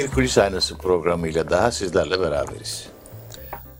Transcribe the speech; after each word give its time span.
Bir 0.00 0.08
kulis 0.08 0.38
aynası 0.38 0.78
programıyla 0.78 1.50
daha 1.50 1.70
sizlerle 1.70 2.20
beraberiz. 2.20 2.86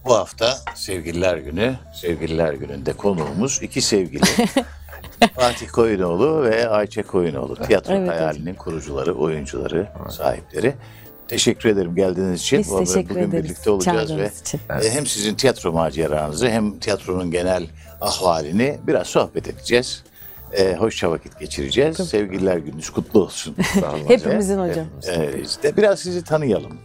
Bu 0.04 0.14
hafta 0.14 0.58
Sevgililer 0.74 1.36
Günü. 1.38 1.74
Sevgililer 1.94 2.52
Günü'nde 2.52 2.92
konuğumuz 2.92 3.58
iki 3.62 3.80
sevgili. 3.82 4.22
Fatih 5.34 5.68
Koyunoğlu 5.68 6.42
ve 6.42 6.68
Ayça 6.68 7.02
Koyunoğlu. 7.02 7.56
Tiyatro 7.56 7.94
Evet, 7.94 8.08
hayalinin 8.08 8.54
kurucuları, 8.54 9.14
oyuncuları, 9.14 9.88
sahipleri. 10.10 10.74
Teşekkür 11.28 11.68
ederim 11.68 11.94
geldiğiniz 11.94 12.40
için. 12.40 12.58
Biz 12.58 12.70
Bu- 12.70 12.78
teşekkür 12.84 13.10
Bugün 13.10 13.28
ederiz 13.30 13.44
birlikte 13.44 13.70
olacağız 13.70 13.98
ve 14.02 14.06
çağırdığınız 14.08 14.40
için. 14.40 14.60
e, 14.82 14.90
hem 14.90 15.06
sizin 15.06 15.34
tiyatro 15.34 15.72
maceranızı 15.72 16.48
hem 16.48 16.78
tiyatronun 16.78 17.30
genel 17.30 17.66
ahvalini 18.00 18.78
biraz 18.86 19.06
sohbet 19.06 19.48
edeceğiz. 19.48 20.04
E, 20.52 20.76
hoşça 20.76 21.10
vakit 21.10 21.38
geçireceğiz. 21.38 21.96
Sevgililer 21.96 22.56
gününüz 22.56 22.90
kutlu 22.90 23.22
olsun. 23.22 23.56
Hepimizin 24.08 24.58
hocam. 24.58 24.86
Ee, 25.08 25.40
işte 25.42 25.76
biraz 25.76 26.00
sizi 26.00 26.24
tanıyalım. 26.24 26.78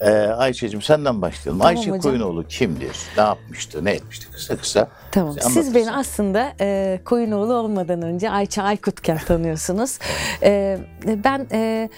Ee, 0.00 0.10
Ayşe'cim 0.10 0.82
senden 0.82 1.22
başlayalım. 1.22 1.62
Ayşe 1.62 1.90
hocam. 1.90 2.00
Koyunoğlu 2.00 2.46
kimdir? 2.46 2.96
Ne 3.16 3.22
yapmıştı? 3.22 3.84
Ne 3.84 3.90
etmişti? 3.90 4.26
Kısa 4.32 4.56
kısa. 4.56 4.88
Tamam. 5.12 5.32
Siz 5.40 5.56
anlatın. 5.56 5.74
beni 5.74 5.92
aslında 5.92 6.52
e, 6.60 7.00
Koyunoğlu 7.04 7.54
olmadan 7.54 8.02
önce 8.02 8.30
Ayça 8.30 8.62
Aykutken 8.62 9.18
tanıyorsunuz. 9.26 9.98
E, 10.42 10.78
ben 11.24 11.46
e, 11.52 11.88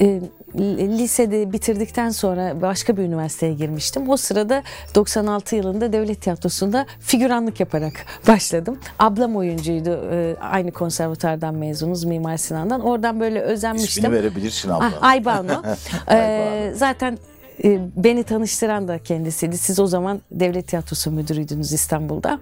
e, 0.00 0.20
lisede 0.58 1.52
bitirdikten 1.52 2.10
sonra 2.10 2.62
başka 2.62 2.96
bir 2.96 3.02
üniversiteye 3.02 3.52
girmiştim. 3.52 4.08
O 4.08 4.16
sırada 4.16 4.62
96 4.94 5.56
yılında 5.56 5.92
Devlet 5.92 6.22
Tiyatrosu'nda 6.22 6.86
figüranlık 7.00 7.60
yaparak 7.60 7.92
başladım. 8.28 8.78
Ablam 8.98 9.36
oyuncuydu. 9.36 10.08
E, 10.12 10.36
aynı 10.40 10.70
konservatuardan 10.70 11.54
mezunuz 11.54 12.04
Mimar 12.04 12.36
Sinan'dan. 12.36 12.80
Oradan 12.80 13.20
böyle 13.20 13.40
özenmiştim. 13.40 14.04
İsmini 14.04 14.12
verebilirsin 14.12 14.68
abla. 14.68 14.84
Ah, 14.84 15.02
Aybanu. 15.02 15.62
Ee, 16.10 16.72
zaten 16.76 17.18
e, 17.64 17.78
beni 17.96 18.24
tanıştıran 18.24 18.88
da 18.88 18.98
kendisiydi. 18.98 19.58
Siz 19.58 19.80
o 19.80 19.86
zaman 19.86 20.20
Devlet 20.30 20.68
Tiyatrosu 20.68 21.10
müdürüydünüz 21.10 21.72
İstanbul'da. 21.72 22.40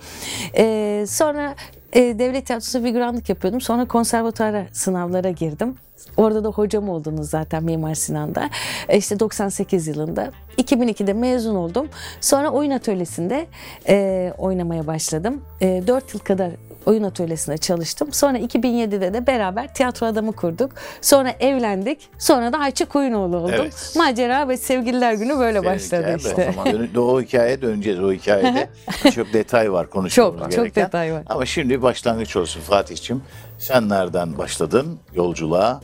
Ee, 0.57 1.05
sonra 1.09 1.55
e, 1.97 2.19
Devlet 2.19 2.47
Tiyatrosu 2.47 2.83
figüranlık 2.83 3.29
yapıyordum. 3.29 3.61
Sonra 3.61 3.85
konservatuara 3.85 4.67
sınavlara 4.73 5.31
girdim. 5.31 5.75
Orada 6.17 6.45
da 6.45 6.49
hocam 6.49 6.89
oldunuz 6.89 7.31
zaten 7.31 7.65
Mimar 7.65 7.95
Sinan'da. 7.95 8.51
E, 8.89 8.99
işte 8.99 9.21
98 9.21 9.87
yılında. 9.87 10.31
2002'de 10.59 11.13
mezun 11.13 11.55
oldum. 11.55 11.89
Sonra 12.21 12.51
oyun 12.51 12.71
atölyesinde 12.71 13.47
e, 13.89 14.33
oynamaya 14.39 14.87
başladım. 14.87 15.43
E, 15.61 15.83
4 15.87 16.15
yıl 16.15 16.21
kadar 16.21 16.51
oyun 16.87 17.03
atölyesinde 17.03 17.59
çalıştım. 17.59 18.13
Sonra 18.13 18.39
2007'de 18.39 19.15
de 19.15 19.27
beraber 19.27 19.75
tiyatro 19.75 20.07
adamı 20.07 20.33
kurduk. 20.33 20.73
Sonra 21.01 21.31
evlendik. 21.41 22.09
Sonra 22.19 22.53
da 22.53 22.59
Ayça 22.59 22.85
Koyunoğlu 22.85 23.37
oldum. 23.37 23.55
Evet. 23.55 23.95
Macera 23.97 24.49
ve 24.49 24.57
sevgililer 24.57 25.13
günü 25.13 25.39
böyle 25.39 25.65
başladı 25.65 26.01
Hikaye 26.01 26.17
işte. 26.17 26.49
O, 26.51 26.63
zaman 26.63 26.97
o 26.97 27.23
hikayeye 27.23 27.63
döneceğiz. 27.63 28.01
O 28.01 28.13
hikayede 28.13 28.69
çok 29.15 29.33
detay 29.33 29.73
var 29.73 29.91
konuşmamız 29.91 30.41
Çok, 30.41 30.51
gereken. 30.51 30.65
çok 30.65 30.77
detay 30.77 31.13
var. 31.13 31.23
Ama 31.27 31.47
şimdi 31.47 31.83
başlangıç 31.83 32.37
olsun 32.37 32.61
Fatih'ciğim. 32.61 33.23
Sen 33.59 33.89
nereden 33.89 34.39
başladın 34.39 34.99
yolculuğa? 35.15 35.81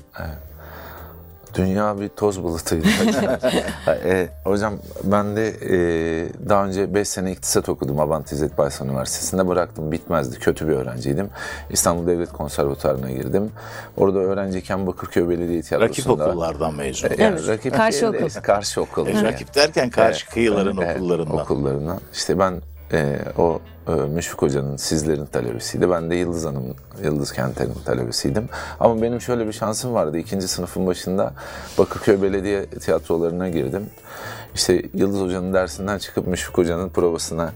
Dünya 1.55 2.01
bir 2.01 2.09
toz 2.09 2.43
bulutuydu. 2.43 2.87
e, 4.05 4.29
hocam 4.45 4.75
ben 5.05 5.37
de 5.37 5.49
e, 5.49 5.79
daha 6.49 6.65
önce 6.65 6.95
5 6.95 7.09
sene 7.09 7.33
iktisat 7.33 7.69
okudum 7.69 8.01
Abant 8.01 8.33
İzzet 8.33 8.59
Baysal 8.59 8.87
Üniversitesi'nde. 8.87 9.49
Bıraktım 9.49 9.93
bitmezdi. 9.93 10.39
Kötü 10.39 10.69
bir 10.69 10.73
öğrenciydim. 10.73 11.31
İstanbul 11.71 12.07
Devlet 12.07 12.33
Konservatuarı'na 12.33 13.11
girdim. 13.11 13.53
Orada 13.97 14.19
öğrenciyken 14.19 14.87
Bakırköy 14.87 15.29
Belediye 15.29 15.59
Rakip 15.59 15.69
Tiyatrosu'nda... 15.69 16.29
okullardan 16.29 16.75
mezun. 16.75 17.09
E, 17.09 17.15
Evet, 17.19 17.49
rakip 17.49 17.75
karşı 17.75 18.09
okul. 18.09 18.29
Karşı 18.43 18.81
okul. 18.83 19.07
E, 19.07 19.11
yani. 19.11 19.25
rakip 19.25 19.55
derken 19.55 19.91
karşı 19.91 20.25
Evet. 20.25 20.35
kıyıların 20.35 20.77
Evet, 20.77 20.97
okullarından. 20.97 21.39
Okullarından. 21.39 22.01
İşte 22.13 22.39
ben 22.39 22.55
e, 22.93 23.19
o 23.39 23.61
e, 23.89 23.93
Müşfik 23.93 24.43
Hoca'nın, 24.43 24.77
sizlerin 24.77 25.27
talebesiydi. 25.27 25.91
Ben 25.91 26.11
de 26.11 26.15
Yıldız 26.15 26.45
Hanım, 26.45 26.65
Yıldız 27.05 27.33
Kenter'in 27.33 27.75
talebesiydim. 27.85 28.49
Ama 28.81 29.03
benim 29.03 29.21
şöyle 29.21 29.47
bir 29.47 29.53
şansım 29.53 29.95
vardı. 29.95 30.19
İkinci 30.19 30.49
sınıfın 30.49 30.87
başında 30.87 31.33
Bakırköy 31.79 32.23
Belediye 32.23 32.67
Tiyatrolarına 32.67 33.49
girdim. 33.49 33.87
İşte 34.55 34.83
Yıldız 34.95 35.21
Hoca'nın 35.21 35.55
dersinden 35.55 35.99
çıkıp 35.99 36.27
Müşfik 36.27 36.59
Hoca'nın 36.59 36.89
provasına 36.89 37.53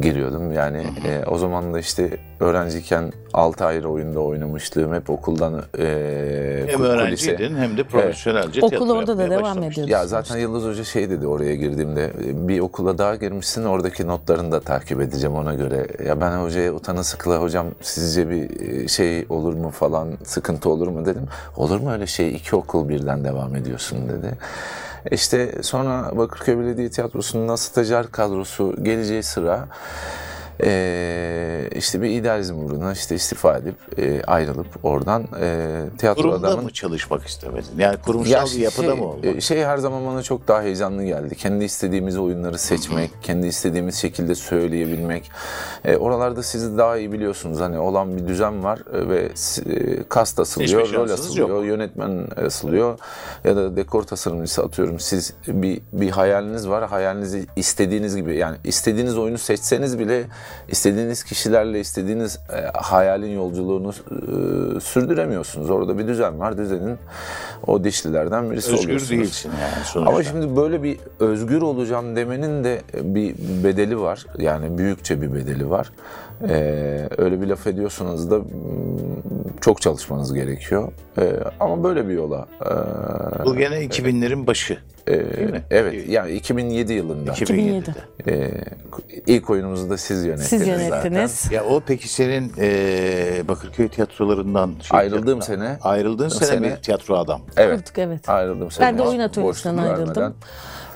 giriyordum. 0.00 0.52
Yani 0.52 0.78
e, 1.06 1.24
o 1.26 1.38
zaman 1.38 1.74
da 1.74 1.78
işte 1.78 2.10
öğrenciyken 2.40 3.12
6 3.32 3.64
ayrı 3.64 3.88
oyunda 3.90 4.20
oynamışlığım. 4.20 4.94
Hep 4.94 5.10
okuldan 5.10 5.62
e, 5.78 6.64
Hem 6.68 6.80
öğrenciydin 6.82 7.56
hem 7.56 7.76
de 7.76 7.84
profesyonelce 7.84 8.60
Okul 8.60 8.68
tiyatro 8.76 8.92
orada 8.98 9.18
da 9.18 9.30
devam 9.30 9.62
ediyordu. 9.62 9.90
ya 9.90 10.06
zaten 10.06 10.36
Yıldız 10.36 10.64
Hoca 10.64 10.84
şey 10.84 11.10
dedi 11.10 11.26
oraya 11.26 11.54
girdiğimde 11.54 12.10
bir 12.48 12.60
okula 12.60 12.98
daha 12.98 13.14
girmişsin 13.14 13.64
oradaki 13.64 14.06
notlarını 14.06 14.52
da 14.52 14.60
takip 14.60 15.00
edeceğim 15.00 15.36
ona 15.36 15.54
göre. 15.54 15.86
Ya 16.06 16.20
ben 16.20 16.30
hocaya 16.42 16.72
utana 16.72 17.02
sıkıla 17.02 17.36
hocam 17.42 17.66
sizce 17.80 18.30
bir 18.30 18.60
e, 18.84 18.88
şey 18.88 19.26
olur 19.28 19.54
mu 19.54 19.70
falan 19.70 20.08
sıkıntı 20.24 20.70
olur 20.70 20.88
mu 20.88 21.06
dedim. 21.06 21.24
Olur 21.56 21.80
mu 21.80 21.92
öyle 21.92 22.06
şey 22.06 22.34
iki 22.36 22.56
okul 22.56 22.88
birden 22.88 23.24
devam 23.24 23.56
ediyorsun 23.56 23.98
dedi. 24.08 24.30
İşte 25.10 25.62
sonra 25.62 26.10
Bakırköy 26.16 26.58
Belediye 26.58 26.90
Tiyatrosu'nun 26.90 27.56
stajyer 27.56 28.10
kadrosu 28.10 28.74
geleceği 28.82 29.22
sıra 29.22 29.68
e, 30.62 31.68
işte 31.74 32.02
bir 32.02 32.10
idealizm 32.10 32.64
uğruna 32.64 32.92
işte 32.92 33.14
istifa 33.14 33.56
edip 33.56 33.98
e, 33.98 34.22
ayrılıp 34.22 34.66
oradan 34.82 35.28
e, 35.40 35.80
tiyatro 35.98 36.22
Kurumda 36.22 36.48
adamın 36.48 36.64
mı 36.64 36.72
çalışmak 36.72 37.26
istemedin? 37.26 37.68
Yani 37.78 37.96
kurumsal 37.96 38.30
ya 38.30 38.44
bir 38.44 38.60
yapıda 38.60 38.86
şey, 38.86 38.96
mı 39.00 39.04
olmak? 39.04 39.24
e, 39.24 39.40
Şey 39.40 39.64
her 39.64 39.78
zaman 39.78 40.06
bana 40.06 40.22
çok 40.22 40.48
daha 40.48 40.62
heyecanlı 40.62 41.04
geldi. 41.04 41.34
Kendi 41.34 41.64
istediğimiz 41.64 42.18
oyunları 42.18 42.58
seçmek, 42.58 43.10
kendi 43.22 43.46
istediğimiz 43.46 43.94
şekilde 43.94 44.34
söyleyebilmek. 44.34 45.30
E, 45.84 45.96
oralarda 45.96 46.42
siz 46.42 46.78
daha 46.78 46.96
iyi 46.96 47.12
biliyorsunuz. 47.12 47.60
Hani 47.60 47.78
olan 47.78 48.16
bir 48.16 48.28
düzen 48.28 48.64
var 48.64 48.78
e, 48.92 49.08
ve 49.08 49.28
e, 49.66 50.02
kas 50.08 50.38
asılıyor, 50.38 50.92
rol 50.92 51.10
asılıyor, 51.10 51.48
yok. 51.48 51.64
yönetmen 51.64 52.28
asılıyor 52.46 52.98
ya 53.44 53.56
da 53.56 53.76
dekor 53.76 54.02
tasarımcısı 54.02 54.62
atıyorum. 54.62 55.00
Siz 55.00 55.34
bir 55.46 55.80
bir 55.92 56.10
hayaliniz 56.10 56.68
var. 56.68 56.88
Hayalinizi 56.88 57.46
istediğiniz 57.56 58.16
gibi 58.16 58.36
yani 58.36 58.56
istediğiniz 58.64 59.18
oyunu 59.18 59.38
seçseniz 59.38 59.98
bile 59.98 60.24
istediğiniz 60.68 61.24
kişilerle 61.24 61.80
istediğiniz 61.80 62.38
e, 62.56 62.78
hayalin 62.78 63.30
yolculuğunu 63.34 63.90
e, 63.90 64.80
sürdüremiyorsunuz. 64.80 65.70
Orada 65.70 65.98
bir 65.98 66.06
düzen 66.08 66.40
var. 66.40 66.58
Düzenin 66.58 66.98
o 67.66 67.84
dişlilerden 67.84 68.50
birisi 68.50 68.72
Özgür 68.72 68.84
oluyorsunuz. 68.84 69.10
değilsin 69.10 69.50
yani 69.62 69.84
sonuçta. 69.84 70.12
Ama 70.12 70.22
şimdi 70.22 70.56
böyle 70.56 70.82
bir 70.82 70.98
özgür 71.20 71.62
olacağım 71.62 72.16
demenin 72.16 72.64
de 72.64 72.80
bir 73.02 73.34
bedeli 73.64 74.00
var. 74.00 74.26
Yani 74.38 74.78
büyükçe 74.78 75.22
bir 75.22 75.34
bedeli 75.34 75.70
var. 75.70 75.90
Ee, 76.48 77.08
öyle 77.18 77.40
bir 77.40 77.46
laf 77.46 77.66
ediyorsanız 77.66 78.30
da 78.30 78.38
çok 79.60 79.80
çalışmanız 79.82 80.34
gerekiyor. 80.34 80.92
Ee, 81.18 81.32
ama 81.60 81.84
böyle 81.84 82.08
bir 82.08 82.14
yola. 82.14 82.46
ee, 82.62 83.44
Bu 83.44 83.56
gene 83.56 83.84
2000'lerin 83.84 84.46
başı. 84.46 84.78
Ee, 85.08 85.22
evet 85.70 86.08
yani 86.08 86.32
2007 86.32 86.92
yılında 86.92 87.32
2007'de. 87.32 87.94
ee, 88.28 88.50
ilk 89.26 89.50
oyunumuzu 89.50 89.90
da 89.90 89.96
siz 89.98 90.24
yönettiniz 90.24 90.48
Siz 90.48 90.60
zaten. 90.60 90.80
yönettiniz. 90.80 91.52
Ya 91.52 91.64
o 91.64 91.80
peki 91.80 92.08
senin 92.08 92.52
eee 92.56 93.42
Bakırköy 93.48 93.88
tiyatrolarından 93.88 94.74
şey, 94.82 94.98
Ayrıldığım 94.98 95.42
sene- 95.42 95.78
ayrıldığın 95.82 96.28
sene, 96.28 96.48
sene- 96.48 96.60
mi 96.68 96.76
tiyatro 96.82 97.16
adam? 97.18 97.40
Evet. 97.56 97.78
Kurduk, 97.80 97.98
evet. 97.98 98.28
Ayrıldım. 98.28 98.68
Ben 98.80 98.94
de 98.94 98.98
sene. 98.98 99.08
oyun 99.08 99.20
atölyesinden 99.20 99.78
ayrıldım. 99.78 100.06
vermeden. 100.08 100.32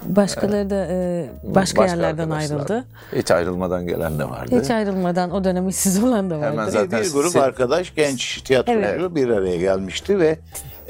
Başkaları 0.07 0.71
da 0.71 0.87
e, 0.91 1.27
başka, 1.45 1.87
yerlerden 1.87 2.31
arkadaşlar. 2.31 2.55
ayrıldı. 2.57 2.85
Hiç 3.17 3.31
ayrılmadan 3.31 3.87
gelen 3.87 4.19
de 4.19 4.29
vardı. 4.31 4.61
Hiç 4.63 4.71
ayrılmadan 4.71 5.31
o 5.31 5.45
dönem 5.45 5.69
işsiz 5.69 6.05
olan 6.05 6.31
da 6.31 6.39
vardı. 6.39 6.47
Hemen 6.53 6.67
Bir- 6.67 6.73
zaten 6.73 7.03
bir 7.03 7.13
grup 7.13 7.27
siz- 7.33 7.37
arkadaş 7.37 7.95
genç 7.95 8.43
tiyatrocu 8.43 8.79
Evet. 8.79 9.15
bir 9.15 9.29
araya 9.29 9.57
gelmişti 9.57 10.19
ve 10.19 10.39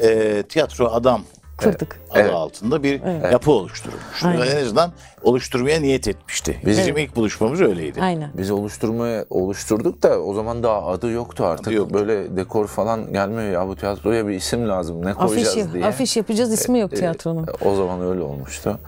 eee, 0.02 0.42
tiyatro 0.42 0.86
adam 0.86 1.22
Kurduk. 1.64 1.88
adı 2.10 2.20
Evet. 2.20 2.32
altında 2.34 2.82
bir 2.82 3.00
yapı 3.32 3.50
oluşturulmuştu. 3.50 4.28
Aynen. 4.28 4.46
En 4.46 4.64
azından 4.64 4.92
oluşturmaya 5.22 5.80
niyet 5.80 6.08
etmişti. 6.08 6.60
Bizim 6.66 6.96
ilk 6.96 7.16
buluşmamız 7.16 7.60
öyleydi. 7.60 8.02
Aynen. 8.02 8.30
Biz 8.38 8.50
oluşturmaya 8.50 9.24
oluşturduk 9.30 10.02
da 10.02 10.20
o 10.20 10.34
zaman 10.34 10.62
daha 10.62 10.86
adı 10.86 11.10
yoktu 11.10 11.44
artık. 11.44 11.66
Adı 11.66 11.74
yoktu. 11.74 11.94
Böyle 11.94 12.36
dekor 12.36 12.66
falan 12.66 13.12
gelmiyor 13.12 13.50
ya 13.52 13.68
bu 13.68 13.76
tiyatroya 13.76 14.28
bir 14.28 14.34
isim 14.34 14.68
lazım 14.68 15.06
ne 15.06 15.14
koyacağız 15.14 15.58
Afiş, 15.58 15.72
diye. 15.72 15.86
afiş 15.86 16.16
yapacağız 16.16 16.52
ismi 16.52 16.78
yok 16.78 16.92
E, 16.92 16.96
tiyatronun. 16.96 17.46
o 17.64 17.74
zaman 17.74 18.00
öyle 18.02 18.20
olmuştu. 18.22 18.78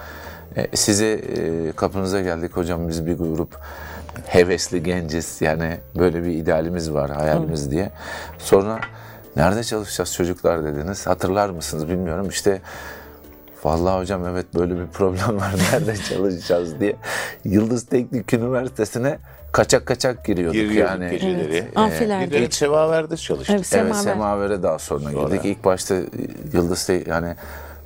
E, 0.56 0.76
size 0.76 1.06
e, 1.12 1.72
kapınıza 1.76 2.20
geldik 2.20 2.56
hocam 2.56 2.88
biz 2.88 3.06
bir 3.06 3.14
grup 3.18 3.58
hevesli 4.26 4.82
genciz 4.82 5.36
yani 5.40 5.76
böyle 5.98 6.22
bir 6.24 6.28
idealimiz 6.30 6.92
var 6.92 7.10
hayalimiz 7.10 7.70
diye. 7.70 7.90
Sonra 8.38 8.80
nerede 9.36 9.64
çalışacağız 9.64 10.14
çocuklar 10.14 10.64
dediniz 10.64 11.06
hatırlar 11.06 11.50
mısınız 11.50 11.88
bilmiyorum 11.88 12.28
işte 12.28 12.60
Vallahi 13.64 14.00
hocam 14.00 14.26
evet 14.26 14.46
böyle 14.54 14.74
bir 14.80 14.86
problem 14.86 15.36
var 15.40 15.54
nerede 15.72 15.96
çalışacağız 15.96 16.80
diye. 16.80 16.96
Yıldız 17.44 17.86
Teknik 17.86 18.32
Üniversitesi'ne 18.32 19.18
kaçak 19.52 19.86
kaçak 19.86 20.24
giriyorduk 20.24 20.54
Giriyorduk 20.54 20.90
yani. 20.90 21.10
geceleri. 21.10 21.54
Evet. 21.56 21.76
Amfilerde. 21.76 22.30
Bir 22.30 22.42
de 22.46 22.50
Semaver'de 22.50 23.16
çalıştık. 23.16 23.50
Evet, 23.56 23.68
Evet 23.72 23.86
Semaver. 23.86 24.02
Semaver'e 24.02 24.62
daha 24.62 24.78
sonra 24.78 25.12
girdik. 25.12 25.40
İlk 25.44 25.64
başta 25.64 25.94
Yıldız 26.52 26.86
Te- 26.86 27.04
yani 27.06 27.34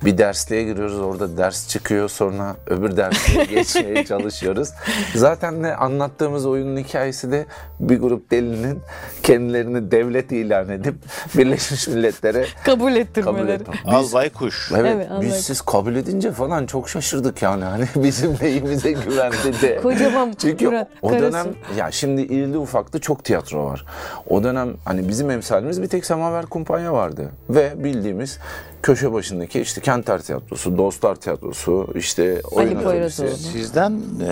bir 0.05 0.17
dersliğe 0.17 0.63
giriyoruz 0.63 0.99
orada 0.99 1.37
ders 1.37 1.67
çıkıyor 1.69 2.09
sonra 2.09 2.55
öbür 2.67 2.97
dersliğe 2.97 3.45
geçmeye 3.49 4.05
çalışıyoruz. 4.05 4.69
Zaten 5.15 5.63
ne 5.63 5.75
anlattığımız 5.75 6.45
oyunun 6.45 6.77
hikayesi 6.77 7.31
de 7.31 7.45
bir 7.79 7.99
grup 7.99 8.31
delinin 8.31 8.79
kendilerini 9.23 9.91
devlet 9.91 10.31
ilan 10.31 10.69
edip 10.69 10.95
Birleşmiş 11.37 11.87
Milletler'e 11.87 12.45
Kabul 12.63 12.87
kabul 12.87 12.97
ettirmeleri. 12.97 13.63
Albay 13.85 14.29
Kuş. 14.29 14.71
Evet, 14.71 14.93
Evet, 14.95 15.07
biz 15.09 15.11
anladım. 15.11 15.31
siz 15.31 15.61
kabul 15.61 15.95
edince 15.95 16.31
falan 16.31 16.65
çok 16.65 16.89
şaşırdık 16.89 17.41
yani 17.41 17.63
hani 17.63 17.85
bizim 17.95 18.35
neyimize 18.41 18.91
güvendi 18.91 19.61
de. 19.61 19.79
Kocaman 19.81 20.33
Çünkü 20.37 20.65
Murat, 20.65 20.87
o 21.01 21.11
dönem 21.11 21.47
ya 21.77 21.91
şimdi 21.91 22.21
irili 22.21 22.57
ufaklı 22.57 22.99
çok 22.99 23.23
tiyatro 23.23 23.65
var. 23.65 23.85
O 24.27 24.43
dönem 24.43 24.73
hani 24.85 25.07
bizim 25.09 25.29
emsalimiz 25.29 25.81
bir 25.81 25.87
tek 25.87 26.05
Semaver 26.05 26.45
Kumpanya 26.45 26.93
vardı 26.93 27.31
ve 27.49 27.83
bildiğimiz 27.83 28.39
köşe 28.83 29.13
başındaki 29.13 29.61
işte 29.61 29.81
Kenter 29.81 30.21
Tiyatrosu, 30.21 30.77
Dostlar 30.77 31.15
Tiyatrosu, 31.15 31.87
işte 31.95 32.41
oyun 32.51 32.67
Ali 32.75 32.77
atölyesi. 32.77 33.21
Poyrazoğlu. 33.21 33.51
Sizden 33.51 33.91
e, 33.91 34.31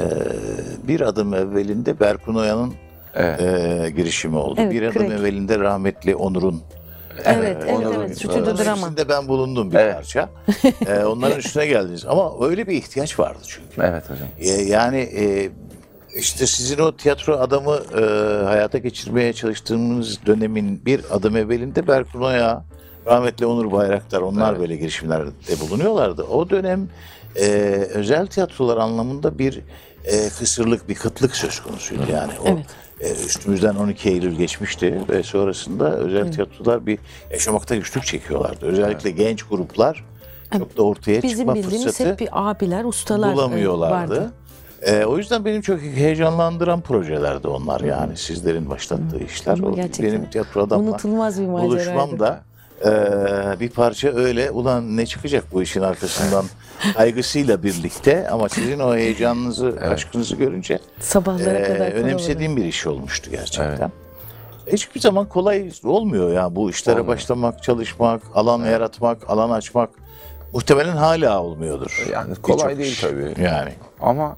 bir 0.88 1.02
adım 1.02 1.34
evvelinde 1.34 2.00
Berkun 2.00 2.36
Oya'nın 2.36 2.74
e, 3.16 3.90
girişimi 3.96 4.38
oldu. 4.38 4.60
Evet, 4.64 4.72
bir 4.74 4.82
adım 4.82 5.02
Crack. 5.08 5.20
evvelinde 5.20 5.60
rahmetli 5.60 6.16
Onur'un 6.16 6.62
Evet, 7.26 7.58
evet, 7.64 7.74
Onur'un 7.74 7.94
evet. 8.00 8.08
gibi. 8.08 8.16
Stüdyo 8.16 8.58
drama. 8.58 8.78
üstünde 8.78 9.10
ben 9.10 9.28
bulundum 9.28 9.72
bir 9.72 9.78
Evet. 9.78 9.96
parça. 9.96 10.30
E, 10.88 11.06
onların 11.06 11.38
üstüne 11.40 11.66
geldiniz. 11.66 12.06
Ama 12.06 12.48
öyle 12.48 12.68
bir 12.68 12.74
ihtiyaç 12.74 13.20
vardı 13.20 13.40
çünkü. 13.48 13.82
Evet 13.82 14.04
hocam. 14.10 14.28
E, 14.40 14.50
yani 14.50 14.98
e, 14.98 15.50
işte 16.16 16.48
sizin 16.48 16.78
o 16.78 16.96
tiyatro 16.98 17.34
adamı 17.38 17.80
e, 17.98 18.02
hayata 18.46 18.78
geçirmeye 18.78 19.34
çalıştığınız 19.34 20.26
dönemin 20.26 20.86
bir 20.86 21.02
adım 21.12 21.38
evvelinde 21.38 21.88
Berkun 21.88 22.22
Oya, 22.22 22.64
rahmetli 23.06 23.46
Onur 23.46 23.72
Bayraktar 23.72 24.22
onlar 24.22 24.52
Evet. 24.52 24.62
böyle 24.62 24.76
girişimlerde 24.76 25.30
bulunuyorlardı. 25.62 26.24
O 26.24 26.50
dönem 26.50 26.88
e, 27.36 27.46
özel 27.94 28.28
tiyatrolar 28.28 28.78
anlamında 28.78 29.40
bir 29.40 29.62
e, 30.06 30.30
kısırlık, 30.30 30.90
bir 30.90 30.96
kıtlık 30.96 31.36
söz 31.36 31.60
konusuydu 31.60 32.02
yani. 32.14 32.32
O, 32.46 32.48
Evet. 32.48 32.66
e, 33.02 33.26
üstümüzden 33.26 33.76
12 33.76 34.10
Eylül 34.10 34.36
geçmişti 34.36 35.02
ve 35.10 35.24
sonrasında 35.24 35.96
özel 35.98 36.32
tiyatrolar 36.32 36.86
bir 36.86 37.00
yaşamakta 37.32 37.76
güçlük 37.76 38.06
çekiyorlardı. 38.06 38.66
Özellikle 38.66 39.12
genç 39.12 39.44
gruplar 39.44 40.06
çok 40.58 40.78
da 40.78 40.84
ortaya 40.84 41.22
Bizim 41.24 41.38
çıkma 41.38 41.56
bildiğimiz 41.56 41.84
fırsatı 41.84 42.12
hep 42.12 42.20
bir 42.20 42.30
abiler, 42.32 42.84
ustalar 42.84 43.32
e, 43.32 43.36
bulamıyorlardı. 43.36 43.94
vardı. 44.16 44.32
Ee, 44.82 45.06
o 45.06 45.18
yüzden 45.18 45.46
benim 45.46 45.62
çok 45.62 45.82
heyecanlandıran 45.82 46.82
projelerdi 46.82 47.48
onlar 47.48 47.82
yani 47.82 48.18
sizlerin 48.18 48.70
başlattığı 48.70 49.24
işler. 49.24 49.60
O 49.60 49.76
gerçekten 49.76 50.06
benim 50.06 50.30
tiyatro 50.30 50.62
adamla 50.64 50.90
unutulmaz 50.92 51.42
bir 51.42 51.48
maceraydı. 51.48 51.72
buluşmam 51.96 52.20
da 52.20 52.42
e, 52.82 52.90
bir 53.60 53.70
parça 53.70 54.10
öyle 54.16 54.52
ulan 54.52 54.98
ne 54.98 55.06
çıkacak 55.06 55.44
bu 55.52 55.64
işin 55.64 55.82
arkasından 55.82 56.46
kaygısıyla 56.94 57.64
birlikte 57.64 58.30
ama 58.30 58.50
sizin 58.50 58.80
o 58.80 58.96
heyecanınızı, 58.96 59.78
aşkınızı 59.82 60.36
görünce 60.36 60.80
Sabahlara 61.00 61.60
e, 61.60 61.64
kadar 61.74 61.92
önemsediğim 61.92 62.58
bir 62.58 62.66
iş 62.66 62.88
olmuştu 62.88 63.32
gerçekten. 63.32 63.92
Hiçbir 64.72 65.00
zaman 65.00 65.26
kolay 65.30 65.72
olmuyor 65.84 66.34
ya 66.34 66.56
bu 66.56 66.70
işlere 66.70 67.00
Olmuyor. 67.00 67.16
başlamak, 67.18 67.64
çalışmak, 67.64 68.22
alan 68.36 68.66
yaratmak, 68.66 69.30
alan 69.30 69.50
açmak. 69.50 69.90
Muhtemelen 70.54 70.96
hala 70.96 71.44
olmuyordur. 71.44 72.06
Yani 72.12 72.36
kolay 72.36 72.78
değil 72.78 72.92
iş. 72.92 73.02
tabii. 73.02 73.34
Yani. 73.42 73.72
Ama 74.02 74.38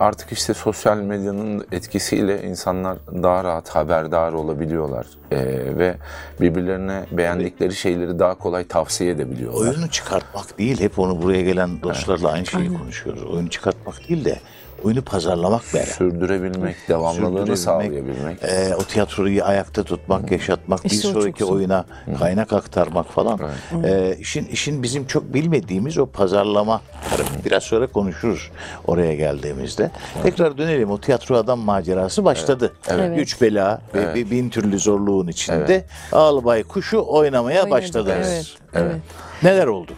artık 0.00 0.32
işte 0.32 0.54
sosyal 0.54 0.96
medyanın 0.96 1.66
etkisiyle 1.72 2.42
insanlar 2.42 2.98
daha 3.22 3.44
rahat 3.44 3.68
haberdar 3.68 4.32
olabiliyorlar. 4.32 5.06
E, 5.30 5.38
ve 5.78 5.94
birbirlerine 6.40 7.04
beğendikleri 7.12 7.74
şeyleri 7.74 8.18
daha 8.18 8.34
kolay 8.34 8.66
tavsiye 8.66 9.10
edebiliyorlar. 9.10 9.60
Oyunu 9.60 9.90
çıkartmak 9.90 10.58
değil, 10.58 10.80
hep 10.80 10.98
onu 10.98 11.22
buraya 11.22 11.42
gelen 11.42 11.82
dostlarla 11.82 12.30
aynı 12.30 12.46
şeyi 12.46 12.74
konuşuyoruz. 12.74 13.24
Oyunu 13.24 13.50
çıkartmak 13.50 14.08
değil 14.08 14.24
de 14.24 14.40
oyunu 14.84 15.02
pazarlamak 15.02 15.62
beraber. 15.74 15.86
Sürdürebilmek, 15.86 16.76
devamlılığını 16.88 17.56
Sürdürebilmek, 17.56 17.58
sağlayabilmek. 17.58 18.42
e, 18.42 18.74
o 18.76 18.84
tiyatroyu 18.84 19.44
ayakta 19.44 19.82
tutmak, 19.82 20.30
yaşatmak, 20.30 20.80
İşte 20.84 21.08
o 21.08 21.10
bir 21.10 21.20
sonraki 21.20 21.44
oyuna 21.44 21.84
kaynak 22.18 22.52
aktarmak 22.52 23.06
falan. 23.06 23.40
E, 23.84 24.16
işin 24.20 24.44
işin 24.44 24.82
bizim 24.82 25.06
çok 25.06 25.34
bilmediğimiz 25.34 25.98
o 25.98 26.06
pazarlama 26.06 26.80
tarafı. 27.10 27.44
Biraz 27.44 27.62
sonra 27.62 27.86
konuşuruz 27.86 28.50
oraya 28.86 29.14
geldiğimizde. 29.14 29.90
Tekrar 30.22 30.58
dönelim. 30.58 30.90
O 30.90 31.00
tiyatro 31.00 31.36
adam 31.36 31.58
macerası 31.58 32.24
başladı. 32.24 32.72
Evet. 32.88 33.16
Güç 33.16 33.40
bela 33.40 33.80
ve 33.94 34.14
bir 34.14 34.30
bin 34.30 34.50
türlü 34.50 34.78
zorluğun 34.78 35.28
içinde 35.28 35.84
Albay 36.12 36.62
Kuş'u 36.62 37.04
oynamaya 37.08 37.62
Oynadık, 37.64 37.70
başladınız. 37.70 38.28
Evet, 38.28 38.46
evet. 38.74 38.94
Neler 39.42 39.66
oldu? 39.66 39.92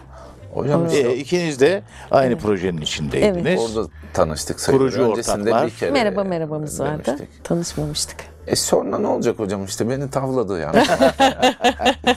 Hocam 0.54 0.86
E, 0.92 1.14
ikiniz 1.14 1.60
de 1.60 1.82
aynı 2.10 2.38
projenin 2.38 2.80
içindeydiniz. 2.80 3.60
orada 3.76 3.88
tanıştık 4.12 4.60
sayılır. 4.60 4.80
Kurucu 4.80 5.10
Öncesinde 5.10 5.40
ortaklar. 5.40 5.66
bir 5.66 5.74
kere 5.74 5.90
Merhaba 5.90 6.24
merhabamız 6.24 6.80
vardı. 6.80 7.02
demiştik. 7.06 7.44
Tanışmamıştık. 7.44 8.16
E 8.46 8.56
sonra 8.56 8.99
ne 8.99 9.06
olacak 9.06 9.38
hocam 9.38 9.64
işte 9.64 9.91
beni 9.91 10.11
tavladı 10.11 10.61
yani. 10.61 10.76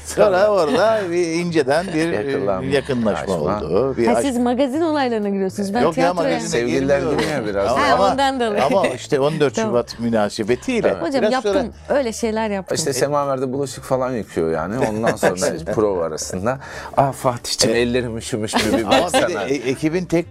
Sonra 0.06 0.48
orada 0.48 1.00
bir 1.12 1.28
inceden 1.34 1.88
bir 1.94 2.10
Yakınlanma. 2.12 2.64
e, 2.64 2.70
yakınlaşma 2.70 3.22
Açma. 3.36 3.36
oldu. 3.36 3.98
Bir 3.98 4.08
Ha, 4.08 4.14
aşk- 4.14 4.22
siz 4.22 4.38
magazin 4.38 4.82
olaylarına 4.82 5.30
giriyorsunuz. 5.30 5.74
Ben 5.74 5.82
Yok 5.82 5.98
ya 5.98 6.04
tiyatroya... 6.04 6.30
magazine 6.30 6.50
Sevgililer 6.50 7.00
ya 7.00 7.46
biraz. 7.48 7.72
Ama, 7.72 7.82
Ha, 7.90 7.94
ama- 7.94 8.12
ondan 8.12 8.40
dolayı. 8.40 8.64
ama 8.64 8.88
işte 8.88 9.20
14 9.20 9.56
Tamam. 9.56 9.70
Şubat 9.72 10.00
münasebetiyle. 10.00 10.92
Hocam 10.94 11.22
biraz 11.22 11.32
yaptım. 11.34 11.54
sonra- 11.54 11.98
Öyle 12.00 12.14
şeyler 12.14 12.50
yaptım. 12.50 12.76
İşte 12.76 12.94
Semaver'de 12.94 13.54
bulaşık 13.54 13.84
falan 13.84 14.12
yıkıyor 14.12 14.52
yani. 14.52 14.88
Ondan 14.90 15.16
sonra 15.16 15.74
prova 15.76 16.06
arasında. 16.06 16.60
Aa 16.98 17.12
Fatih'cim 17.12 17.76
ellerim 17.76 18.18
üşümüş 18.18 18.54
mü 18.56 18.62
bir 18.78 18.84
ama 18.84 18.92
bir 18.98 19.02
baksana. 19.04 19.30
de 19.30 19.34
e- 19.54 19.70
ekibin 19.70 20.06
tek 20.06 20.26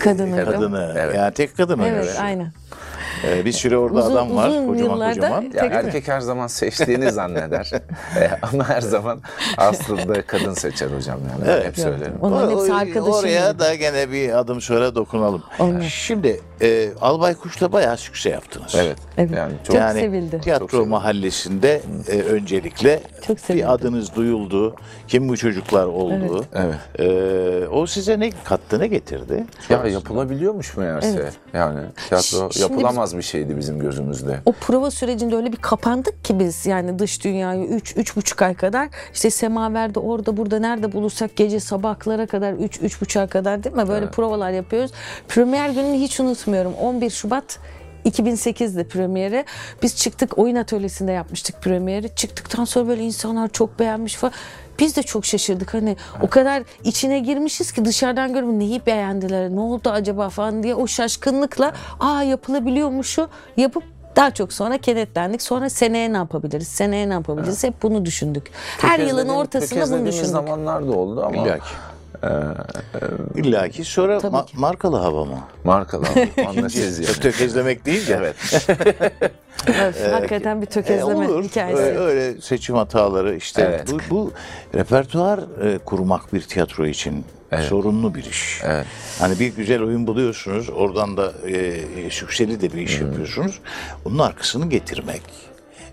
Kadını. 0.00 0.44
kadını. 0.44 0.94
Evet. 0.98 1.16
Yani 1.16 1.34
tek 1.34 1.56
kadın 1.56 1.78
Evet, 1.78 2.16
aynen. 2.20 2.52
Ee, 3.24 3.44
bir 3.44 3.52
süre 3.52 3.76
orada 3.78 3.98
Uzun- 3.98 4.12
adam 4.12 4.36
var. 4.36 4.48
uzun 4.48 4.66
kocaman 4.66 4.96
yıllarda- 4.96 5.14
kocaman. 5.14 5.42
Ya 5.42 5.62
mi? 5.64 5.70
erkek 5.72 6.08
her 6.08 6.20
zaman 6.20 6.46
seçtiğini 6.46 7.12
zanneder. 7.12 7.70
Ama 8.52 8.68
her 8.68 8.80
zaman 8.80 9.20
aslında 9.56 10.22
kadın 10.22 10.54
seçer 10.54 10.86
hocam 10.90 11.18
yani. 11.32 11.42
Ben 11.46 11.52
Evet. 11.52 11.66
hep 11.66 11.76
söylerim. 11.78 12.14
Onların 12.20 12.54
O- 12.56 12.60
hepsi 12.60 12.74
arkadaşım. 12.74 13.12
Oraya 13.12 13.50
gibi. 13.50 13.58
da 13.58 13.74
gene 13.74 14.10
bir 14.12 14.38
adım 14.38 14.60
sonra 14.60 14.94
dokunalım. 14.94 15.42
Olmaz. 15.58 15.82
Şimdi 15.84 16.40
e, 16.62 16.88
Albay 17.00 17.34
Kuş'la 17.34 17.72
bayağı 17.72 17.96
sükse 17.96 18.30
yaptınız. 18.30 18.74
Evet. 18.78 18.96
Evet. 19.18 19.30
Yani 19.36 19.52
çok 19.56 19.66
Çok 19.66 19.74
yani 19.76 20.00
sevildi. 20.00 20.40
tiyatro 20.40 20.64
Çok 20.64 20.70
sevildi. 20.70 20.88
mahallesinde 20.88 21.82
e, 22.08 22.18
öncelikle 22.20 23.00
Çok 23.26 23.40
sevildi. 23.40 23.62
bir 23.62 23.72
adınız 23.72 24.14
duyuldu. 24.14 24.74
Kim 25.08 25.28
bu 25.28 25.36
çocuklar 25.36 25.84
oldu. 25.86 26.44
Evet. 26.54 26.74
E, 26.98 27.68
o 27.68 27.86
size 27.86 28.20
ne 28.20 28.30
kattı, 28.44 28.78
ne 28.80 28.86
getirdi? 28.86 29.44
ya 29.68 29.86
yapılabiliyormuş 29.86 30.76
meğerse. 30.76 31.18
Evet. 31.22 31.32
Yani 31.54 31.80
tiyatro 32.08 32.50
Şimdi 32.52 32.60
yapılamaz 32.60 33.07
bir 33.16 33.22
şeydi 33.22 33.56
bizim 33.56 33.78
gözümüzde. 33.78 34.40
O 34.46 34.52
prova 34.52 34.90
sürecinde 34.90 35.36
öyle 35.36 35.52
bir 35.52 35.56
kapandık 35.56 36.24
ki 36.24 36.38
biz 36.38 36.66
yani 36.66 36.98
dış 36.98 37.24
dünyayı 37.24 37.64
3 37.64 37.96
üç, 37.96 38.16
buçuk 38.16 38.42
ay 38.42 38.54
kadar 38.54 38.88
işte 39.14 39.30
semaverde 39.30 40.00
orada 40.00 40.36
burada 40.36 40.58
nerede 40.58 40.92
bulursak 40.92 41.36
gece 41.36 41.60
sabahlara 41.60 42.26
kadar 42.26 42.52
3 42.52 42.82
üç, 42.82 43.00
buçuğa 43.00 43.26
kadar 43.26 43.64
değil 43.64 43.76
mi 43.76 43.88
böyle 43.88 44.10
provalar 44.10 44.50
yapıyoruz. 44.50 44.90
Premier 45.28 45.70
gününü 45.70 45.96
hiç 45.96 46.20
unutmuyorum 46.20 46.74
11 46.74 47.10
Şubat 47.10 47.58
2008'de 48.04 48.84
premieri. 48.84 49.44
Biz 49.82 49.96
çıktık 49.96 50.38
oyun 50.38 50.56
atölyesinde 50.56 51.12
yapmıştık 51.12 51.62
premieri. 51.62 52.14
Çıktıktan 52.14 52.64
sonra 52.64 52.88
böyle 52.88 53.02
insanlar 53.02 53.48
çok 53.48 53.78
beğenmiş 53.78 54.14
falan. 54.14 54.32
Biz 54.78 54.96
de 54.96 55.02
çok 55.02 55.24
şaşırdık 55.24 55.74
hani 55.74 55.96
o 56.22 56.28
kadar 56.28 56.62
içine 56.84 57.18
girmişiz 57.18 57.72
ki 57.72 57.84
dışarıdan 57.84 58.32
görüp 58.32 58.48
neyi 58.48 58.86
beğendiler, 58.86 59.50
ne 59.50 59.60
oldu 59.60 59.90
acaba 59.90 60.28
falan 60.28 60.62
diye 60.62 60.74
o 60.74 60.86
şaşkınlıkla 60.86 61.72
aa 62.00 62.22
yapılabiliyormuşu 62.22 63.28
yapıp 63.56 63.82
daha 64.16 64.30
çok 64.30 64.52
sonra 64.52 64.78
kenetlendik. 64.78 65.42
Sonra 65.42 65.70
seneye 65.70 66.12
ne 66.12 66.16
yapabiliriz? 66.16 66.68
Seneye 66.68 67.08
ne 67.08 67.12
yapabiliriz? 67.12 67.64
Hep 67.64 67.82
bunu 67.82 68.04
düşündük. 68.04 68.50
Her 68.78 68.98
yılın 68.98 69.28
ortasında 69.28 69.98
bunu 69.98 70.06
düşündük. 70.06 70.26
zamanlar 70.26 70.88
da 70.88 70.92
oldu 70.92 71.24
ama 71.24 71.42
İlla 71.42 71.58
ki. 72.22 73.40
İlla 73.40 73.68
ki. 73.68 73.84
Sonra 73.84 74.16
ma- 74.16 74.46
ki. 74.46 74.58
markalı 74.58 74.96
hava 74.96 75.24
mı? 75.24 75.38
markalı 75.64 76.04
anla 76.46 76.68
siz 76.70 76.98
yani. 76.98 77.12
Tökezlemek 77.12 77.84
değil 77.86 78.06
de. 78.08 78.14
Evet. 78.18 78.68
Evet, 79.80 80.12
hakikaten 80.12 80.62
bir 80.62 80.66
E, 80.66 80.70
tökezleme 80.70 81.28
olur. 81.28 81.44
hikayesi. 81.44 81.82
Öyle, 81.82 81.98
öyle 81.98 82.40
seçim 82.40 82.76
hataları 82.76 83.36
işte. 83.36 83.62
Evet. 83.62 83.92
Bu, 83.92 83.98
bu 84.10 84.32
repertuar 84.74 85.38
e, 85.64 85.78
kurmak 85.78 86.32
bir 86.32 86.40
tiyatro 86.42 86.86
için 86.86 87.24
sorunlu 87.68 88.14
bir 88.14 88.24
iş. 88.24 88.60
Evet. 88.64 88.86
Hani 89.18 89.38
bir 89.40 89.46
güzel 89.56 89.82
oyun 89.82 90.06
buluyorsunuz. 90.06 90.70
Oradan 90.70 91.16
da 91.16 91.32
e, 91.48 92.10
sükseli 92.10 92.60
de 92.60 92.72
bir 92.72 92.78
iş 92.82 93.00
yapıyorsunuz. 93.00 93.58
Bunun 94.04 94.18
arkasını 94.18 94.66
getirmek. 94.70 95.22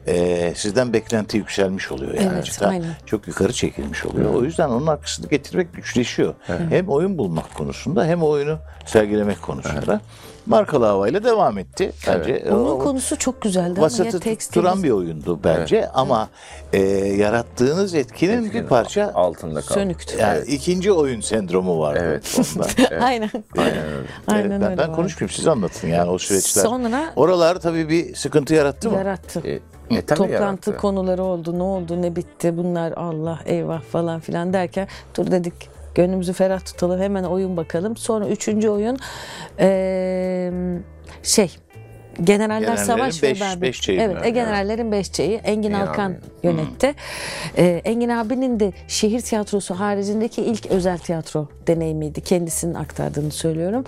E, 0.08 0.54
sizden 0.56 0.94
beklenti 0.94 1.38
yükselmiş 1.38 1.92
oluyor. 1.92 2.14
Yani 2.14 2.30
Evet, 2.34 2.46
Çıta 2.46 2.68
aynen. 2.68 2.88
çok 3.06 3.28
yukarı 3.28 3.54
çekilmiş 3.54 4.06
oluyor. 4.06 4.34
O 4.34 4.44
yüzden 4.44 4.70
onun 4.70 4.88
arkasını 4.88 5.28
getirmek 5.30 5.74
güçleşiyor. 5.74 6.34
Hem 6.70 6.90
oyun 6.90 7.18
bulmak 7.18 7.54
konusunda 7.56 8.06
hem 8.06 8.24
oyunu 8.24 8.58
sergilemek 8.86 9.42
konusunda. 9.42 10.02
Markalı 10.46 10.86
havayla 10.86 11.24
devam 11.24 11.58
etti. 11.58 11.92
Bence 12.08 12.46
Onun 12.52 12.66
o- 12.66 12.80
konusu 12.80 13.18
çok 13.18 13.42
güzeldi 13.42 13.70
ama 13.70 13.80
ya 13.80 13.84
vasatı 13.86 14.18
tekstiliz- 14.20 14.48
tutturan 14.48 14.84
bir 14.84 14.90
oyundu 14.92 15.40
bence 15.44 15.90
ama 15.90 16.30
e, 16.74 16.80
yarattığınız 17.26 17.94
etkinin 17.94 18.42
bir 18.42 18.48
Etkinin 18.48 18.68
parça 18.68 19.12
altında 19.14 19.62
kaldı. 19.62 19.74
Sönüktü. 19.74 20.18
yani 20.20 20.46
ikinci 20.48 20.92
oyun 20.92 21.22
sendromu 21.22 21.80
vardı 21.80 22.00
Evet. 22.04 22.40
onda. 22.56 22.68
Aynen. 23.06 23.30
Aynen 23.58 23.78
öyle. 23.88 24.08
Aynen 24.28 24.50
Evet, 24.52 24.62
ben, 24.62 24.72
öyle 24.72 24.78
ben 24.78 24.94
konuşmayayım 24.94 25.36
siz 25.36 25.48
anlatın 25.48 25.88
yani 25.88 26.10
o 26.10 26.18
süreçler. 26.18 26.62
Sonra- 26.64 27.14
Oralar 27.16 27.60
tabii 27.60 27.90
bir 27.90 28.16
sıkıntı 28.16 28.54
yarattı 28.54 28.90
mı? 28.92 28.98
Yarattı. 28.98 29.42
E, 29.48 29.60
e, 29.92 30.02
Toplantı 30.02 30.32
yarattı. 30.34 30.78
konuları 30.78 31.24
oldu. 31.24 31.60
Ne 31.60 31.64
oldu, 31.64 32.02
ne 32.02 32.16
bitti? 32.16 32.58
Bunlar 32.58 32.92
Allah 32.92 33.40
eyvah 33.46 33.82
falan 33.82 34.20
filan 34.20 34.54
derken 34.54 34.88
dur 35.18 35.32
dedik 35.32 35.54
gönlümüzü 35.96 36.34
ferah 36.34 36.60
tutalım. 36.66 37.02
Hemen 37.02 37.24
oyun 37.24 37.58
bakalım. 37.58 37.98
Sonra 37.98 38.28
üçüncü 38.28 38.70
oyun 38.70 38.98
eee, 39.60 40.54
şey 41.24 41.56
Generaller 42.24 42.60
Generallerin 42.60 42.84
Savaş 42.86 43.24
beş- 43.24 43.38
ve 43.38 43.46
Berber. 43.46 43.62
beş 43.62 43.82
çeyi 43.82 44.00
Evet, 44.00 44.22
mi? 44.22 44.28
e, 44.28 44.30
generallerin 44.30 44.92
beş 44.92 45.12
çeyi. 45.12 45.36
Engin 45.38 45.72
Engin 45.72 45.74
Alkan 45.88 46.10
abi. 46.12 46.18
yönetti. 46.44 46.94
Ee, 47.58 47.82
Engin 47.86 48.10
abinin 48.10 48.60
de 48.60 48.74
şehir 48.88 49.22
tiyatrosu 49.22 49.74
haricindeki 49.80 50.42
ilk 50.42 50.66
özel 50.66 50.98
tiyatro 50.98 51.48
deneyimiydi. 51.68 52.22
Kendisinin 52.22 52.74
aktardığını 52.74 53.32
söylüyorum. 53.32 53.84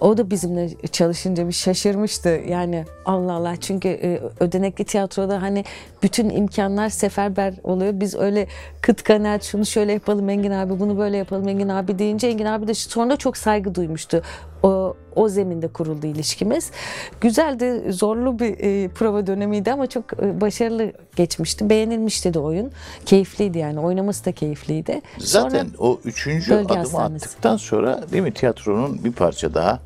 O 0.00 0.16
da 0.18 0.30
bizimle 0.30 0.68
çalışınca 0.92 1.48
bir 1.48 1.52
şaşırmıştı. 1.52 2.28
Yani 2.48 2.84
Allah 3.04 3.32
Allah 3.32 3.56
çünkü 3.56 3.88
e, 3.88 4.20
ödenekli 4.40 4.84
tiyatroda 4.84 5.42
hani 5.42 5.64
bütün 6.02 6.30
imkanlar 6.30 6.88
seferber 6.88 7.54
oluyor. 7.64 7.92
Biz 7.94 8.14
öyle 8.14 8.46
kıt 8.80 9.02
kanaat 9.02 9.42
şunu 9.44 9.66
şöyle 9.66 9.92
yapalım 9.92 10.28
Engin 10.28 10.50
abi 10.50 10.80
bunu 10.80 10.98
böyle 10.98 11.16
yapalım 11.16 11.48
Engin 11.48 11.68
abi 11.68 11.98
deyince 11.98 12.26
Engin 12.28 12.44
abi 12.46 12.68
de 12.68 12.74
sonra 12.74 13.16
çok 13.16 13.36
saygı 13.36 13.74
duymuştu. 13.74 14.22
O, 14.62 14.94
o 15.16 15.28
zeminde 15.28 15.68
kuruldu 15.68 16.06
ilişkimiz. 16.06 16.70
Güzeldi, 17.20 17.92
zorlu 17.92 18.38
bir 18.38 18.56
e, 18.58 18.88
prova 18.88 19.26
dönemiydi 19.26 19.72
ama 19.72 19.86
çok 19.86 20.22
e, 20.22 20.40
başarılı 20.40 20.92
geçmişti. 21.16 21.70
Beğenilmişti 21.70 22.34
de 22.34 22.38
oyun. 22.38 22.70
Keyifliydi 23.06 23.58
yani. 23.58 23.80
Oynaması 23.80 24.24
da 24.24 24.32
keyifliydi. 24.32 25.00
Zaten 25.18 25.48
Sonra 25.64 25.70
o 25.78 26.00
üçüncü 26.04 26.54
adımı 26.54 26.78
hastanesi. 26.78 27.24
attıktan 27.26 27.56
sonra 27.56 28.00
değil 28.12 28.22
mi 28.22 28.34
tiyatronun 28.34 29.04
bir 29.04 29.12
parça 29.12 29.54
daha 29.54 29.78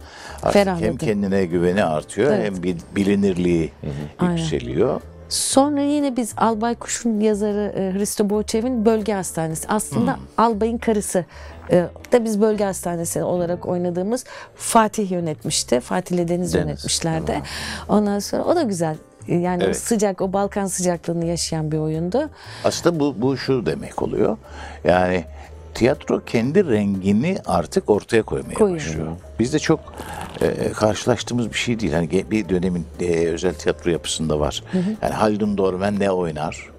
artık 0.42 0.52
Ferahladı. 0.52 0.84
hem 0.84 0.96
kendine 0.96 1.44
güveni 1.44 1.84
artıyor 1.84 2.32
Evet. 2.32 2.44
hem 2.46 2.62
bil- 2.62 2.80
bilinirliği 2.96 3.72
Aynen. 4.18 4.36
yükseliyor. 4.36 5.00
Sonra 5.28 5.80
yine 5.80 6.16
biz 6.16 6.34
Albay 6.36 6.74
Kuş'un 6.74 7.20
yazarı 7.20 7.72
e, 7.76 7.98
Hristo 7.98 8.30
Boğaçev'in 8.30 8.84
Bölge 8.84 9.12
Hastanesi. 9.12 9.68
Aslında 9.68 10.16
Albay'ın 10.38 10.78
karısı 10.78 11.24
e, 11.70 11.86
da 12.12 12.24
biz 12.24 12.40
Bölge 12.40 12.64
Hastanesi 12.64 13.22
olarak 13.22 13.66
oynadığımız 13.66 14.24
Fatih 14.56 15.10
yönetmişti. 15.10 15.80
Fatih 15.80 16.14
ile 16.16 16.28
Deniz, 16.28 16.54
Deniz, 16.54 16.54
yönetmişlerdi. 16.54 17.42
Ondan 17.88 18.18
sonra 18.18 18.44
o 18.44 18.56
da 18.56 18.62
güzel. 18.62 18.96
Yani 19.28 19.62
o 19.62 19.66
Evet. 19.66 19.76
sıcak, 19.76 20.20
o 20.20 20.32
Balkan 20.32 20.66
sıcaklığını 20.66 21.24
yaşayan 21.26 21.72
bir 21.72 21.78
oyundu. 21.78 22.30
Aslında 22.64 23.00
bu, 23.00 23.14
bu 23.18 23.36
şu 23.36 23.66
demek 23.66 24.02
oluyor. 24.02 24.36
Yani 24.84 25.24
tiyatro 25.74 26.24
kendi 26.24 26.66
rengini 26.70 27.38
artık 27.46 27.90
ortaya 27.90 28.22
koymaya 28.22 28.54
Koyuyor. 28.54 28.80
başlıyor. 28.80 29.06
Bizde 29.38 29.58
çok 29.58 29.80
e, 30.40 30.72
karşılaştığımız 30.72 31.48
bir 31.52 31.58
şey 31.58 31.80
değil. 31.80 31.92
Hani 31.92 32.30
bir 32.30 32.48
dönemin 32.48 32.86
e, 33.00 33.26
özel 33.26 33.54
tiyatro 33.54 33.90
yapısında 33.90 34.40
var. 34.40 34.64
Yani 35.02 35.14
Haldun 35.14 35.58
Dormen 35.58 36.00
ne 36.00 36.10
oynar? 36.10 36.71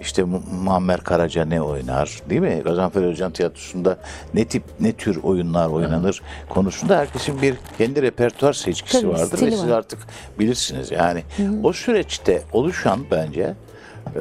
İşte 0.00 0.22
Mu- 0.24 0.42
Muammer 0.62 1.00
Karaca 1.00 1.44
ne 1.44 1.62
oynar? 1.62 2.20
Değil 2.30 2.40
mi? 2.40 2.62
Gazanfer 2.64 3.02
Özcan 3.02 3.32
tiyatrosunda 3.32 3.96
ne 4.34 4.44
tip 4.44 4.62
ne 4.80 4.92
tür 4.92 5.16
oyunlar 5.22 5.68
oynanır 5.68 6.22
konusunda 6.48 6.98
herkesin 6.98 7.42
bir 7.42 7.54
kendi 7.78 8.02
repertuar 8.02 8.52
seçkisi 8.52 9.00
Tabii, 9.00 9.10
vardır 9.12 9.32
ve 9.32 9.36
stili 9.36 9.50
siz 9.50 9.68
var. 9.68 9.78
artık 9.78 9.98
bilirsiniz. 10.38 10.90
Yani 10.90 11.22
o 11.62 11.72
süreçte 11.72 12.42
oluşan 12.52 13.00
bence 13.10 13.54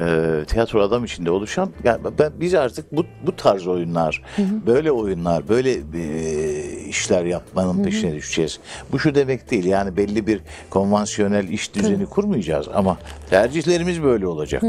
e, 0.02 0.44
tiyatro 0.48 0.82
adam 0.82 1.06
içinde 1.06 1.32
oluşan 1.32 1.70
yani 1.84 2.00
ben 2.20 2.32
biz 2.40 2.54
artık 2.54 2.96
bu 2.96 3.06
bu 3.26 3.36
tarz 3.36 3.68
oyunlar, 3.68 4.24
böyle 4.66 4.92
oyunlar, 4.92 5.50
böyle 5.50 5.72
e, 5.72 6.86
işler 6.88 7.26
yapmanın 7.26 7.84
peşine 7.84 8.16
düşeceğiz. 8.16 8.60
Bu 8.92 9.00
şu 9.00 9.16
demek 9.16 9.52
değil. 9.52 9.66
Yani 9.66 9.98
belli 9.98 10.28
bir 10.28 10.42
konvansiyonel 10.70 11.48
iş 11.48 11.74
düzeni 11.74 12.06
kurmayacağız 12.06 12.68
ama 12.74 12.98
tercihlerimiz 13.30 14.04
böyle 14.04 14.28
olacak. 14.28 14.64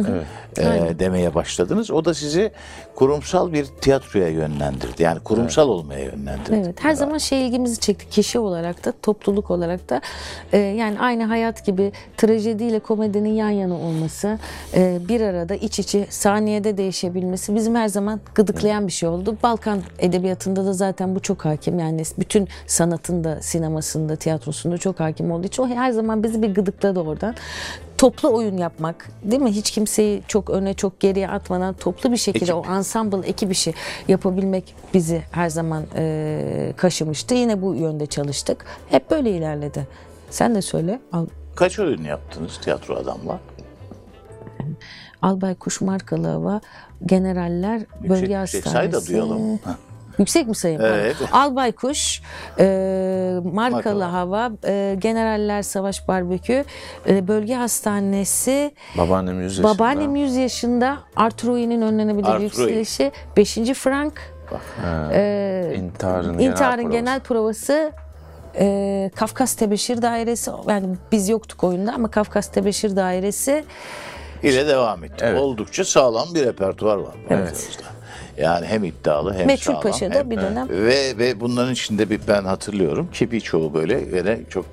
e, 0.59 0.99
demeye 0.99 1.35
başladınız. 1.35 1.91
O 1.91 2.05
da 2.05 2.15
sizi 2.15 2.53
kurumsal 2.95 3.53
bir 3.53 3.65
tiyatroya 3.65 4.29
yönlendirdi. 4.29 5.03
Yani 5.03 5.21
kurumsal 5.21 5.69
olmaya 5.69 6.05
yönlendirdi. 6.05 6.63
Evet, 6.65 6.85
her 6.85 6.93
zaman 6.95 7.19
şey 7.19 7.47
ilgimizi 7.47 7.81
çekti. 7.81 8.09
Kişi 8.11 8.39
olarak 8.39 8.85
da, 8.85 8.93
topluluk 9.03 9.51
olarak 9.51 9.91
da. 9.91 10.01
Ee, 10.53 10.59
yani 10.59 11.01
aynı 11.01 11.25
hayat 11.25 11.67
gibi 11.67 11.93
trajediyle 12.17 12.79
komedinin 12.79 13.35
yan 13.35 13.51
yana 13.51 13.75
olması, 13.75 14.39
e, 14.75 15.06
bir 15.09 15.21
arada 15.21 15.55
iç 15.55 15.79
içe 15.79 16.07
saniyede 16.11 16.77
değişebilmesi 16.77 17.55
bizim 17.55 17.75
her 17.75 17.89
zaman 17.89 18.21
gıdıklayan 18.35 18.87
bir 18.87 18.93
şey 18.93 19.09
oldu. 19.09 19.37
Balkan 19.43 19.83
edebiyatında 19.99 20.65
da 20.65 20.73
zaten 20.73 21.15
bu 21.15 21.21
çok 21.21 21.45
hakim. 21.45 21.79
Yani 21.79 22.03
bütün 22.19 22.49
sanatında, 22.67 23.43
sinemasında, 23.43 24.17
tiyatrosunda 24.17 24.79
çok 24.79 25.01
hakim 25.01 25.31
olduğu 25.31 25.47
için 25.47 25.63
o 25.63 25.69
her 25.69 25.91
zaman 25.91 26.23
bizi 26.23 26.43
bir 26.43 26.55
gıdıkladı 26.55 27.01
oradan. 27.01 27.35
Toplu 27.99 28.35
oyun 28.35 28.57
yapmak, 28.57 29.09
değil 29.23 29.43
mi? 29.43 29.53
Hiç 29.53 29.71
kimseyi 29.71 30.23
çok 30.29 30.51
öne, 30.51 30.75
çok 30.75 31.01
geriye 31.01 31.29
atmadan 31.29 31.75
toplu 31.75 32.13
bir 32.13 32.17
şekilde 32.17 32.53
Ekip. 32.53 32.71
o 32.71 32.75
ensemble 32.75 33.29
ekip 33.29 33.53
işi 33.53 33.75
yapabilmek 34.09 34.75
bizi 34.95 35.23
her 35.31 35.49
zaman 35.49 35.85
e, 35.97 36.73
kaşımıştı. 36.77 37.35
Yine 37.35 37.63
bu 37.63 37.75
yönde 37.75 38.07
çalıştık. 38.07 38.65
Hep 38.89 39.11
böyle 39.11 39.31
ilerledi. 39.31 39.87
Sen 40.31 40.55
de 40.55 40.63
söyle. 40.63 41.01
Al, 41.13 41.27
Kaç 41.55 41.79
oyun 41.79 42.05
yaptınız 42.05 42.59
tiyatro 42.59 42.95
adamla? 42.97 43.41
Albay 45.23 45.55
Kuş 45.55 45.81
markalı 45.81 46.27
hava, 46.29 46.61
generaller, 47.07 47.81
bölge 48.09 48.35
yüksek 48.35 48.67
hastanesi. 48.67 48.71
say 48.71 48.93
da 48.93 49.07
duyalım. 49.07 49.61
Yüksek 50.19 50.49
mi 50.49 50.55
sayayım? 50.57 50.83
Evet. 50.85 51.17
Albay 51.33 51.73
Kuş, 51.73 52.23
e, 52.59 52.65
markalı 53.45 53.73
Markalı. 53.73 54.03
hava, 54.05 54.51
e, 54.67 54.97
generaller 54.99 55.63
savaş 55.63 56.09
barbekü, 56.09 56.65
e, 57.09 57.29
bölge 57.29 57.55
hastanesi, 57.55 58.75
Babaannem 58.99 59.41
100 59.41 59.59
yaşında. 59.59 59.75
babaannem 59.75 60.17
100 60.17 60.37
yaşında, 60.37 60.99
Arturoi'nin 61.17 61.83
önlenebilir 61.83 62.25
Arturoi. 62.29 62.43
yükselişi, 62.45 63.13
5. 63.37 63.75
Frank, 63.75 64.13
e, 65.13 65.73
İntiharın, 65.77 66.39
İntiharın 66.39 66.83
genel, 66.83 66.93
genel 67.01 67.21
provası 67.21 67.93
e, 68.59 69.11
Kafkas 69.17 69.55
Tebeşir 69.55 70.03
Dairesi 70.03 70.51
yani 70.69 70.87
biz 71.13 71.29
yoktuk 71.29 71.65
oyunda 71.65 71.93
ama 71.93 72.09
Kafkas 72.11 72.49
Tebeşir 72.49 72.97
Dairesi 72.97 73.65
ile 74.43 74.67
devam 74.69 75.05
etti. 75.05 75.25
Evet. 75.29 75.41
Oldukça 75.41 75.85
sağlam 75.85 76.35
bir 76.35 76.45
repertuar 76.47 76.97
var. 76.97 77.15
baktığınızda. 77.31 77.83
Yani 78.39 78.67
hem 78.67 78.85
iddialı 78.85 79.35
hem 79.35 79.47
Meçhul 79.47 79.65
sağlam. 79.73 79.81
Paşa'da 79.83 80.15
hem- 80.15 80.31
bir 80.31 80.37
dönem. 80.37 80.69
Ve 80.69 81.19
ve 81.19 81.41
bunların 81.41 81.73
içinde 81.73 82.11
bir 82.11 82.21
ben 82.29 82.45
hatırlıyorum 82.45 83.11
ki 83.13 83.31
birçoğu 83.31 83.75
böyle 83.75 84.13
ve 84.13 84.41
çok 84.51 84.65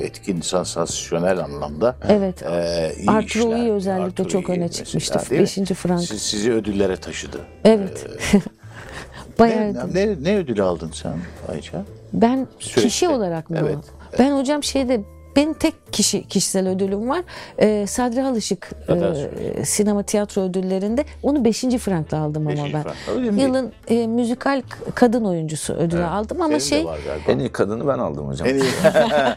e, 0.00 0.04
etkin, 0.04 0.40
sansasyonel 0.40 1.38
anlamda 1.38 1.96
Evet. 2.08 2.42
e, 2.42 2.92
iyi 2.98 3.10
Arturo 3.10 3.48
işler. 3.48 3.56
iyi 3.56 3.72
özellikle 3.72 4.04
Arturo 4.04 4.28
çok 4.28 4.50
öne 4.50 4.58
mesela, 4.58 4.84
çıkmıştı. 4.84 5.18
mi? 5.34 5.40
Beşinci 5.40 5.74
Frank. 5.74 6.00
Siz- 6.02 6.22
sizi 6.22 6.52
ödüllere 6.52 6.96
taşıdı. 6.96 7.38
evet. 7.64 8.06
Bayağı 9.38 9.74
Ne, 9.74 10.06
ne, 10.06 10.16
ne 10.22 10.36
ödül 10.36 10.60
aldın 10.60 10.90
sen 10.94 11.12
Ayça? 11.52 11.84
ben 12.12 12.46
Süreçte. 12.58 12.80
kişi 12.82 13.08
olarak 13.08 13.50
mı? 13.50 13.56
Evet. 13.60 13.78
Ben 14.18 14.38
hocam 14.38 14.62
şeyde 14.62 15.00
benim 15.36 15.54
tek 15.54 15.89
kişi 15.92 16.28
kişisel 16.28 16.68
ödülüm 16.68 17.08
var. 17.08 17.20
Ee, 17.58 17.86
Sadri 17.86 18.22
Alışık 18.24 18.70
Sadri 18.86 19.28
e, 19.60 19.64
sinema 19.64 20.02
tiyatro 20.02 20.42
ödüllerinde 20.42 21.04
onu 21.22 21.44
5. 21.44 21.60
Frank'la 21.60 22.18
aldım 22.18 22.46
ama 22.46 22.56
ben. 22.74 22.82
Frank. 22.82 23.40
Yılın 23.40 23.72
e, 23.88 24.06
müzikal 24.06 24.62
kadın 24.94 25.24
oyuncusu 25.24 25.74
ödülü 25.74 26.04
aldım 26.04 26.42
ama 26.42 26.60
Senin 26.60 26.84
şey. 26.84 26.86
En 27.28 27.38
iyi 27.38 27.52
kadını 27.52 27.88
ben 27.88 27.98
aldım 27.98 28.28
hocam. 28.28 28.48
En 28.48 28.54
iyi, 28.54 28.64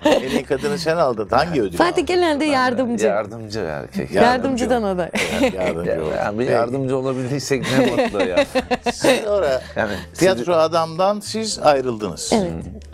en 0.26 0.30
iyi 0.30 0.44
kadını 0.44 0.78
sen 0.78 0.98
aldın. 0.98 1.28
Hangi 1.32 1.62
ödülü 1.62 1.78
Fatih 1.78 1.94
aldın? 1.94 2.06
genelde 2.06 2.46
yardımcı. 2.46 3.06
Yardımcı 3.08 3.60
erkek. 3.60 4.12
Ya- 4.12 4.24
Yardımcıdan 4.24 4.84
aday. 4.84 5.10
Yardımcı 5.56 5.90
yani 6.18 6.40
bir 6.40 6.48
yardımcı 6.48 6.98
olabildiysek 6.98 7.64
ne 7.80 7.86
mutlu 7.86 8.20
ya. 8.24 8.46
Sonra 8.94 9.62
Yani 9.76 9.92
tiyatro 10.14 10.54
adamdan 10.54 11.20
siz 11.20 11.60
ayrıldınız. 11.60 12.32
Evet. 12.34 12.52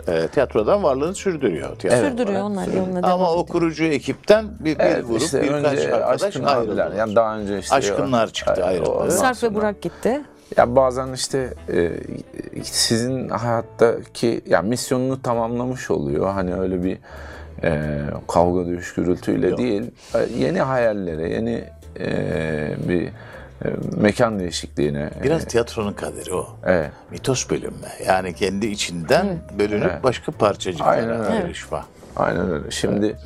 Ee, 0.08 0.28
tiyatro 0.28 0.60
adam 0.62 0.82
varlığını 0.82 1.14
sürdürüyor. 1.14 1.76
Tiyatro 1.76 2.08
Sürdürüyor 2.08 2.42
olarak. 2.42 2.50
onlar 2.50 2.66
yoluna 2.66 3.12
Ama 3.12 3.30
o. 3.32 3.46
kurucu 3.50 3.84
ekipten 3.84 4.46
bir, 4.60 4.78
bir 4.78 4.84
Evet, 4.84 5.06
grup, 5.08 5.20
işte 5.22 5.42
birkaç 5.42 5.64
önce 5.64 5.94
arkadaş 5.94 6.36
ayrıldılar. 6.36 6.92
Yani 6.92 7.16
daha 7.16 7.38
önce 7.38 7.58
işte 7.58 7.74
Aşkınlar 7.74 8.32
çıktı, 8.32 8.62
o- 8.62 8.66
ayrıldı. 8.66 9.10
Sarp 9.10 9.42
ve 9.42 9.54
Burak 9.54 9.82
gitti. 9.82 10.20
Ya 10.56 10.76
bazen 10.76 11.12
işte 11.12 11.54
e, 11.72 11.90
sizin 12.62 13.28
hayattaki 13.28 14.40
ya 14.46 14.62
misyonunu 14.62 15.22
tamamlamış 15.22 15.90
oluyor. 15.90 16.30
Hani 16.32 16.54
öyle 16.54 16.84
bir 16.84 16.98
e, 17.62 18.00
kavga 18.28 18.66
dövüş 18.66 18.94
gürültüyle 18.94 19.48
Yok. 19.48 19.58
değil. 19.58 19.90
E, 20.14 20.18
yeni 20.38 20.60
hayallere, 20.60 21.30
yeni 21.30 21.64
e, 22.00 22.08
bir 22.88 23.02
e, 23.06 23.10
mekan 23.96 24.38
değişikliğine. 24.38 25.10
Biraz 25.22 25.44
tiyatronun 25.44 25.92
kaderi 25.92 26.34
o. 26.34 26.48
Evet. 26.66 26.90
Mitos 27.10 27.50
bölünme. 27.50 27.88
Yani 28.06 28.34
kendi 28.34 28.66
içinden 28.66 29.26
bölünüp 29.58 30.02
başka 30.04 30.32
parçacıklara 30.32 31.26
ayrışma. 31.28 31.84
Aynen 32.16 32.50
öyle. 32.50 32.70
Şimdi 32.70 33.16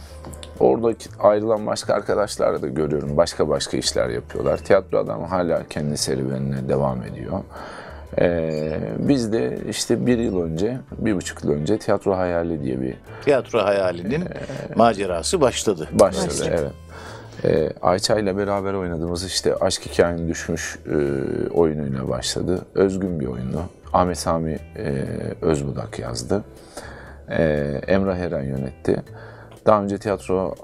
oradaki 0.61 1.09
ayrılan 1.21 1.67
başka 1.67 1.95
arkadaşlar 1.95 2.63
da 2.63 2.67
görüyorum. 2.67 3.17
Başka 3.17 3.49
başka 3.49 3.77
işler 3.77 4.09
yapıyorlar. 4.09 4.57
Tiyatro 4.59 4.99
adam 4.99 5.25
hala 5.25 5.69
kendi 5.69 5.97
serüvenine 5.97 6.69
devam 6.69 7.03
ediyor. 7.03 7.41
Ee, 8.19 8.81
biz 8.99 9.33
de 9.33 9.59
işte 9.69 10.07
bir 10.07 10.19
yıl 10.19 10.43
önce, 10.43 10.79
bir 10.99 11.17
buçuk 11.17 11.45
yıl 11.45 11.53
önce 11.53 11.79
Tiyatro 11.79 12.17
Hayali 12.17 12.63
diye 12.63 12.81
bir 12.81 12.95
Tiyatro 13.25 13.59
hayalinin 13.59 14.25
macerası 14.77 15.41
başladı. 15.41 15.89
başladı. 15.93 16.49
Evet. 16.49 16.73
Ee, 17.45 17.73
Ayça 17.83 18.19
ile 18.19 18.37
beraber 18.37 18.75
oynadığımız 18.75 19.25
işte 19.25 19.57
Aşk 19.57 19.87
Hikayenin 19.87 20.29
Düşmüş 20.29 20.79
e, 20.87 20.97
oyunuyla 21.49 22.09
başladı. 22.09 22.67
Özgün 22.75 23.21
bir 23.21 23.27
oyundu. 23.27 23.63
Ahmet 23.93 24.19
Sami 24.19 24.59
e, 24.77 25.05
Özbudak 25.43 25.99
yazdı. 25.99 26.45
E, 27.31 27.43
Emrah 27.87 28.19
Eren 28.19 28.43
yönetti. 28.43 29.03
Daha 29.67 29.83
önce 29.83 29.99
tiyatro 29.99 30.55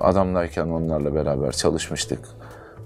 adamdayken 0.00 0.66
onlarla 0.66 1.14
beraber 1.14 1.52
çalışmıştık. 1.52 2.18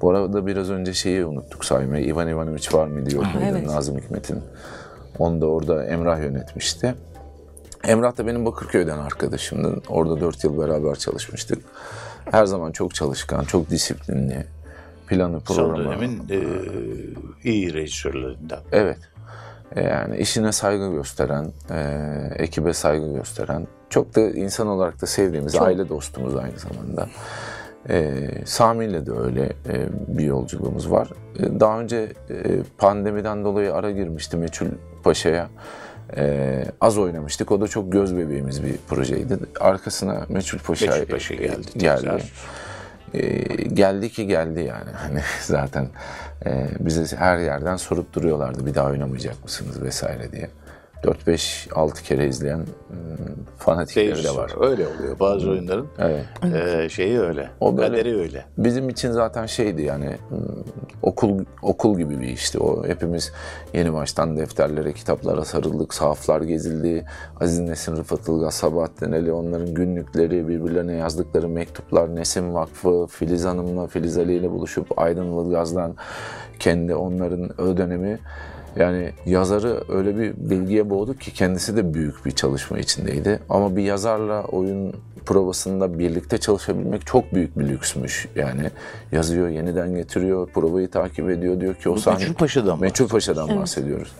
Bu 0.02 0.10
arada 0.10 0.46
biraz 0.46 0.70
önce 0.70 0.92
şeyi 0.94 1.24
unuttuk 1.24 1.64
saymayı. 1.64 2.04
İvan 2.06 2.28
Ivanoviç 2.28 2.74
var 2.74 2.86
mıydı 2.86 3.14
yok 3.14 3.24
muydu? 3.34 3.46
evet. 3.50 3.66
Nazım 3.66 3.98
Hikmet'in. 3.98 4.42
Onu 5.18 5.40
da 5.40 5.46
orada 5.46 5.84
Emrah 5.84 6.18
yönetmişti. 6.20 6.94
Emrah 7.84 8.18
da 8.18 8.26
benim 8.26 8.46
Bakırköy'den 8.46 8.98
arkadaşımdı. 8.98 9.82
Orada 9.88 10.20
dört 10.20 10.44
yıl 10.44 10.58
beraber 10.58 10.94
çalışmıştık. 10.94 11.58
Her 12.30 12.44
zaman 12.46 12.72
çok 12.72 12.94
çalışkan, 12.94 13.44
çok 13.44 13.70
disiplinli. 13.70 14.44
Planı, 15.06 15.40
Son 15.40 15.54
programı. 15.56 15.84
dönemin 15.84 16.22
e, 16.30 16.40
iyi 17.44 17.74
rejisörlerinden. 17.74 18.58
Evet. 18.72 18.98
E, 19.76 19.82
Yani 19.82 20.16
işine 20.16 20.52
saygı 20.52 20.90
gösteren, 20.92 21.46
e, 21.70 21.80
ekibe 22.38 22.72
saygı 22.72 23.12
gösteren, 23.14 23.66
çok 23.90 24.16
da 24.16 24.20
insan 24.20 24.66
olarak 24.66 25.02
da 25.02 25.06
sevdiğimiz 25.06 25.54
aile 25.56 25.88
dostumuz 25.88 26.36
aynı 26.36 26.58
zamanda. 26.58 27.08
E, 27.88 28.28
Sami 28.44 28.84
ile 28.84 29.06
de 29.06 29.12
öyle 29.12 29.42
e, 29.44 29.88
bir 30.18 30.24
yolculuğumuz 30.24 30.90
var. 30.90 31.08
E, 31.38 31.60
daha 31.60 31.80
önce 31.80 31.96
e, 32.30 32.42
pandemiden 32.78 33.44
dolayı 33.44 33.74
ara 33.74 33.90
girmişti 33.90 34.36
Meçhul 34.36 34.66
Paşa'ya. 35.04 35.48
E, 36.16 36.64
az 36.80 36.98
oynamıştık. 36.98 37.52
O 37.52 37.60
da 37.60 37.68
çok 37.68 37.92
göz 37.92 38.16
bebeğimiz 38.16 38.62
bir 38.64 38.76
projeydi. 38.88 39.38
Arkasına 39.60 40.26
Meçhul 40.28 40.58
Paşa, 40.58 40.86
Meçhul 40.86 41.06
Paşa 41.06 41.34
geldi 41.34 41.66
geldi. 41.76 42.00
tekrar. 42.00 42.32
E, 43.14 43.20
geldi 43.68 44.10
ki 44.10 44.26
geldi 44.26 44.60
yani. 44.60 44.90
Hani 44.96 45.20
zaten 45.40 45.88
e, 46.46 46.68
bize 46.80 47.16
her 47.16 47.38
yerden 47.38 47.76
sorup 47.76 48.12
duruyorlardı 48.12 48.66
bir 48.66 48.74
daha 48.74 48.88
oynamayacak 48.90 49.44
mısınız 49.44 49.82
vesaire 49.82 50.32
diye. 50.32 50.50
4-5-6 51.02 52.02
kere 52.02 52.26
izleyen 52.26 52.56
hmm, 52.58 53.44
fanatikleri 53.58 54.24
de 54.24 54.36
var. 54.36 54.52
Öyle 54.60 54.86
oluyor. 54.86 55.18
Bazı 55.20 55.50
oyunların 55.50 55.86
Evet. 55.98 56.26
e, 56.54 56.88
şeyi 56.88 57.20
öyle. 57.20 57.50
O 57.60 57.76
böyle- 57.76 57.88
kaderi 57.88 58.16
öyle. 58.16 58.44
Bizim 58.58 58.88
için 58.88 59.10
zaten 59.10 59.46
şeydi 59.46 59.82
yani 59.82 60.16
hmm, 60.28 60.38
okul 61.02 61.44
okul 61.62 61.98
gibi 61.98 62.20
bir 62.20 62.28
işti 62.28 62.58
o. 62.58 62.86
Hepimiz 62.86 63.32
yeni 63.74 63.92
baştan 63.92 64.36
defterlere, 64.36 64.92
kitaplara 64.92 65.44
sarıldık, 65.44 65.94
sahaflar 65.94 66.40
gezildi. 66.40 67.04
Aziz 67.40 67.58
Nesin, 67.58 67.96
Rıfat 67.96 68.28
Ilgaz, 68.28 68.54
Sabahattin 68.54 69.12
Ali 69.12 69.32
onların 69.32 69.74
günlükleri, 69.74 70.48
birbirlerine 70.48 70.94
yazdıkları 70.94 71.48
mektuplar, 71.48 72.16
Nesim 72.16 72.54
Vakfı, 72.54 73.06
Filiz 73.10 73.44
Hanım'la, 73.44 73.86
Filiz 73.86 74.18
Ali 74.18 74.34
ile 74.34 74.50
buluşup 74.50 74.98
Aydın 74.98 75.46
Ilgaz'dan 75.46 75.96
kendi 76.58 76.94
onların 76.94 77.50
o 77.62 77.76
dönemi 77.76 78.18
yani 78.76 79.12
yazarı 79.26 79.84
öyle 79.88 80.18
bir 80.18 80.34
bilgiye 80.36 80.90
boğduk 80.90 81.20
ki 81.20 81.32
kendisi 81.32 81.76
de 81.76 81.94
büyük 81.94 82.26
bir 82.26 82.30
çalışma 82.30 82.78
içindeydi. 82.78 83.40
Ama 83.48 83.76
bir 83.76 83.82
yazarla 83.82 84.44
oyun 84.44 84.94
provasında 85.26 85.98
birlikte 85.98 86.38
çalışabilmek 86.38 87.06
çok 87.06 87.34
büyük 87.34 87.58
bir 87.58 87.68
lüksmüş. 87.68 88.28
Yani 88.36 88.70
yazıyor, 89.12 89.48
yeniden 89.48 89.94
getiriyor, 89.94 90.48
provayı 90.48 90.90
takip 90.90 91.30
ediyor. 91.30 91.60
Diyor 91.60 91.74
ki 91.74 91.88
o 91.88 91.96
sahne... 91.96 92.18
Meçhul 92.18 92.34
Paşa'dan 92.34 92.80
Meçhul 92.80 93.08
Paşa'dan 93.08 93.56
bahsediyoruz. 93.60 94.12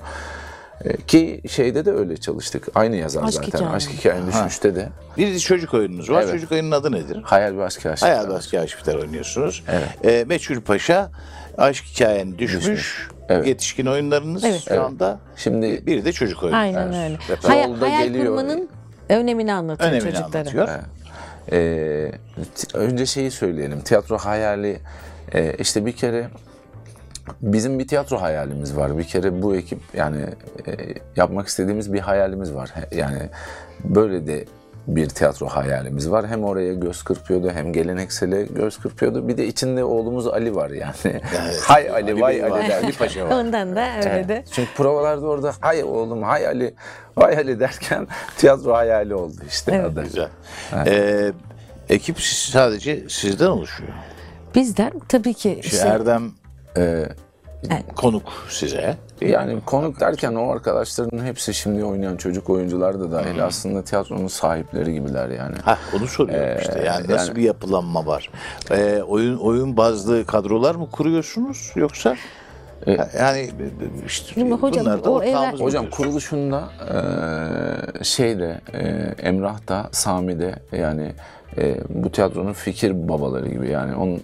Ee, 0.84 0.96
Ki 0.96 1.40
şeyde 1.48 1.84
de 1.84 1.92
öyle 1.92 2.16
çalıştık. 2.16 2.68
Aynı 2.74 2.96
yazar 2.96 3.22
Aşk 3.22 3.34
zaten. 3.34 3.48
Hikaye. 3.48 3.70
Aşk 3.70 3.90
Hikayenin 3.90 4.26
Düşmüş'te 4.26 4.74
de. 4.74 4.88
Bir 5.16 5.34
de 5.34 5.38
çocuk 5.38 5.74
oyununuz 5.74 6.10
var. 6.10 6.22
Evet. 6.22 6.32
Çocuk 6.32 6.52
oyunun 6.52 6.70
adı 6.70 6.92
nedir? 6.92 7.20
Hayal 7.22 7.56
ve 7.56 7.64
Aşk 7.64 7.86
Aşk. 7.86 8.02
Hayal 8.02 8.30
Asker 8.30 8.58
Aşkbiter 8.58 8.94
oynuyorsunuz. 8.94 9.64
Evet. 9.68 10.06
E, 10.06 10.24
Meçhul 10.24 10.60
Paşa, 10.60 11.10
Aşk 11.58 11.84
Hikayen 11.84 12.38
Düşmüş. 12.38 12.62
Düşmüş. 12.62 13.08
Evet. 13.32 13.46
Yetişkin 13.46 13.86
oyunlarınız 13.86 14.44
Evet. 14.44 14.64
şu 14.68 14.82
anda. 14.84 15.18
Şimdi 15.36 15.86
Bir 15.86 16.04
de 16.04 16.12
çocuk 16.12 16.42
oyunu. 16.42 16.56
Aynen 16.56 16.88
öyle. 16.88 17.18
Repertuar. 17.18 17.52
Hayal, 17.54 17.68
Yolda 17.70 17.86
hayal 17.86 18.04
geliyor. 18.06 18.26
kurmanın 18.26 18.68
önemini 19.08 19.52
anlatıyor 19.52 19.90
Önemini 19.90 20.12
çocuklara. 20.14 20.40
anlatıyor. 20.40 20.68
Ee, 21.52 22.12
t- 22.54 22.78
önce 22.78 23.06
şeyi 23.06 23.30
söyleyelim. 23.30 23.80
Tiyatro 23.80 24.18
hayali 24.18 24.78
e, 25.34 25.54
işte 25.58 25.86
bir 25.86 25.92
kere 25.92 26.28
bizim 27.42 27.78
bir 27.78 27.88
tiyatro 27.88 28.20
hayalimiz 28.20 28.76
var. 28.76 28.98
Bir 28.98 29.04
kere 29.04 29.42
bu 29.42 29.56
ekip 29.56 29.80
yani 29.94 30.20
e, 30.66 30.72
yapmak 31.16 31.48
istediğimiz 31.48 31.92
bir 31.92 32.00
hayalimiz 32.00 32.54
var. 32.54 32.70
He- 32.74 32.96
Yani 32.98 33.18
böyle 33.84 34.26
de 34.26 34.44
bir 34.86 35.08
tiyatro 35.08 35.46
hayalimiz 35.46 36.10
var. 36.10 36.26
Hem 36.26 36.44
oraya 36.44 36.74
göz 36.74 37.02
kırpıyordu 37.02 37.50
hem 37.50 37.72
geleneksele 37.72 38.42
göz 38.42 38.78
kırpıyordu. 38.78 39.28
Bir 39.28 39.36
de 39.36 39.46
içinde 39.46 39.84
oğlumuz 39.84 40.26
Ali 40.26 40.54
var 40.54 40.70
yani. 40.70 40.94
hay 41.62 41.90
Ali, 41.90 42.20
vay 42.20 42.34
Bey 42.34 42.42
Ali 42.44 42.50
var, 42.50 42.68
der. 42.68 42.82
Ali 42.82 42.92
Paşa 42.92 43.24
var. 43.24 43.30
Ondan 43.40 43.76
da 43.76 43.96
öyle 43.96 44.28
de. 44.28 44.44
Çünkü 44.52 44.70
provalarda 44.74 45.26
orada 45.26 45.52
hay 45.60 45.84
oğlum, 45.84 46.22
hay 46.22 46.46
Ali, 46.46 46.74
vay 47.16 47.36
Ali 47.36 47.60
derken 47.60 48.08
tiyatro 48.36 48.72
hayali 48.72 49.14
oldu 49.14 49.36
işte 49.48 49.82
adı. 49.82 50.02
Güzel. 50.02 50.28
E, 50.86 51.32
ekip 51.88 52.20
sadece 52.20 53.08
sizden 53.08 53.46
oluşuyor. 53.46 53.92
Bizden 54.54 54.92
tabii 55.08 55.34
ki 55.34 55.58
İşte 55.62 55.76
işte 55.76 55.88
Erdem 55.88 56.32
Ee, 57.70 57.82
konuk 57.96 58.32
size. 58.48 58.96
Yani 59.20 59.58
konuk 59.66 60.00
derken 60.00 60.34
o 60.34 60.50
arkadaşların 60.52 61.24
hepsi 61.24 61.54
şimdi 61.54 61.84
oynayan 61.84 62.16
çocuk 62.16 62.50
oyuncular 62.50 63.00
da 63.00 63.12
dahil 63.12 63.44
aslında 63.44 63.82
tiyatronun 63.84 64.26
sahipleri 64.28 64.92
gibiler 64.94 65.28
yani. 65.28 65.56
Ha 65.64 65.78
onu 65.98 66.06
soruyorum 66.06 66.58
işte. 66.60 66.82
Yani 66.86 67.08
nasıl 67.08 67.26
yani- 67.28 67.36
bir 67.36 67.42
yapılanma 67.42 68.06
var? 68.06 68.30
E, 68.70 69.02
oyun 69.02 69.36
oyun 69.36 69.76
bazı 69.76 70.24
kadrolar 70.26 70.74
mı 70.74 70.90
kuruyorsunuz 70.90 71.72
yoksa 71.76 72.16
Ha, 72.86 73.08
yani 73.18 73.50
işte 74.06 74.34
Şimdi 74.34 74.54
hocam, 74.54 74.84
bunlar 74.84 75.04
da 75.04 75.10
o 75.10 75.22
evren- 75.22 75.60
Hocam 75.60 75.90
kuruluşunda 75.90 76.68
eee 76.90 78.04
şeyde 78.04 78.60
eee 78.74 79.14
Emrah 79.18 79.68
da 79.68 79.88
Sami 79.92 80.38
de 80.40 80.54
yani 80.72 81.12
eee, 81.56 81.76
bu 81.88 82.12
tiyatronun 82.12 82.52
fikir 82.52 83.08
babaları 83.08 83.48
gibi 83.48 83.70
yani 83.70 83.96
onun 83.96 84.20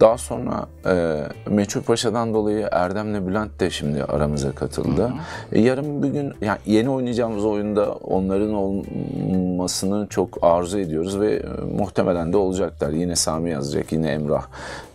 daha 0.00 0.18
sonra 0.18 0.66
eee 0.86 1.24
Meçhul 1.50 1.82
Paşa'dan 1.82 2.34
dolayı 2.34 2.68
Erdem'le 2.72 3.26
Bülent 3.28 3.60
de 3.60 3.70
şimdi 3.70 4.04
aramıza 4.04 4.52
katıldı. 4.52 5.12
E, 5.52 5.60
yarın 5.60 6.02
bir 6.02 6.08
gün 6.08 6.32
yani 6.40 6.58
yeni 6.66 6.90
oynayacağımız 6.90 7.44
oyunda 7.44 7.92
onların 7.92 8.54
olmasını 8.54 10.06
çok 10.10 10.38
arzu 10.42 10.78
ediyoruz 10.78 11.20
ve 11.20 11.34
e, 11.34 11.42
muhtemelen 11.78 12.32
de 12.32 12.36
olacaklar. 12.36 12.90
Yine 12.90 13.16
Sami 13.16 13.50
yazacak, 13.50 13.92
yine 13.92 14.10
Emrah 14.10 14.46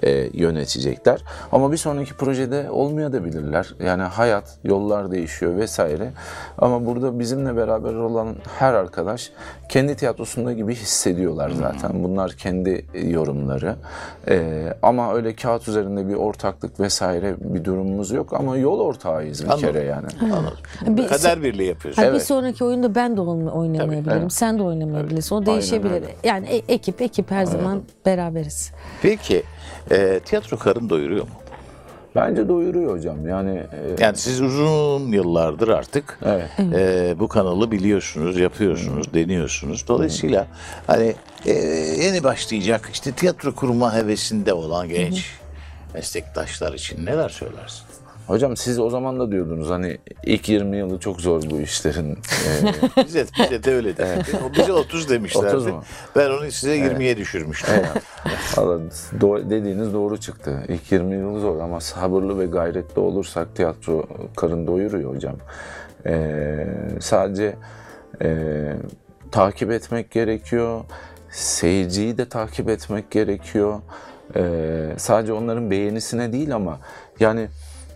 e, 0.04 0.30
yönetecekler. 0.34 1.24
Ama 1.52 1.72
bir 1.72 1.78
sonraki 1.78 2.14
projede 2.14 2.72
olmayabilirler. 2.72 3.76
Yani 3.86 4.04
hayat, 4.04 4.58
yollar 4.64 5.12
değişiyor 5.12 5.56
vesaire. 5.56 6.12
Ama 6.58 6.86
burada 6.86 7.20
bizimle 7.20 7.56
beraber 7.58 7.94
olan 7.94 8.36
her 8.60 8.74
arkadaş 8.74 9.32
kendi 9.70 9.96
tiyatrosunda 9.96 10.54
gibi 10.54 10.76
hissediyorlar 11.14 11.50
zaten. 11.50 12.04
Bunlar 12.04 12.32
kendi 12.32 12.86
yorumları. 13.04 13.76
E, 14.30 14.64
ama 14.82 15.14
öyle 15.14 15.36
kağıt 15.36 15.68
üzerinde 15.68 16.08
bir 16.08 16.14
ortaklık 16.14 16.80
vesaire 16.80 17.36
bir 17.40 17.66
durumumuz 17.66 18.12
yok. 18.12 18.34
Ama 18.34 18.58
yol 18.58 18.80
ortağıyız 18.80 19.44
bir 19.44 19.50
Anladım. 19.50 19.68
kere 19.74 19.84
yani. 19.84 20.08
Anladım. 20.22 20.58
Bir- 20.98 21.08
Kader 21.08 21.44
birliği 21.44 21.68
yapıyorsunuz. 21.68 22.08
Ha, 22.08 22.12
Bir 22.12 22.16
Evet. 22.18 22.28
sonraki 22.28 22.64
oyunda 22.64 22.96
ben 22.96 23.18
de 23.18 23.22
olma- 23.22 23.52
oynamayabilirim. 23.52 24.18
evet. 24.22 24.34
Sen 24.34 24.60
de 24.60 24.64
oynamayabilirsin. 24.64 25.36
O 25.36 25.46
değişebilir. 25.46 25.92
öyle. 25.94 26.06
Yani 26.24 26.48
e- 26.48 26.74
ekip 26.74 27.02
ekip 27.02 27.32
her 27.32 27.46
zaman 27.46 27.82
beraberiz. 28.06 28.72
Peki 29.02 29.44
e, 29.92 30.20
tiyatro 30.20 30.58
karın 30.58 30.90
doyuruyor 30.90 31.24
mu? 31.24 31.34
Bence 32.16 32.50
doyuruyor 32.50 32.92
hocam. 32.98 33.28
Yani 33.28 33.58
e, 33.58 34.04
Yani 34.04 34.18
siz 34.18 34.42
uzun 34.42 35.12
yıllardır 35.12 35.68
artık 35.68 36.20
Evet. 36.26 36.50
e, 36.60 37.16
bu 37.20 37.28
kanalı 37.28 37.72
biliyorsunuz, 37.72 38.40
yapıyorsunuz, 38.40 39.14
deniyorsunuz. 39.14 39.86
Dolayısıyla 39.88 40.48
hani 40.88 41.16
e, 41.46 41.52
yeni 42.04 42.24
başlayacak 42.24 42.90
işte 42.94 43.12
tiyatro 43.12 43.56
kurma 43.56 43.96
hevesinde 43.96 44.54
olan 44.54 44.90
genç 44.90 45.32
meslektaşlar 45.94 46.74
için 46.74 47.06
neler 47.06 47.30
söylersin? 47.30 47.86
Hocam 48.28 48.58
siz 48.58 48.80
o 48.80 48.90
zaman 48.90 49.20
da 49.20 49.32
diyordunuz 49.32 49.70
hani 49.70 49.98
ilk 50.26 50.50
20 50.50 50.78
yılı 50.78 51.00
çok 51.00 51.22
zor 51.22 51.42
bu 51.52 51.60
işlerin. 51.60 52.12
Ee, 52.12 53.04
Bize, 53.06 53.26
bize 53.40 53.64
de 53.64 53.74
öyle 53.74 53.98
dedi. 53.98 54.24
Bize 54.58 54.74
30 54.74 55.10
demişlerdi. 55.10 55.48
30 55.48 55.66
mu? 55.68 55.84
Ben 56.16 56.30
onu 56.30 56.52
size 56.52 56.78
20'ye 56.78 57.18
düşürmüştüm. 57.18 57.74
Valla 58.58 58.82
do- 59.20 59.50
dediğiniz 59.50 59.94
doğru 59.94 60.18
çıktı. 60.18 60.64
İlk 60.68 60.92
20 60.92 61.16
yıl 61.16 61.40
zor 61.40 61.60
ama 61.60 61.80
sabırlı 61.82 62.40
ve 62.40 62.46
gayretli 62.46 63.00
olursak 63.00 63.56
tiyatro 63.56 64.08
karın 64.36 64.68
doyuruyor 64.68 65.16
hocam. 65.16 65.36
Ee, 66.06 66.68
sadece 67.00 67.56
e, 68.22 68.54
takip 69.32 69.72
etmek 69.72 70.12
gerekiyor. 70.12 70.82
Seyirciyi 71.32 72.18
de 72.18 72.30
takip 72.30 72.70
etmek 72.70 73.12
gerekiyor. 73.12 73.80
Ee, 74.36 74.90
sadece 74.98 75.34
onların 75.34 75.72
beğenisine 75.72 76.34
değil 76.34 76.56
ama 76.56 76.80
yani 77.20 77.48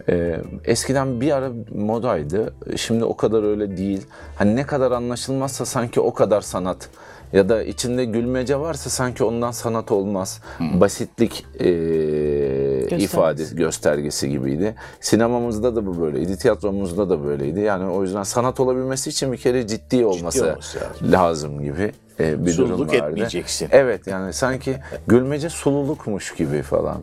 e, 0.09 0.41
eskiden 0.65 1.21
bir 1.21 1.31
ara 1.31 1.51
modaydı. 1.75 2.53
Şimdi 2.75 3.05
o 3.05 3.17
kadar 3.17 3.43
öyle 3.43 3.77
değil. 3.77 4.05
Hani 4.35 4.55
ne 4.55 4.65
kadar 4.65 4.91
anlaşılmazsa 4.91 5.65
sanki 5.65 5.99
o 6.01 6.13
kadar 6.13 6.41
sanat. 6.41 6.89
Ya 7.33 7.49
da 7.49 7.63
içinde 7.63 8.05
gülmece 8.05 8.59
varsa 8.59 8.89
sanki 8.89 9.23
ondan 9.23 9.51
sanat 9.51 9.91
olmaz. 9.91 10.41
Basitlik 10.59 11.45
e, 11.59 12.97
ifade 12.97 13.43
göstergesi 13.53 14.29
gibiydi. 14.29 14.75
Sinemamızda 14.99 15.75
da 15.75 15.85
bu 15.85 16.01
böyleydi. 16.01 16.37
Tiyatromuzda 16.37 17.09
da 17.09 17.23
böyleydi. 17.23 17.59
Yani 17.59 17.91
o 17.91 18.03
yüzden 18.03 18.23
sanat 18.23 18.59
olabilmesi 18.59 19.09
için 19.09 19.31
bir 19.31 19.37
kere 19.37 19.67
ciddi 19.67 20.05
olması, 20.05 20.49
olması 20.49 20.79
lazım. 20.79 21.11
lazım 21.11 21.63
gibi 21.63 21.91
e, 22.19 22.45
bir 22.45 22.57
durum 22.57 22.67
Sululuk 22.69 22.93
vardı. 22.93 23.07
etmeyeceksin. 23.09 23.69
Evet 23.71 24.07
yani 24.07 24.33
sanki 24.33 24.75
gülmece 25.07 25.49
sululukmuş 25.49 26.35
gibi 26.35 26.61
falan 26.61 26.97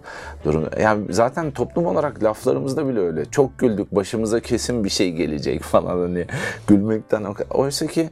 durum. 0.44 0.64
Yani 0.80 1.04
zaten 1.10 1.50
toplum 1.50 1.86
olarak 1.86 2.22
laflarımızda 2.24 2.88
bile 2.88 3.00
öyle. 3.00 3.24
Çok 3.24 3.58
güldük 3.58 3.94
başımıza 3.94 4.40
kesin 4.40 4.84
bir 4.84 4.88
şey 4.90 5.12
gelecek 5.12 5.62
falan 5.62 5.98
hani 5.98 6.26
gülmekten. 6.66 7.24
Oysa 7.50 7.86
ki 7.86 8.10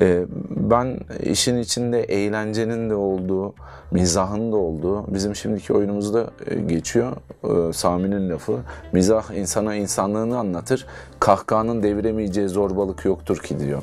e, 0.00 0.24
ben 0.50 0.98
işin 1.22 1.58
içinde 1.58 2.02
eğlencenin 2.02 2.90
de 2.90 2.94
olduğu, 2.94 3.54
mizahın 3.90 4.52
da 4.52 4.56
olduğu 4.56 5.14
bizim 5.14 5.34
şimdiki 5.36 5.72
oyunumuzda 5.72 6.30
e, 6.50 6.54
geçiyor. 6.54 7.12
E, 7.44 7.72
Sami'nin 7.72 8.30
lafı. 8.30 8.56
Mizah 8.92 9.30
insana 9.34 9.74
insanlığını 9.74 10.38
anlatır. 10.38 10.86
Kahkahanın 11.20 11.82
deviremeyeceği 11.82 12.48
zorbalık 12.48 13.04
yoktur 13.04 13.38
ki 13.38 13.58
diyor. 13.58 13.82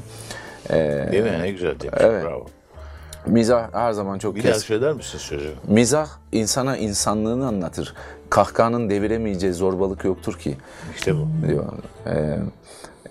E, 0.69 1.07
Değil 1.11 1.23
mi? 1.23 1.39
Ne 1.41 1.51
güzel 1.51 1.79
demiş. 1.79 1.95
Evet. 1.99 2.23
Bravo. 2.25 2.45
Mizah 3.25 3.73
her 3.73 3.91
zaman 3.91 4.19
çok 4.19 4.35
Bir 4.35 4.41
kes- 4.41 4.57
söyler 4.63 4.93
misin 4.93 5.17
sözü? 5.17 5.49
Mizah 5.67 6.07
insana 6.31 6.77
insanlığını 6.77 7.47
anlatır. 7.47 7.93
Kahkahanın 8.29 8.89
deviremeyeceği 8.89 9.53
zorbalık 9.53 10.03
yoktur 10.05 10.33
ki 10.39 10.57
İşte 10.95 11.13
bu. 11.15 11.27
diyor. 11.47 11.65
Ee, 12.07 12.37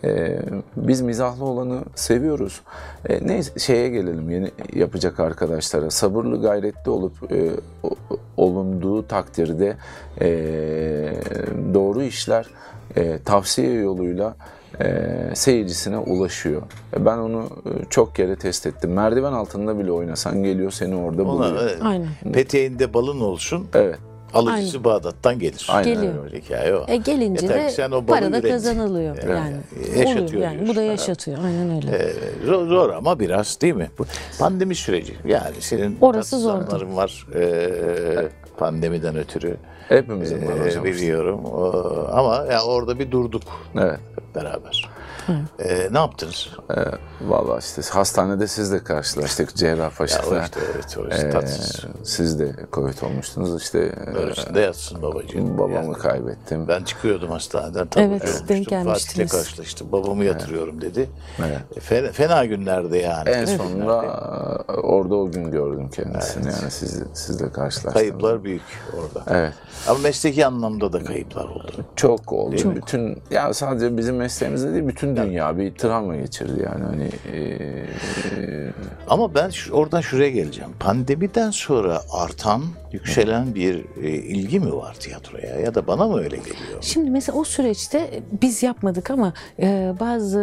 e, 0.04 0.38
biz 0.76 1.00
mizahlı 1.00 1.44
olanı 1.44 1.80
seviyoruz. 1.94 2.60
E, 3.08 3.26
neyse 3.26 3.52
şeye 3.58 3.88
gelelim 3.88 4.30
yeni 4.30 4.50
yapacak 4.74 5.20
arkadaşlara. 5.20 5.90
Sabırlı 5.90 6.42
gayretli 6.42 6.90
olup 6.90 7.32
e, 7.32 7.50
olunduğu 8.36 9.06
takdirde 9.06 9.76
e, 10.20 10.28
doğru 11.74 12.02
işler 12.02 12.46
e, 12.96 13.18
tavsiye 13.24 13.72
yoluyla 13.72 14.36
seyircisine 15.34 15.98
ulaşıyor. 15.98 16.62
E, 16.96 17.04
Ben 17.06 17.18
onu 17.18 17.42
e, 17.66 17.70
çok 17.90 18.14
kere 18.14 18.36
test 18.36 18.66
ettim. 18.66 18.92
Merdiven 18.92 19.32
altında 19.32 19.78
bile 19.78 19.92
oynasan 19.92 20.42
geliyor 20.42 20.70
seni 20.70 20.96
orada 20.96 21.22
Ona, 21.22 21.28
buluyor. 21.32 21.62
evet. 21.62 21.78
Aynen. 21.82 22.08
Peteğinde 22.32 22.94
balın 22.94 23.20
olsun, 23.20 23.66
Evet. 23.74 23.98
alıcısı 24.34 24.84
Bağdat'tan 24.84 25.38
gelir. 25.38 25.66
Aynen 25.68 25.94
Geliyor. 25.94 26.24
öyle. 26.24 26.40
Hikaye 26.40 26.74
o. 26.74 26.84
E 26.88 26.96
gelince 26.96 27.46
Yeter 27.46 27.64
de 27.64 27.70
sen 27.70 27.90
o 27.90 28.06
para 28.06 28.32
da 28.32 28.40
kazanılıyor 28.42 29.16
Evet. 29.22 29.36
yani. 29.38 29.56
Yaşatıyor 29.98 30.28
Oluyor 30.28 30.42
yani. 30.42 30.68
Bu 30.68 30.76
da 30.76 30.82
yaşatıyor. 30.82 31.38
Aynen 31.44 31.76
öyle. 31.76 31.96
Ee, 31.96 32.12
zor, 32.46 32.66
zor 32.68 32.90
ama 32.90 33.20
biraz 33.20 33.60
değil 33.60 33.74
mi? 33.74 33.90
Bu 33.98 34.04
pandemi 34.38 34.74
süreci. 34.74 35.14
Yani 35.24 35.54
senin 35.60 35.98
Orası 36.00 36.38
zordu. 36.38 36.96
var 36.96 37.26
ee, 37.34 38.28
pandemiden 38.58 39.16
ötürü. 39.16 39.56
Hepimizin 39.90 40.46
var 40.48 40.56
Ee, 40.56 40.60
hocam. 40.68 40.84
biliyorum. 40.84 41.40
Ama 42.12 42.36
yani 42.50 42.62
orada 42.62 42.98
bir 42.98 43.10
durduk 43.10 43.42
Evet. 43.78 44.00
beraber. 44.34 44.88
Ee, 45.58 45.88
ne 45.92 45.98
yaptınız? 45.98 46.48
Ee, 46.70 46.74
Vallahi 47.28 47.58
işte 47.58 47.82
hastanede 47.90 48.46
siz 48.46 48.72
de 48.72 48.84
karşılaştık 48.84 49.50
Ya 49.50 49.56
Cerrahpaşa'da. 49.56 50.26
o 50.30 50.42
işte 50.42 50.60
evet 50.74 50.96
orası 50.98 51.26
Ee, 51.26 51.30
tatsız. 51.30 51.84
siz 52.04 52.38
de 52.40 52.52
Covid 52.72 53.02
olmuştunuz 53.02 53.62
işte. 53.62 53.78
e, 54.10 54.14
Böylesinde 54.14 54.60
yatsın 54.60 55.02
babacığım. 55.02 55.58
babamı 55.58 55.74
Yani 55.74 55.92
kaybettim. 55.92 56.68
ben 56.68 56.82
çıkıyordum 56.84 57.30
hastaneden. 57.30 57.88
Evet, 57.96 58.22
olmuştum. 58.22 58.48
denk 58.48 58.64
Fatih'le 58.64 58.70
gelmiştiniz. 58.84 59.32
karşılaştım. 59.32 59.92
Babamı 59.92 60.24
yatırıyorum 60.24 60.80
dedi. 60.80 61.10
Evet. 61.38 61.58
E, 61.76 61.80
Fena, 61.80 62.12
fena 62.12 62.44
günlerde 62.44 62.98
yani. 62.98 63.28
En 63.30 63.44
sonunda 63.44 64.04
e, 64.68 64.72
orada 64.72 65.14
o 65.14 65.30
gün 65.30 65.50
gördüm 65.50 65.88
kendisini 65.90 66.46
yani 66.46 66.70
siz, 66.70 67.02
sizle 67.14 67.52
karşılaştım. 67.52 67.92
Kayıplar 67.92 68.44
büyük 68.44 68.62
orada. 68.98 69.38
Evet. 69.40 69.52
Ama 69.88 69.98
mesleki 69.98 70.46
anlamda 70.46 70.92
da 70.92 71.04
kayıplar 71.04 71.44
oldu. 71.44 71.72
Çok 71.96 72.32
oldu. 72.32 72.56
Bütün 72.74 73.22
ya 73.30 73.54
sadece 73.54 73.96
bizim 73.96 74.16
mesleğimizde 74.16 74.72
değil 74.74 74.88
bütün 74.88 75.16
dünya 75.26 75.58
bir 75.58 75.74
travma 75.74 76.16
geçirdi 76.16 76.62
yani 76.64 76.84
hani 76.84 77.08
e, 77.36 77.58
Ama 79.08 79.34
ben 79.34 79.50
şu- 79.50 79.72
oradan 79.72 80.00
şuraya 80.00 80.30
geleceğim. 80.30 80.70
Pandemiden 80.80 81.50
sonra 81.50 82.02
artan, 82.12 82.62
yükselen 82.92 83.54
bir 83.54 83.84
e, 84.02 84.08
ilgi 84.10 84.60
mi 84.60 84.72
var 84.76 84.94
tiyatroya? 84.94 85.60
Ya 85.60 85.74
da 85.74 85.86
bana 85.86 86.06
mı 86.06 86.18
öyle 86.18 86.36
geliyor? 86.36 86.78
Şimdi 86.80 87.10
mesela 87.10 87.38
o 87.38 87.44
süreçte 87.44 88.22
biz 88.42 88.62
yapmadık 88.62 89.10
ama 89.10 89.32
e, 89.58 89.92
bazı 90.00 90.40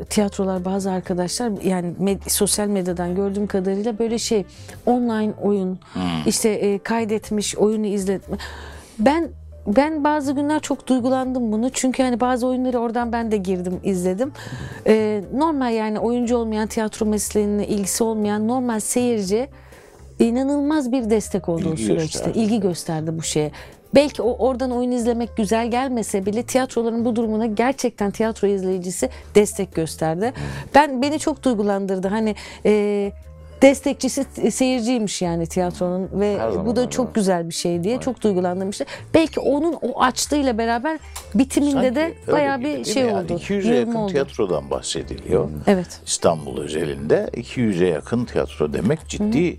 e, 0.00 0.04
tiyatrolar, 0.04 0.64
bazı 0.64 0.90
arkadaşlar 0.90 1.52
yani 1.64 1.94
med- 2.02 2.30
sosyal 2.30 2.66
medyadan 2.68 3.14
gördüğüm 3.14 3.46
kadarıyla 3.46 3.98
böyle 3.98 4.18
şey 4.18 4.44
online 4.86 5.32
oyun, 5.42 5.78
işte 6.26 6.48
e, 6.48 6.78
kaydetmiş, 6.78 7.56
oyunu 7.56 7.86
izletme. 7.86 8.36
Ben 8.98 9.28
ben 9.66 10.04
bazı 10.04 10.32
günler 10.32 10.60
çok 10.60 10.86
duygulandım 10.86 11.52
bunu. 11.52 11.70
Çünkü 11.70 12.02
hani 12.02 12.20
bazı 12.20 12.46
oyunları 12.46 12.78
oradan 12.78 13.12
ben 13.12 13.32
de 13.32 13.36
girdim, 13.36 13.80
izledim. 13.84 14.32
E, 14.86 15.22
normal 15.34 15.74
yani 15.74 15.98
oyuncu 15.98 16.36
olmayan, 16.36 16.66
tiyatro 16.66 17.06
mesleğine 17.06 17.66
ilgisi 17.66 18.04
olmayan 18.04 18.48
normal 18.48 18.80
seyirci 18.80 19.48
inanılmaz 20.18 20.92
bir 20.92 21.10
destek 21.10 21.48
oldu 21.48 21.68
o 21.68 21.72
İlgi 21.72 21.82
süreçte. 21.84 22.18
gösterdi. 22.18 22.38
İlgi 22.38 22.60
gösterdi 22.60 23.10
bu 23.18 23.22
şeye. 23.22 23.50
Belki 23.94 24.22
o 24.22 24.46
oradan 24.46 24.70
oyun 24.70 24.90
izlemek 24.90 25.36
güzel 25.36 25.70
gelmese 25.70 26.26
bile 26.26 26.42
tiyatroların 26.42 27.04
bu 27.04 27.16
durumuna 27.16 27.46
gerçekten 27.46 28.10
tiyatro 28.10 28.48
izleyicisi 28.48 29.10
destek 29.34 29.74
gösterdi. 29.74 30.32
Ben 30.74 31.02
beni 31.02 31.18
çok 31.18 31.42
duygulandırdı. 31.42 32.08
Hani 32.08 32.34
e, 32.66 33.12
destekçisi 33.62 34.50
seyirciymiş 34.50 35.22
yani 35.22 35.46
tiyatronun 35.46 36.08
ve 36.20 36.38
Her 36.38 36.66
bu 36.66 36.76
da 36.76 36.80
öyle. 36.80 36.90
çok 36.90 37.14
güzel 37.14 37.48
bir 37.48 37.54
şey 37.54 37.84
diye 37.84 38.00
çok 38.00 38.22
duygulandırmıştı. 38.22 38.84
Belki 39.14 39.40
onun 39.40 39.72
o 39.82 40.02
açlığıyla 40.02 40.58
beraber 40.58 40.98
bitiminde 41.34 41.72
Sanki 41.72 41.94
de 41.94 42.14
bayağı 42.32 42.60
bir 42.60 42.84
şey? 42.84 43.02
Yani 43.02 43.24
oldu. 43.24 43.32
200'e 43.32 43.54
yığılma 43.66 43.76
yakın 43.78 43.94
oldu. 43.94 44.12
tiyatrodan 44.12 44.70
bahsediliyor. 44.70 45.48
Evet. 45.66 46.00
İstanbul 46.06 46.60
özelinde 46.62 47.30
200'e 47.34 47.86
yakın 47.88 48.24
tiyatro 48.24 48.72
demek 48.72 49.08
ciddi 49.08 49.56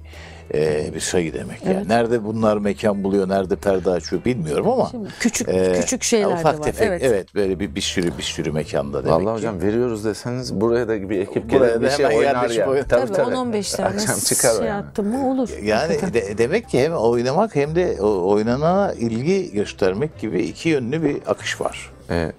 e, 0.54 0.94
bir 0.96 1.00
sayı 1.00 1.34
demek. 1.34 1.66
Yani 1.66 1.88
nerede 1.90 2.26
bunlar 2.26 2.58
mekan 2.58 3.04
buluyor, 3.04 3.30
nerede 3.30 3.56
perde 3.56 3.90
açıyor 3.90 4.26
bilmiyorum 4.26 4.70
ama 4.70 4.88
Şimdi 4.92 5.10
küçük 5.20 5.50
e, 5.50 5.74
küçük 5.82 6.04
şeyler 6.04 6.28
ufak 6.28 6.54
de 6.54 6.60
var. 6.60 6.64
tefek, 6.64 6.88
evet. 6.88 7.02
evet. 7.06 7.36
böyle 7.36 7.60
bir, 7.60 7.76
bir 7.76 7.82
sürü 7.82 8.18
bir 8.18 8.24
sürü 8.24 8.52
mekanda 8.52 9.04
demek 9.04 9.12
Vallahi 9.14 9.26
ki. 9.26 9.32
hocam 9.32 9.62
veriyoruz 9.62 10.06
deseniz 10.06 10.62
buraya 10.62 10.88
da 10.88 11.10
bir 11.10 11.20
ekip 11.20 11.52
Buraya 11.52 11.68
gelir 11.68 11.82
bir 11.82 11.90
şey 11.90 12.06
hemen 12.06 12.18
oynar 12.18 12.50
yani. 12.50 12.70
oynar. 12.70 12.84
Tabii 12.84 13.12
10-15 13.12 13.78
tane 13.78 13.90
Akşam 13.90 14.20
çıkar 14.20 14.56
şey 14.58 14.66
yani. 14.68 14.84
attım 14.88 15.08
mı 15.08 15.32
olur. 15.32 15.50
Yani 15.64 16.14
de- 16.14 16.38
demek 16.38 16.70
ki 16.70 16.80
hem 16.80 16.94
oynamak 16.94 17.56
hem 17.56 17.76
de 17.76 18.02
oynanana 18.02 18.94
ilgi 18.94 19.52
göstermek 19.52 20.20
gibi 20.20 20.42
iki 20.42 20.70
yönlü 20.70 21.04
bir 21.04 21.18
akış 21.28 21.62
var. 21.62 21.92
E, 22.10 22.16
e, 22.16 22.32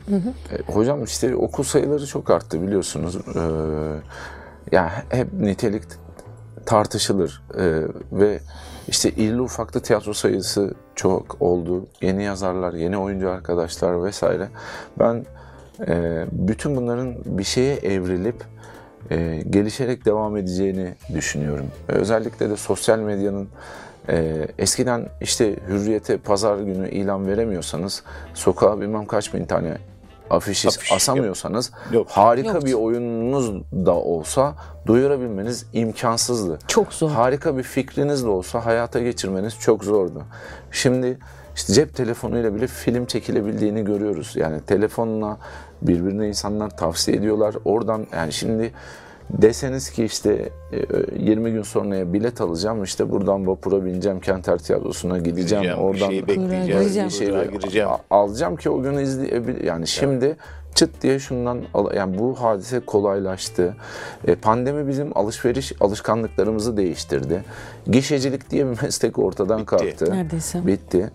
hocam 0.73 1.05
işte 1.05 1.37
okul 1.37 1.63
sayıları 1.65 2.07
çok 2.07 2.31
arttı 2.31 2.63
biliyorsunuz. 2.63 3.17
E, 3.17 3.41
ya 4.77 4.93
hep 5.09 5.33
nitelik 5.33 5.83
tartışılır 6.67 7.43
E, 7.59 7.83
ve 8.13 8.41
işte 8.89 9.11
irili 9.11 9.41
ufaklı 9.41 9.81
tiyatro 9.81 10.15
sayısı 10.15 10.75
çok 10.95 11.37
oldu. 11.43 11.87
Yeni 12.01 12.25
yazarlar, 12.25 12.73
yeni 12.73 12.99
oyuncu 12.99 13.31
arkadaşlar 13.31 14.05
vesaire. 14.05 14.49
Ben 14.99 15.27
e, 15.89 16.25
bütün 16.33 16.77
bunların 16.77 17.15
bir 17.25 17.45
şeye 17.45 17.77
evrilip 17.77 18.45
e, 19.11 19.43
gelişerek 19.51 20.05
devam 20.05 20.37
edeceğini 20.37 20.95
düşünüyorum. 21.15 21.67
Özellikle 21.89 22.51
de 22.51 22.57
sosyal 22.57 22.99
medyanın 22.99 23.49
e, 24.09 24.47
eskiden 24.59 25.09
işte 25.21 25.57
hürriyete 25.69 26.17
pazar 26.17 26.59
günü 26.59 26.91
ilan 26.91 27.27
veremiyorsanız 27.27 28.03
sokağa 28.35 28.81
bilmem 28.81 29.07
kaç 29.07 29.35
bin 29.35 29.45
tane 29.45 29.79
afişi 30.33 30.69
Afiş, 30.69 30.93
asamıyorsanız 30.93 31.71
Yok. 31.93 32.07
harika 32.11 32.49
Yoktu. 32.49 32.67
bir 32.67 32.73
oyununuz 32.73 33.63
da 33.73 33.95
olsa 33.95 34.55
duyurabilmeniz 34.87 35.67
imkansızdı. 35.73 36.59
Çok 36.69 36.93
zor. 36.95 37.11
Harika 37.11 37.57
bir 37.57 37.63
fikriniz 37.63 38.25
de 38.25 38.29
olsa 38.29 38.67
hayata 38.67 39.01
geçirmeniz 39.01 39.59
çok 39.59 39.85
zordu. 39.85 40.23
Şimdi 40.71 41.19
işte 41.57 41.73
cep 41.73 41.95
telefonuyla 41.95 42.55
bile 42.55 42.67
film 42.67 43.07
çekilebildiğini 43.07 43.85
görüyoruz. 43.85 44.33
Yani 44.37 44.61
telefonla 44.61 45.39
birbirine 45.83 46.29
insanlar 46.29 46.77
tavsiye 46.77 47.17
ediyorlar. 47.17 47.55
Oradan 47.65 48.07
yani 48.13 48.33
şimdi 48.33 48.73
deseniz 49.33 49.91
ki 49.91 50.05
işte 50.05 50.49
e, 50.73 50.79
20 51.19 51.53
gün 51.53 51.63
sonraya 51.63 52.13
bilet 52.13 52.41
alacağım 52.41 52.83
işte 52.85 53.11
buradan 53.11 53.47
vapura 53.47 53.85
bineceğim 53.85 54.21
Kenter 54.21 54.59
Tiyatrosu'na 54.59 55.19
gideceğim 55.19 55.63
Gireceğim, 55.63 55.79
bir 55.79 55.83
oradan 55.85 56.09
şeyi 56.09 56.23
Kuyruğa 56.27 56.43
bekleyeceğim, 56.45 56.81
gireceğim. 56.83 57.09
bir 57.09 57.15
şeyi 57.15 57.31
gireceğim. 57.61 57.89
alacağım 58.11 58.57
ki 58.57 58.71
o 58.71 58.83
gün 58.83 58.93
izleyebil 58.95 59.65
yani 59.65 59.87
şimdi 59.87 60.37
çıt 60.75 61.03
diye 61.03 61.19
şundan 61.19 61.59
al- 61.75 61.95
yani 61.95 62.19
bu 62.19 62.35
hadise 62.43 62.81
kolaylaştı. 62.81 63.77
E, 64.27 64.35
pandemi 64.35 64.89
bizim 64.89 65.19
alışveriş 65.19 65.73
alışkanlıklarımızı 65.81 66.77
değiştirdi. 66.77 67.45
Gişecilik 67.87 68.51
diye 68.51 68.67
bir 68.71 68.83
meslek 68.83 69.19
ortadan 69.19 69.65
kalktı. 69.65 70.11
Neredeyse. 70.11 70.67
Bitti. 70.67 71.11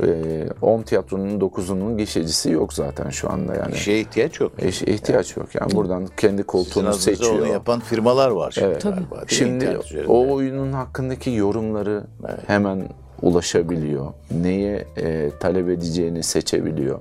E, 0.00 0.46
10 0.62 0.82
tiyatronun 0.82 1.40
9'unun 1.40 1.96
gişecisi 1.96 2.50
yok 2.50 2.72
zaten 2.72 3.10
şu 3.10 3.30
anda 3.32 3.54
yani. 3.54 3.76
Şeye 3.76 4.00
ihtiyaç 4.00 4.40
yok. 4.40 4.52
Eş- 4.58 4.82
ihtiyaç 4.82 5.36
yok. 5.36 5.54
Yani 5.54 5.74
buradan 5.74 6.06
kendi 6.16 6.30
Sizin 6.32 6.42
koltuğunu 6.42 6.88
adınıza 6.88 7.00
seçiyor. 7.00 7.38
onu 7.38 7.46
yapan 7.46 7.80
firmalar 7.80 8.30
var 8.30 8.50
şimdi 8.50 8.66
Evet. 8.66 8.82
galiba. 8.82 9.22
Şimdi 9.26 9.78
o 10.08 10.32
oyunun 10.34 10.72
hakkındaki 10.72 11.30
yorumları 11.30 12.04
hemen 12.46 12.88
ulaşabiliyor. 13.22 14.06
Neye 14.30 14.84
e, 14.96 15.30
talep 15.40 15.68
edeceğini 15.68 16.22
seçebiliyor. 16.22 16.98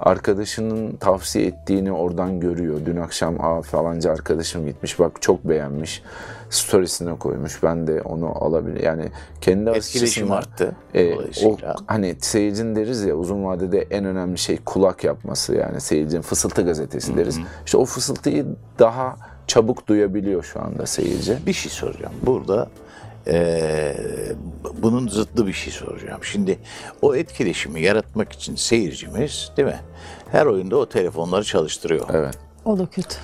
Arkadaşının 0.00 0.96
tavsiye 0.96 1.46
ettiğini 1.46 1.92
oradan 1.92 2.40
görüyor. 2.40 2.80
Dün 2.86 2.96
akşam 2.96 3.40
Aa, 3.40 3.62
falanca 3.62 4.12
arkadaşım 4.12 4.66
gitmiş 4.66 4.98
bak 4.98 5.22
çok 5.22 5.44
beğenmiş. 5.44 6.02
Storiesine 6.50 7.18
koymuş. 7.18 7.62
Ben 7.62 7.86
de 7.86 8.02
onu 8.02 8.44
alabilir. 8.44 8.82
Yani 8.82 9.04
kendi 9.40 9.70
Etkileşim 9.70 10.32
arttı. 10.32 10.72
e, 10.94 11.14
o 11.46 11.56
hani 11.86 12.16
seyircinin 12.20 12.76
deriz 12.76 13.04
ya 13.04 13.14
uzun 13.14 13.44
vadede 13.44 13.80
en 13.90 14.04
önemli 14.04 14.38
şey 14.38 14.56
kulak 14.64 15.04
yapması 15.04 15.54
yani 15.54 15.80
seyircinin 15.80 16.22
fısıltı 16.22 16.62
gazetesi 16.62 17.16
deriz. 17.16 17.38
İşte 17.66 17.76
o 17.78 17.84
fısıltıyı 17.84 18.46
daha 18.78 19.16
çabuk 19.46 19.86
duyabiliyor 19.86 20.42
şu 20.42 20.62
anda 20.62 20.86
seyirci. 20.86 21.38
Bir 21.46 21.52
şey 21.52 21.72
soracağım. 21.72 22.12
Burada 22.26 22.68
eee, 23.26 23.96
bunun 24.82 25.08
zıttı 25.08 25.46
bir 25.46 25.52
şey 25.52 25.72
soracağım. 25.72 26.20
Şimdi 26.24 26.58
o 27.02 27.14
etkileşimi 27.14 27.82
yaratmak 27.82 28.32
için 28.32 28.56
seyircimiz 28.56 29.50
değil 29.56 29.68
mi? 29.68 29.80
Her 30.32 30.46
oyunda 30.46 30.76
o 30.76 30.86
telefonları 30.88 31.44
çalıştırıyor. 31.44 32.06
Evet. 32.12 32.38
O 32.64 32.78
da 32.78 32.86
kötü. 32.86 33.16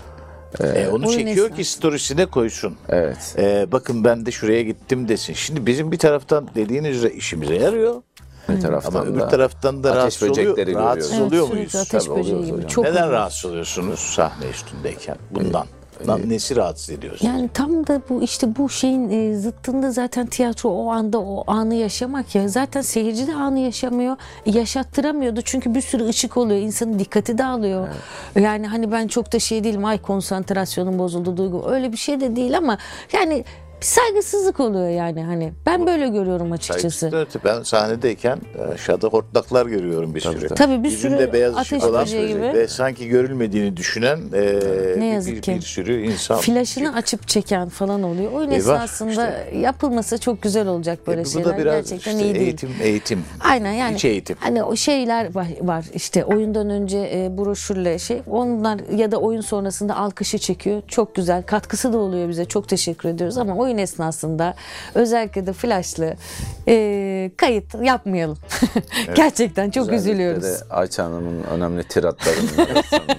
E, 0.60 0.88
onu 0.88 1.06
Oyun 1.06 1.18
çekiyor 1.18 1.46
esnası. 1.46 1.54
ki 1.54 1.64
storiesine 1.64 2.26
koysun. 2.26 2.76
Evet. 2.88 3.34
E, 3.38 3.66
bakın 3.72 4.04
ben 4.04 4.26
de 4.26 4.30
şuraya 4.30 4.62
gittim 4.62 5.08
desin. 5.08 5.32
Şimdi 5.34 5.66
bizim 5.66 5.92
bir 5.92 5.98
taraftan 5.98 6.48
dediğiniz 6.54 6.96
üzere 6.96 7.12
işimize 7.14 7.54
yarıyor. 7.54 8.02
Bir 8.48 8.60
taraftan 8.60 9.00
Ama 9.00 9.10
öbür 9.10 9.20
da 9.20 9.28
taraftan 9.28 9.84
da 9.84 9.96
rahatsız 9.96 10.30
oluyor, 10.30 10.56
rahatsız 10.74 11.10
görüyoruz. 11.10 11.20
oluyor 11.32 11.42
sürekli 11.46 11.56
muyuz? 11.56 11.74
ateş 11.76 12.04
Tabii 12.04 12.18
böceği 12.18 12.34
oluyoruz 12.36 12.46
gibi. 12.46 12.56
hocam. 12.56 12.68
Çok 12.68 12.84
Neden 12.84 13.10
rahatsız 13.10 13.44
oluyorsunuz 13.50 14.00
sahne 14.00 14.46
üstündeyken? 14.50 15.16
Bundan. 15.30 15.66
Lan 16.08 16.20
Nesi 16.28 16.56
rahatsız 16.56 16.90
ediyorsun? 16.90 17.26
Yani 17.26 17.50
tam 17.54 17.86
da 17.86 18.02
bu 18.08 18.22
işte 18.22 18.56
bu 18.56 18.68
şeyin 18.68 19.10
e, 19.10 19.36
zıttında 19.36 19.90
zaten 19.90 20.26
tiyatro 20.26 20.70
o 20.70 20.90
anda 20.90 21.20
o 21.20 21.44
anı 21.46 21.74
yaşamak 21.74 22.34
ya. 22.34 22.48
Zaten 22.48 22.80
seyirci 22.80 23.26
de 23.26 23.34
anı 23.34 23.58
yaşamıyor. 23.58 24.16
Yaşattıramıyordu 24.46 25.40
çünkü 25.44 25.74
bir 25.74 25.80
sürü 25.80 26.08
ışık 26.08 26.36
oluyor. 26.36 26.60
insanın 26.60 26.98
dikkati 26.98 27.38
dağılıyor. 27.38 27.88
Yani 28.34 28.66
hani 28.66 28.92
ben 28.92 29.08
çok 29.08 29.32
da 29.32 29.38
şey 29.38 29.64
değilim 29.64 29.84
ay 29.84 30.02
konsantrasyonum 30.02 30.98
bozuldu 30.98 31.36
duygu. 31.36 31.70
Öyle 31.70 31.92
bir 31.92 31.96
şey 31.96 32.20
de 32.20 32.36
değil 32.36 32.56
ama 32.56 32.78
yani 33.12 33.44
bir 33.80 33.86
saygısızlık 33.86 34.60
oluyor 34.60 34.88
yani 34.88 35.24
hani. 35.24 35.52
Ben 35.66 35.86
böyle 35.86 36.08
görüyorum 36.08 36.52
açıkçası. 36.52 36.90
Saygısızlık. 37.10 37.44
Ben 37.44 37.62
sahnedeyken 37.62 38.38
e, 38.58 38.62
aşağıda 38.62 39.08
hortlaklar 39.08 39.66
görüyorum 39.66 40.14
bir 40.14 40.20
sürü. 40.20 40.48
Tabii 40.48 40.82
bir 40.84 40.90
Yüzünde 40.90 41.18
sürü 41.18 41.32
beyaz 41.32 41.54
ateş 41.56 41.72
ışık 41.72 41.84
olan 41.90 42.02
böceği 42.02 42.28
gibi. 42.28 42.42
ve 42.42 42.68
sanki 42.68 43.08
görülmediğini 43.08 43.76
düşünen 43.76 44.18
e, 44.32 44.40
Ne 44.40 45.00
bir- 45.00 45.12
yazık 45.12 45.34
bir, 45.36 45.42
ki. 45.42 45.54
bir 45.54 45.60
sürü 45.60 46.02
insan. 46.06 46.38
Flaşını 46.38 46.94
açıp 46.94 47.28
çeken 47.28 47.68
falan 47.68 48.02
oluyor. 48.02 48.32
Oyun 48.32 48.48
E, 48.50 48.52
var 48.52 48.56
esnasında 48.58 49.32
yapılmasa 49.60 50.18
çok 50.18 50.42
güzel 50.42 50.66
olacak 50.68 51.06
böyle 51.06 51.20
E, 51.20 51.24
bu 51.24 51.28
şeyler. 51.28 51.48
da 51.48 51.58
biraz 51.58 51.74
Gerçekten 51.74 52.12
işte 52.16 52.24
iyi 52.24 52.34
değil. 52.34 52.44
eğitim, 52.46 52.70
eğitim. 52.82 53.24
Aynen 53.44 53.72
yani. 53.72 53.94
İç 53.94 54.04
eğitim. 54.04 54.36
Hani 54.40 54.62
o 54.62 54.76
şeyler 54.76 55.34
var, 55.34 55.46
var 55.60 55.84
işte 55.94 56.24
oyundan 56.24 56.70
önce 56.70 56.98
e, 56.98 57.38
broşürle 57.38 57.98
şey 57.98 58.22
onlar 58.30 58.80
ya 58.96 59.12
da 59.12 59.16
oyun 59.16 59.40
sonrasında 59.40 59.96
alkışı 59.96 60.38
çekiyor. 60.38 60.82
Çok 60.88 61.14
güzel 61.14 61.42
katkısı 61.42 61.92
da 61.92 61.98
oluyor 61.98 62.28
bize. 62.28 62.44
Çok 62.44 62.68
teşekkür 62.68 63.08
ediyoruz 63.08 63.38
ama 63.38 63.56
oyun 63.56 63.69
esnasında 63.78 64.54
özellikle 64.94 65.46
de 65.46 65.52
flashlı 65.52 66.14
e, 66.68 67.30
kayıt 67.36 67.74
yapmayalım. 67.82 68.38
Gerçekten 69.16 69.70
çok 69.70 69.82
Özellikle 69.82 70.10
üzülüyoruz. 70.10 70.42
de 70.44 70.56
Ayça 70.70 71.04
Hanım'ın 71.04 71.42
önemli 71.42 71.84
tiratlarının 71.84 72.48
arasında. 72.74 73.12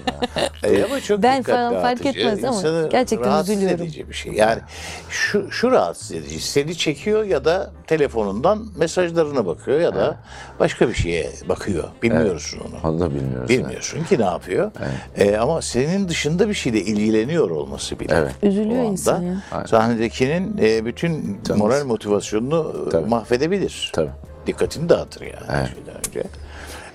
E, 0.64 0.84
ama 0.84 1.00
çok 1.00 1.22
Ben 1.22 1.42
falan 1.42 1.72
fark 1.82 2.06
etmez 2.06 2.44
ama 2.44 2.56
insanı 2.56 2.88
gerçekten 2.90 3.28
rahatsız 3.30 3.54
üzülüyorum. 3.56 3.84
edici 3.84 4.08
bir 4.08 4.14
şey. 4.14 4.32
Yani 4.32 4.60
şu, 5.08 5.50
şu 5.50 5.70
rahatsız 5.70 6.12
edici. 6.12 6.40
Seni 6.40 6.76
çekiyor 6.76 7.24
ya 7.24 7.44
da 7.44 7.70
telefonundan 7.86 8.66
mesajlarına 8.76 9.46
bakıyor 9.46 9.80
ya 9.80 9.94
da 9.94 10.16
başka 10.60 10.88
bir 10.88 10.94
şeye 10.94 11.30
bakıyor. 11.48 11.84
Bilmiyorsun 12.02 12.60
onu. 12.60 12.90
Onu 12.92 13.00
da 13.00 13.14
bilmiyoruz. 13.14 13.48
Bilmiyorsun 13.48 14.04
ki 14.04 14.18
ne 14.18 14.24
yapıyor. 14.24 14.70
E, 15.16 15.36
ama 15.36 15.62
senin 15.62 16.08
dışında 16.08 16.48
bir 16.48 16.54
şeyle 16.54 16.80
ilgileniyor 16.80 17.50
olması 17.50 18.00
bile. 18.00 18.14
Evet. 18.16 18.32
Üzülüyor 18.42 18.84
insan 18.84 19.22
ya. 19.22 19.42
Sahnedekinin 19.66 20.41
e, 20.60 20.84
bütün 20.84 21.40
moral 21.56 21.84
motivasyonunu 21.84 22.84
e, 22.86 22.90
Tabii. 22.90 23.08
mahvedebilir. 23.08 23.90
Tabii. 23.94 24.10
Dikkatini 24.46 24.88
dağıtır 24.88 25.20
yani 25.20 25.68
şeyden 25.74 25.96
önce. 26.08 26.22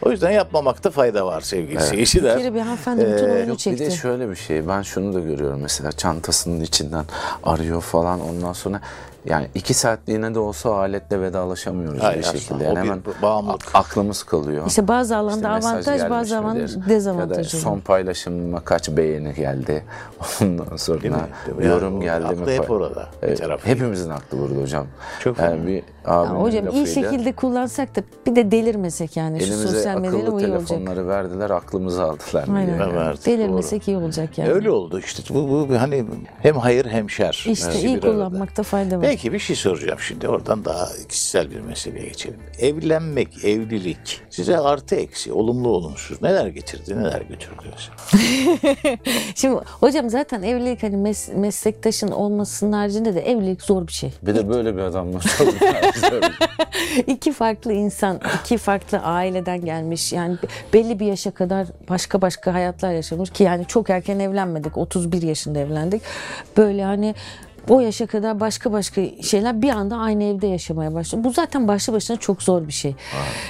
O 0.05 0.11
yüzden 0.11 0.31
yapmamakta 0.31 0.89
fayda 0.91 1.25
var 1.25 1.41
sevgili 1.41 1.81
seyirciler. 1.81 2.35
Bir 2.37 2.41
kere 2.41 2.53
bir 2.53 2.59
hanımefendi 2.59 3.01
bütün 3.05 3.29
oyunu 3.29 3.49
Ee, 3.49 3.53
bir 3.53 3.57
çekti. 3.57 3.85
de 3.85 3.91
şöyle 3.91 4.29
bir 4.29 4.35
şey 4.35 4.67
ben 4.67 4.81
şunu 4.81 5.13
da 5.13 5.19
görüyorum 5.19 5.59
mesela 5.61 5.91
çantasının 5.91 6.61
içinden 6.61 7.05
arıyor 7.43 7.81
falan 7.81 8.21
ondan 8.21 8.53
sonra 8.53 8.81
yani 9.29 9.47
iki 9.55 9.73
saatliğine 9.73 10.35
de 10.35 10.39
olsa 10.39 10.69
o 10.69 10.73
aletle 10.73 11.21
vedalaşamıyoruz 11.21 12.03
Hayır, 12.03 12.19
bir 12.19 12.23
şekilde. 12.39 12.63
Yani 12.63 12.75
bir 12.75 12.79
hemen 12.81 13.01
bağımlılık. 13.21 13.69
aklımız 13.73 14.23
kalıyor. 14.23 14.67
İşte 14.67 14.87
bazı 14.87 15.17
alanda 15.17 15.57
İşte 15.57 15.69
avantaj 15.69 16.09
bazı 16.09 16.19
midir? 16.19 16.27
zaman 16.29 16.55
Ya 16.55 16.67
da 16.67 16.89
dezavantaj 16.89 17.47
son 17.47 17.79
paylaşımıma 17.79 18.59
kaç 18.59 18.89
beğeni 18.89 19.33
geldi. 19.33 19.83
Ondan 20.41 20.75
sonra 20.77 21.01
Değil 21.01 21.13
mi? 21.13 21.19
Değil 21.47 21.57
mi? 21.57 21.65
yorum 21.65 22.01
Yani 22.01 22.23
geldi 22.23 22.35
mi? 22.35 22.41
aklı 22.41 22.51
hep 22.51 22.63
fa- 22.63 22.73
orada, 22.73 23.09
bir 23.23 23.27
Evet, 23.27 23.41
hepimizin 23.63 24.09
aklı 24.09 24.39
burada 24.39 24.61
hocam. 24.61 24.87
Çok 25.19 25.39
yani 25.39 25.67
bir 25.67 25.83
Ya 26.07 26.29
hocam 26.29 26.67
iyi 26.67 26.79
lafıyla 26.81 27.11
şekilde 27.11 27.31
kullansak 27.31 27.95
da 27.95 28.01
bir 28.27 28.35
de 28.35 28.51
delirmesek 28.51 29.17
yani 29.17 29.41
şu 29.45 29.53
sosyal 29.53 29.97
medyada 29.99 30.17
o 30.17 30.39
iyi 30.39 30.47
olacak. 30.51 30.67
telefonları 30.67 31.07
verdiler 31.07 31.49
aklımızı 31.49 32.03
aldılar. 32.03 32.45
Aynen. 32.55 32.77
yani. 32.79 32.93
Evet, 33.07 33.25
Delirmesek 33.25 33.87
iyi 33.87 33.97
olacak 33.97 34.37
yani. 34.37 34.51
Öyle 34.51 34.71
oldu 34.71 34.99
işte 34.99 35.33
bu, 35.33 35.67
bu 35.69 35.75
hani 35.79 36.05
hem 36.41 36.55
hayır 36.57 36.85
hem 36.85 37.09
şer. 37.09 37.45
İşte 37.47 37.51
İkisi 37.69 37.87
iyi 37.87 37.99
kullanmakta 37.99 38.63
fayda 38.63 38.97
var. 38.97 39.01
Peki 39.01 39.16
bir 39.23 39.39
şey 39.39 39.55
soracağım 39.55 39.99
şimdi 39.99 40.27
oradan 40.27 40.65
daha 40.65 40.89
kişisel 41.09 41.51
bir 41.51 41.59
meseleye 41.59 42.07
geçelim. 42.07 42.39
Evlenmek, 42.59 43.45
evlilik 43.45 44.21
size 44.29 44.57
artı 44.57 44.95
eksi, 44.95 45.33
olumlu 45.33 45.69
olumsuz 45.69 46.21
neler 46.21 46.47
getirdi, 46.47 46.99
neler 46.99 47.21
götürdü? 47.21 47.57
Şimdi 49.35 49.55
hocam 49.79 50.09
zaten 50.09 50.43
evlilik 50.43 50.83
hani 50.83 50.95
mes- 50.95 51.35
meslektaşın 51.35 52.07
olmasının 52.07 52.71
haricinde 52.71 53.15
de 53.15 53.31
evlilik 53.31 53.61
zor 53.61 53.87
bir 53.87 53.93
şey. 53.93 54.13
Bir 54.21 54.35
de 54.35 54.49
böyle 54.49 54.77
bir 54.77 54.91
çok 55.37 55.59
güzel. 55.59 56.21
iki 57.07 57.33
farklı 57.33 57.73
insan, 57.73 58.21
iki 58.41 58.57
farklı 58.57 58.97
aileden 58.97 59.65
gelmiş. 59.65 60.13
Yani 60.13 60.37
belli 60.73 60.99
bir 60.99 61.05
yaşa 61.05 61.31
kadar 61.31 61.67
başka 61.89 62.21
başka 62.21 62.53
hayatlar 62.53 62.91
yaşamış 62.91 63.29
ki 63.29 63.43
yani 63.43 63.65
çok 63.67 63.89
erken 63.89 64.19
evlenmedik. 64.19 64.77
31 64.77 65.21
yaşında 65.21 65.59
evlendik. 65.59 66.01
Böyle 66.57 66.83
hani 66.83 67.15
o 67.69 67.79
yaşa 67.79 68.07
kadar 68.07 68.39
başka 68.39 68.71
başka 68.71 69.01
şeyler 69.21 69.61
bir 69.61 69.69
anda 69.69 69.97
aynı 69.97 70.23
evde 70.23 70.47
yaşamaya 70.47 70.93
başladı. 70.93 71.23
Bu 71.23 71.31
zaten 71.31 71.67
başlı 71.67 71.93
başına 71.93 72.17
çok 72.17 72.43
zor 72.43 72.67
bir 72.67 72.73
şey. 72.73 72.95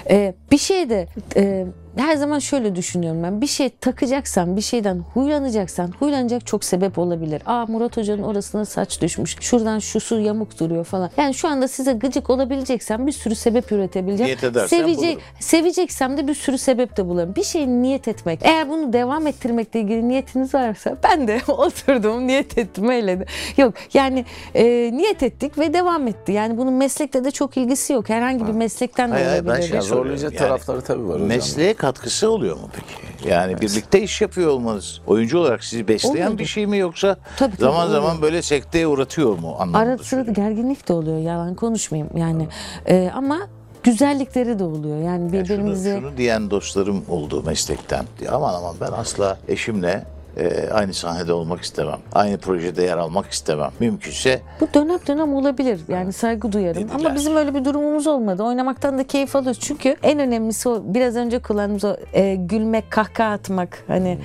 Ee, 0.10 0.34
bir 0.52 0.58
şey 0.58 0.90
de 0.90 1.08
e, 1.36 1.66
her 1.98 2.16
zaman 2.16 2.40
şöyle 2.40 2.76
düşünüyorum 2.76 3.24
ben. 3.24 3.42
Bir 3.42 3.48
şey 3.48 3.70
takacaksan, 3.70 4.56
bir 4.56 4.62
şeyden 4.62 4.98
huylanacaksan, 5.14 5.92
huylanacak 6.00 6.46
çok 6.46 6.64
sebep 6.64 6.98
olabilir. 6.98 7.42
Aa 7.46 7.66
Murat 7.66 7.98
Hoca'nın 7.98 8.24
orasına 8.24 8.66
saç 8.66 9.02
düşmüş. 9.02 9.36
Şuradan 9.40 9.80
şu 9.80 10.00
su 10.00 10.20
yamuk 10.20 10.60
duruyor 10.60 10.84
falan. 10.86 11.10
Yani 11.18 11.34
şu 11.34 11.48
anda 11.48 11.68
size 11.68 11.94
gıcık 11.94 12.30
olabileceksen 12.30 13.08
bir 13.08 13.12
sürü 13.12 13.36
sebep 13.36 13.72
üretebileceğim. 13.72 14.28
Niyet 14.28 14.44
edersen 14.44 14.88
bulurum. 14.88 15.22
seveceksem 15.40 16.18
de 16.18 16.28
bir 16.28 16.34
sürü 16.34 16.58
sebep 16.58 16.98
de 16.98 17.08
bularım. 17.08 17.36
Bir 17.36 17.44
şeyi 17.44 17.82
niyet 17.82 18.08
etmek. 18.08 18.40
Eğer 18.44 18.70
bunu 18.70 18.94
devam 18.94 19.28
ettirmekle 19.28 19.80
ilgili 19.80 20.08
niyetiniz 20.08 20.54
varsa 20.54 20.98
ben 21.04 21.28
de 21.28 21.42
oturdum 21.48 22.28
niyet 22.28 22.58
ettim 22.58 22.90
öyle 22.90 23.20
de. 23.20 23.26
Yok 23.58 23.74
yani 23.94 24.26
e, 24.56 24.66
niyet 24.94 25.24
ettik 25.24 25.58
ve 25.58 25.74
devam 25.74 26.08
etti. 26.08 26.32
Yani 26.32 26.58
bunun 26.58 26.74
meslekle 26.74 27.24
de 27.24 27.32
çok 27.32 27.58
ilgisi 27.58 27.94
yok. 27.94 28.10
Herhangi 28.10 28.48
bir 28.48 28.52
meslekten 28.54 29.10
de 29.10 29.14
Hayır, 29.14 29.28
hayır, 29.28 29.46
ben 29.46 29.50
olabilir. 29.50 29.68
şey 29.68 29.82
soruyorum. 29.82 30.04
zorlayıcı 30.04 30.26
Yani 30.26 30.36
tarafları 30.36 30.82
tabii 30.82 31.08
var 31.08 31.14
hocam. 31.16 31.28
Mesleğe 31.28 31.74
katkısı 31.92 32.32
oluyor 32.32 32.56
mu 32.56 32.70
peki? 32.74 33.30
Yani 33.30 33.62
birlikte 33.62 34.02
iş 34.02 34.22
yapıyor 34.22 34.50
olmanız 34.50 35.02
oyuncu 35.08 35.40
olarak 35.40 35.64
sizi 35.64 35.88
besleyen 35.88 36.14
Oluyordu. 36.16 36.38
bir 36.38 36.46
şey 36.46 36.68
mi 36.68 36.78
yoksa 36.78 37.16
Tabii, 37.38 37.52
tabii, 37.52 37.62
zaman 37.62 37.88
oluyor. 37.88 38.02
zaman 38.02 38.22
böyle 38.22 38.42
sekteye 38.42 38.88
uğratıyor 38.88 39.40
mu 39.40 39.56
anlamında 39.60 39.78
Ara 39.78 39.98
sıra 39.98 40.04
söylüyorum. 40.06 40.34
gerginlik 40.34 40.88
de 40.90 40.94
oluyor 40.94 41.18
yalan 41.18 41.56
konuşmayayım 41.56 42.18
yani. 42.18 42.48
Ee, 42.86 43.12
ama 43.16 43.40
güzellikleri 43.84 44.60
de 44.60 44.64
oluyor. 44.64 44.98
Yani 44.98 45.06
Yani 45.08 45.34
birbirimizi 45.34 45.90
şunu, 45.90 46.02
şunu 46.02 46.18
diyen 46.18 46.52
dostlarım 46.52 47.04
oldu 47.10 47.44
meslekten. 47.46 48.06
Aman 48.32 48.54
aman 48.54 48.76
ben 48.82 48.92
asla 48.92 49.38
eşimle 49.48 50.04
e, 50.38 50.70
aynı 50.70 50.94
sahnede 50.94 51.34
olmak 51.34 51.62
istemem. 51.62 52.00
Aynı 52.14 52.38
projede 52.38 52.84
yer 52.84 52.98
almak 52.98 53.32
istemem. 53.32 53.72
Mümkünse 53.80 54.42
Bu 54.62 54.68
dönem 54.74 55.00
dönem 55.08 55.34
olabilir. 55.34 55.80
Yani 55.88 56.14
saygı 56.14 56.52
duyarım. 56.52 56.84
Dediler. 56.84 57.00
Ama 57.00 57.16
bizim 57.16 57.36
öyle 57.36 57.56
bir 57.56 57.66
durumumuz 57.66 58.08
olmadı. 58.08 58.44
Oynamaktan 58.44 58.98
da 58.98 59.08
keyif 59.08 59.36
alıyoruz. 59.36 59.60
Çünkü 59.62 59.96
en 60.04 60.20
önemlisi 60.20 60.70
o 60.70 60.82
biraz 60.86 61.16
önce 61.16 61.40
kullandığımız 61.40 61.84
o 61.84 61.98
e, 62.14 62.36
gülmek, 62.36 62.92
kahkaha 62.92 63.32
atmak. 63.32 63.84
Hani 63.88 64.18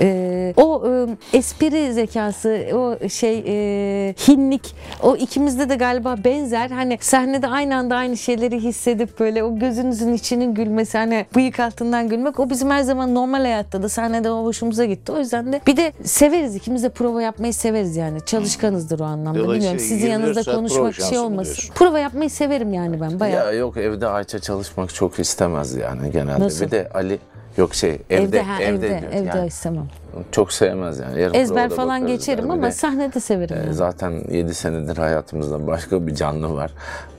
e, 0.00 0.54
o 0.56 0.82
e, 0.86 1.06
espri 1.38 1.92
zekası, 1.92 2.66
o 2.74 3.08
şey 3.08 3.38
e, 3.46 4.14
hinlik 4.28 4.74
o 5.02 5.16
ikimizde 5.16 5.68
de 5.68 5.74
galiba 5.74 6.16
benzer. 6.24 6.70
Hani 6.70 6.98
sahnede 7.00 7.48
aynı 7.48 7.76
anda 7.76 7.96
aynı 7.96 8.16
şeyleri 8.16 8.60
hissedip 8.60 9.20
böyle 9.20 9.44
o 9.44 9.58
gözünüzün 9.58 10.12
içinin 10.12 10.54
gülmesi 10.54 10.98
hani 10.98 11.26
bıyık 11.36 11.60
altından 11.60 12.08
gülmek 12.08 12.40
o 12.40 12.50
bizim 12.50 12.70
her 12.70 12.82
zaman 12.82 13.14
normal 13.14 13.40
hayatta 13.40 13.82
da 13.82 13.88
sahnede 13.88 14.30
o 14.30 14.44
hoşumuza 14.44 14.84
gitti. 14.84 15.12
O 15.12 15.18
yüzden 15.18 15.52
de 15.52 15.59
bir 15.66 15.76
de 15.76 15.92
severiz 16.04 16.54
ikimiz 16.56 16.82
de 16.82 16.88
prova 16.88 17.22
yapmayı 17.22 17.54
severiz 17.54 17.96
yani. 17.96 18.20
Çalışkanızdır 18.24 19.00
o 19.00 19.04
anlamda. 19.04 19.38
Dolayısıyla 19.38 19.54
Bilmiyorum 19.54 19.78
sizin 19.78 20.06
24 20.06 20.12
yanınızda 20.12 20.42
saat 20.42 20.54
konuşmak 20.54 20.78
prova 20.80 20.92
şey 20.92 21.04
şansı 21.04 21.22
olmasın. 21.22 21.74
Prova 21.74 21.98
yapmayı 21.98 22.30
severim 22.30 22.72
yani 22.72 23.00
ben 23.00 23.20
bayağı. 23.20 23.46
Ya 23.46 23.52
yok 23.52 23.76
evde 23.76 24.06
Ayça 24.06 24.38
çalışmak 24.38 24.94
çok 24.94 25.18
istemez 25.18 25.74
yani 25.74 26.10
genelde. 26.10 26.40
Nasıl? 26.44 26.66
Bir 26.66 26.70
de 26.70 26.88
Ali 26.94 27.18
yok 27.56 27.74
şey 27.74 27.90
evde 27.90 28.24
evde 28.24 28.42
ha, 28.42 28.62
evde 28.62 28.88
diyor. 28.88 29.12
evde, 29.12 29.28
Yani 29.36 29.46
istemem. 29.46 29.88
Çok 30.32 30.52
sevmez 30.52 30.98
yani. 30.98 31.20
Yarın 31.20 31.34
Ezber 31.34 31.70
falan 31.70 32.02
bakarız 32.02 32.18
geçerim. 32.18 32.44
Bir 32.44 32.50
ama 32.50 32.66
de, 32.66 32.72
sahnede 32.72 33.20
severim. 33.20 33.56
e, 33.56 33.60
yani. 33.60 33.74
zaten 33.74 34.22
7 34.30 34.54
senedir 34.54 34.96
hayatımızda 34.96 35.66
başka 35.66 36.06
bir 36.06 36.14
canlı 36.14 36.54
var. 36.54 36.70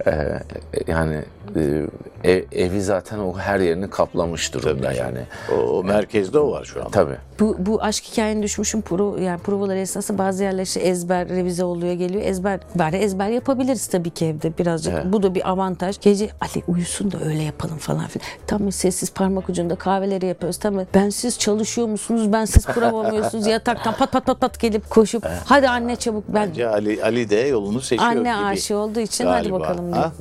E, 0.07 0.39
yani 0.87 1.21
e, 1.55 1.83
ev- 2.23 2.45
evi 2.51 2.81
zaten 2.81 3.19
o 3.19 3.37
her 3.37 3.59
yerini 3.59 3.89
kaplamış 3.89 4.53
durumda 4.53 4.91
yani. 4.91 5.19
o, 5.51 5.55
o 5.55 5.83
merkezde 5.83 6.39
o 6.39 6.51
var 6.51 6.65
şu 6.65 6.79
anda. 6.79 6.89
Tabii. 6.91 7.17
Bu, 7.39 7.55
bu 7.59 7.81
aşk 7.83 8.03
hikayeni 8.03 8.43
düşmüşüm 8.43 8.81
pro, 8.81 9.17
yani 9.17 9.39
provalar 9.39 9.75
esnasında 9.75 10.17
bazı 10.17 10.43
yerler 10.43 10.63
işte 10.63 10.79
ezber 10.79 11.29
revize 11.29 11.63
oluyor 11.63 11.93
geliyor. 11.93 12.23
Ezber 12.25 12.59
bari 12.75 12.95
ezber 12.95 13.29
yapabiliriz 13.29 13.87
tabii 13.87 14.09
ki 14.09 14.25
evde 14.25 14.57
birazcık. 14.57 14.93
Evet. 14.93 15.05
Bu 15.05 15.23
da 15.23 15.35
bir 15.35 15.49
avantaj. 15.49 15.99
Gece 16.01 16.29
Ali 16.41 16.63
uyusun 16.67 17.11
da 17.11 17.17
öyle 17.25 17.43
yapalım 17.43 17.77
falan 17.77 18.07
filan. 18.07 18.25
Tam 18.47 18.71
sessiz 18.71 19.13
parmak 19.13 19.49
ucunda 19.49 19.75
kahveleri 19.75 20.25
yapıyoruz. 20.25 20.57
Tamam 20.57 20.85
ben 20.93 21.09
siz 21.09 21.39
çalışıyor 21.39 21.87
musunuz? 21.87 22.33
Ben 22.33 22.45
siz 22.45 22.65
prova 22.89 23.03
mıyıyorsunuz? 23.03 23.47
Yataktan 23.47 23.93
pat 23.95 24.11
pat 24.11 24.25
pat 24.25 24.39
pat 24.41 24.59
gelip 24.59 24.89
koşup 24.89 25.27
hadi 25.45 25.69
anne 25.69 25.95
çabuk 25.95 26.23
ben 26.27 26.49
Bence 26.49 26.67
Ali, 26.67 27.03
Ali 27.03 27.29
de 27.29 27.35
yolunu 27.35 27.81
seçiyor 27.81 28.09
anne 28.11 28.19
gibi. 28.19 28.45
aşığı 28.45 28.77
olduğu 28.77 28.99
için 28.99 29.25
hadi 29.25 29.41
galiba. 29.49 29.59
bakalım 29.59 29.93
diyor. 29.93 30.03
Ha? 30.03 30.11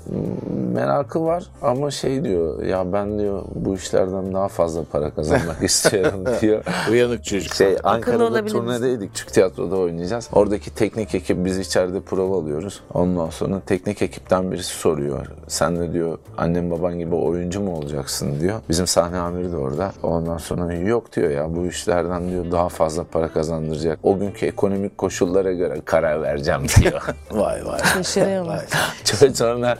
Merakı 0.74 1.24
var 1.24 1.44
ama 1.62 1.90
şey 1.90 2.24
diyor 2.24 2.62
ya 2.62 2.92
ben 2.92 3.18
diyor 3.18 3.42
bu 3.54 3.74
işlerden 3.74 4.34
daha 4.34 4.48
fazla 4.48 4.84
para 4.84 5.10
kazanmak 5.10 5.62
istiyorum 5.62 6.24
diyor. 6.40 6.64
Uyanık 6.90 7.24
çocuk. 7.24 7.54
Şey 7.54 7.76
Ankara'da 7.84 8.44
turnedeydik. 8.46 9.10
Küçük 9.14 9.32
tiyatroda 9.32 9.76
oynayacağız. 9.76 10.28
Oradaki 10.32 10.74
teknik 10.74 11.14
ekip 11.14 11.44
biz 11.44 11.58
içeride 11.58 12.00
prova 12.00 12.38
alıyoruz. 12.38 12.80
Ondan 12.94 13.30
sonra 13.30 13.60
teknik 13.66 14.02
ekipten 14.02 14.52
birisi 14.52 14.74
soruyor. 14.74 15.26
Sen 15.48 15.76
de 15.76 15.92
diyor 15.92 16.18
annem 16.38 16.70
baban 16.70 16.98
gibi 16.98 17.14
oyuncu 17.14 17.60
mu 17.60 17.76
olacaksın 17.76 18.40
diyor. 18.40 18.60
Bizim 18.68 18.86
sahne 18.86 19.18
amiri 19.18 19.52
de 19.52 19.56
orada. 19.56 19.92
Ondan 20.02 20.38
sonra 20.38 20.74
yok 20.74 21.16
diyor 21.16 21.30
ya 21.30 21.56
bu 21.56 21.66
işlerden 21.66 22.30
diyor 22.30 22.49
daha 22.52 22.68
fazla 22.68 23.04
para 23.04 23.28
kazandıracak. 23.32 23.98
O 24.02 24.18
günkü 24.18 24.46
ekonomik 24.46 24.98
koşullara 24.98 25.52
göre 25.52 25.80
karar 25.84 26.22
vereceğim 26.22 26.60
diyor. 26.80 27.02
Vay 27.30 27.66
vay. 27.66 27.78
Şaşırıyor 27.94 28.46
bak. 28.46 28.68
Çok 29.04 29.36
sonra 29.36 29.78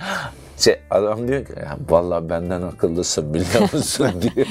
şey, 0.59 0.79
adam 0.91 1.29
diyor 1.29 1.45
ki 1.47 1.53
ya 1.57 1.77
vallahi 1.89 2.29
benden 2.29 2.63
akıllısın 2.63 3.35
biliyor 3.35 3.73
musun 3.73 4.09
diyor. 4.35 4.47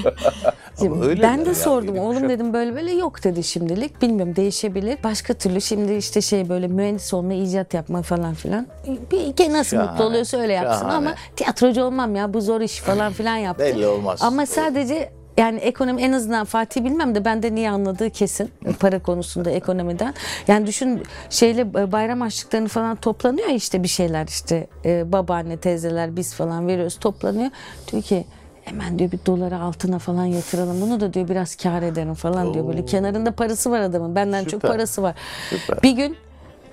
Ama 0.82 1.06
öyle 1.06 1.22
ben 1.22 1.46
de 1.46 1.50
ya, 1.50 1.56
sordum 1.56 1.98
oğlum 1.98 2.14
kuşak. 2.14 2.30
dedim 2.30 2.54
böyle 2.54 2.76
böyle 2.76 2.92
yok 2.92 3.24
dedi 3.24 3.44
şimdilik. 3.44 4.02
Bilmiyorum 4.02 4.36
değişebilir. 4.36 4.98
Başka 5.04 5.34
türlü 5.34 5.62
şimdi 5.62 5.94
işte 5.94 6.22
şey 6.22 6.50
böyle 6.50 6.68
mühendis 6.68 7.14
olma, 7.14 7.34
icat 7.34 7.74
yapma 7.74 8.02
falan 8.02 8.34
filan. 8.34 8.68
Bir 9.12 9.18
ke- 9.18 9.54
nasıl 9.54 9.78
Şahane, 9.78 9.92
mutlu 9.92 10.04
oluyorsa 10.06 10.38
öyle 10.38 10.54
yapsın 10.54 10.80
şahane. 10.82 10.94
ama 10.96 11.14
tiyatrocu 11.36 11.84
olmam 11.84 12.16
ya 12.16 12.34
bu 12.34 12.42
zor 12.42 12.62
iş 12.62 12.80
falan 12.80 13.14
filan 13.14 13.36
yaptı. 13.38 13.64
Belli 13.64 13.88
olmaz. 13.88 14.20
Ama 14.24 14.46
sadece 14.46 15.12
yani 15.40 15.60
ekonomi 15.60 16.02
en 16.02 16.12
azından 16.12 16.46
Fatih 16.46 16.84
bilmem 16.84 17.16
de 17.16 17.26
bende 17.26 17.56
niye 17.56 17.70
anladığı 17.70 18.10
kesin 18.10 18.52
para 18.80 19.00
konusunda 19.00 19.52
ekonomiden. 19.52 20.14
Yani 20.48 20.68
düşün 20.68 21.04
şeyle 21.30 21.62
e, 21.62 21.92
bayram 21.92 22.22
harçlıklarını 22.22 22.68
falan 22.68 22.96
toplanıyor 22.96 23.50
işte 23.50 23.84
bir 23.84 23.88
şeyler 23.88 24.28
işte 24.28 24.68
e, 24.86 25.12
babaanne 25.12 25.58
teyzeler 25.58 26.16
biz 26.16 26.34
falan 26.34 26.68
veriyoruz 26.68 27.00
toplanıyor. 27.00 27.52
Diyor 27.92 28.04
ki 28.04 28.26
hemen 28.66 29.00
diyor 29.00 29.12
bir 29.12 29.20
dolara 29.26 29.60
altına 29.60 30.00
falan 30.00 30.26
yatıralım. 30.26 30.82
Bunu 30.82 31.00
da 31.00 31.14
diyor 31.14 31.30
biraz 31.30 31.56
kar 31.56 31.82
ederim 31.82 32.14
falan 32.14 32.54
diyor. 32.54 32.68
Böyle 32.68 32.86
kenarında 32.86 33.32
parası 33.32 33.72
var 33.72 33.80
adamın. 33.80 34.16
Benden 34.16 34.44
çok 34.44 34.62
Süper. 34.62 34.72
parası 34.72 35.02
var. 35.02 35.16
Süper. 35.50 35.84
Bir 35.84 35.92
gün 35.92 36.18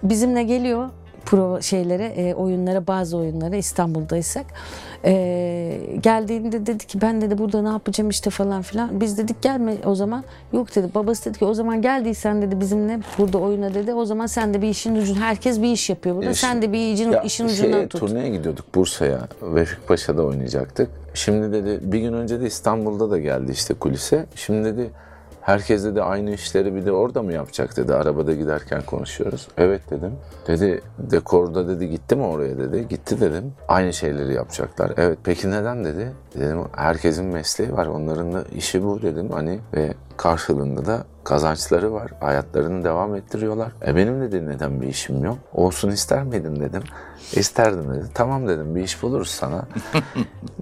bizimle 0.03 0.43
geliyor 0.43 0.91
prova 1.27 1.61
şeylere, 1.61 2.05
e, 2.05 2.35
oyunlara, 2.35 2.87
bazı 2.87 3.17
oyunlara 3.17 3.57
İstanbul'daysak. 3.57 4.47
E, 5.05 5.81
geldiğinde 6.03 6.67
dedi 6.67 6.87
ki 6.87 7.01
ben 7.01 7.21
dedi 7.21 7.39
burada 7.39 7.63
ne 7.63 7.69
yapacağım 7.69 8.11
işte 8.11 8.31
falan 8.31 8.63
filan. 8.63 9.01
Biz 9.01 9.19
dedik 9.19 9.43
gelme 9.43 9.75
o 9.85 9.95
zaman. 9.95 10.25
Yok 10.53 10.77
dedi. 10.77 10.89
Babası 10.95 11.31
dedi 11.31 11.39
ki 11.39 11.45
o 11.45 11.55
zaman 11.55 11.83
geldiysen 11.83 12.43
dedi 12.43 12.61
bizimle 12.61 13.01
burada 13.19 13.39
oyuna 13.39 13.75
dedi. 13.75 13.95
O 13.95 14.05
zaman 14.05 14.27
sen 14.27 14.55
de 14.55 14.63
bir 14.63 14.69
işin 14.69 14.97
ucun 14.97 15.15
herkes 15.15 15.63
bir 15.63 15.73
iş 15.73 15.91
yapıyor 15.91 16.17
burada. 16.17 16.31
İş- 16.31 16.41
sen 16.41 16.63
de 16.63 16.73
bir 16.73 16.93
işin, 16.93 17.13
Ya 17.13 17.23
işin 17.23 17.49
şeye, 17.49 17.69
ucundan 17.69 17.89
tut. 17.89 18.01
Turneye 18.01 18.29
gidiyorduk 18.29 18.75
Bursa'ya. 18.75 19.29
Vefik 19.43 19.89
Paşa'da 19.89 20.23
oynayacaktık. 20.23 20.91
Şimdi 21.15 21.53
dedi 21.53 21.93
bir 21.93 21.99
gün 22.01 22.13
önce 22.13 22.41
de 22.41 22.47
İstanbul'da 22.47 23.11
da 23.11 23.19
geldi 23.19 23.53
işte 23.53 23.75
kulise. 23.75 24.27
Şimdi 24.35 24.65
dedi 24.65 24.91
herkes 25.47 25.85
dedi 25.85 26.03
aynı 26.03 26.31
işleri 26.31 26.75
bir 26.75 26.87
de 26.87 26.93
orada 26.93 27.23
mı 27.23 27.33
yapacak 27.33 27.77
dedi. 27.77 27.95
Arabada 27.95 28.33
giderken 28.33 28.83
konuşuyoruz. 28.83 29.49
Evet 29.59 29.91
dedim. 29.91 30.13
Dedi 30.47 30.81
dekorda 30.99 31.69
dedi 31.69 31.91
gitti 31.91 32.17
mi 32.17 32.23
oraya 32.23 32.59
dedi. 32.59 32.89
Gitti 32.89 33.21
dedim. 33.21 33.53
Aynı 33.69 33.93
şeyleri 33.93 34.35
yapacaklar. 34.35 34.93
Evet 34.97 35.19
peki 35.25 35.51
neden 35.51 35.85
dedi. 35.85 36.13
Dedim 36.39 36.59
herkesin 36.77 37.27
mesleği 37.27 37.73
var. 37.73 37.87
Onların 37.87 38.33
da 38.33 38.45
işi 38.57 38.85
bu 38.85 39.03
dedim. 39.03 39.31
Hani 39.31 39.59
ve 39.75 39.95
karşılığında 40.17 40.87
da 40.87 41.05
kazançları 41.25 41.93
var. 41.93 42.11
Hayatlarını 42.21 42.85
devam 42.85 43.15
ettiriyorlar. 43.15 43.73
E 43.87 43.97
benim 43.97 44.21
dedi 44.21 44.47
neden 44.47 44.81
bir 44.81 44.87
işim 44.87 45.25
yok? 45.25 45.39
Olsun 45.55 45.91
ister 45.91 46.23
miydin 46.23 46.61
dedim. 46.61 46.83
İsterdim 47.33 47.95
dedi. 47.95 48.05
Tamam 48.15 48.49
dedim 48.49 48.75
bir 48.75 48.83
iş 48.83 49.03
buluruz 49.03 49.29
sana. 49.31 49.57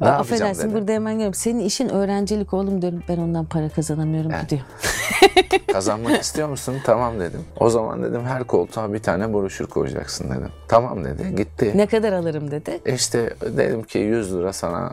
ne 0.00 0.06
yapacağım 0.06 0.20
Affedersin 0.20 0.68
dedi. 0.68 0.74
burada 0.74 0.92
hemen 0.92 1.12
geliyorum. 1.12 1.34
Senin 1.34 1.58
işin 1.60 1.88
öğrencilik 1.88 2.54
oğlum 2.54 2.82
diyorum. 2.82 3.02
Ben 3.08 3.16
ondan 3.18 3.44
para 3.44 3.68
kazanamıyorum 3.68 4.30
ki 4.30 4.36
diyor. 4.48 4.62
Kazanmak 5.72 6.20
istiyor 6.20 6.48
musun? 6.48 6.74
Tamam 6.84 7.20
dedim. 7.20 7.40
O 7.60 7.70
zaman 7.70 8.02
dedim 8.02 8.24
her 8.24 8.44
koltuğa 8.44 8.92
bir 8.92 8.98
tane 8.98 9.32
broşür 9.32 9.66
koyacaksın 9.66 10.30
dedim. 10.30 10.48
Tamam 10.68 11.04
dedi. 11.04 11.36
Gitti. 11.36 11.72
Ne 11.74 11.86
kadar 11.86 12.12
alırım 12.12 12.50
dedi. 12.50 12.80
İşte 12.86 13.34
dedim 13.42 13.82
ki 13.82 13.98
100 13.98 14.34
lira 14.36 14.52
sana 14.52 14.92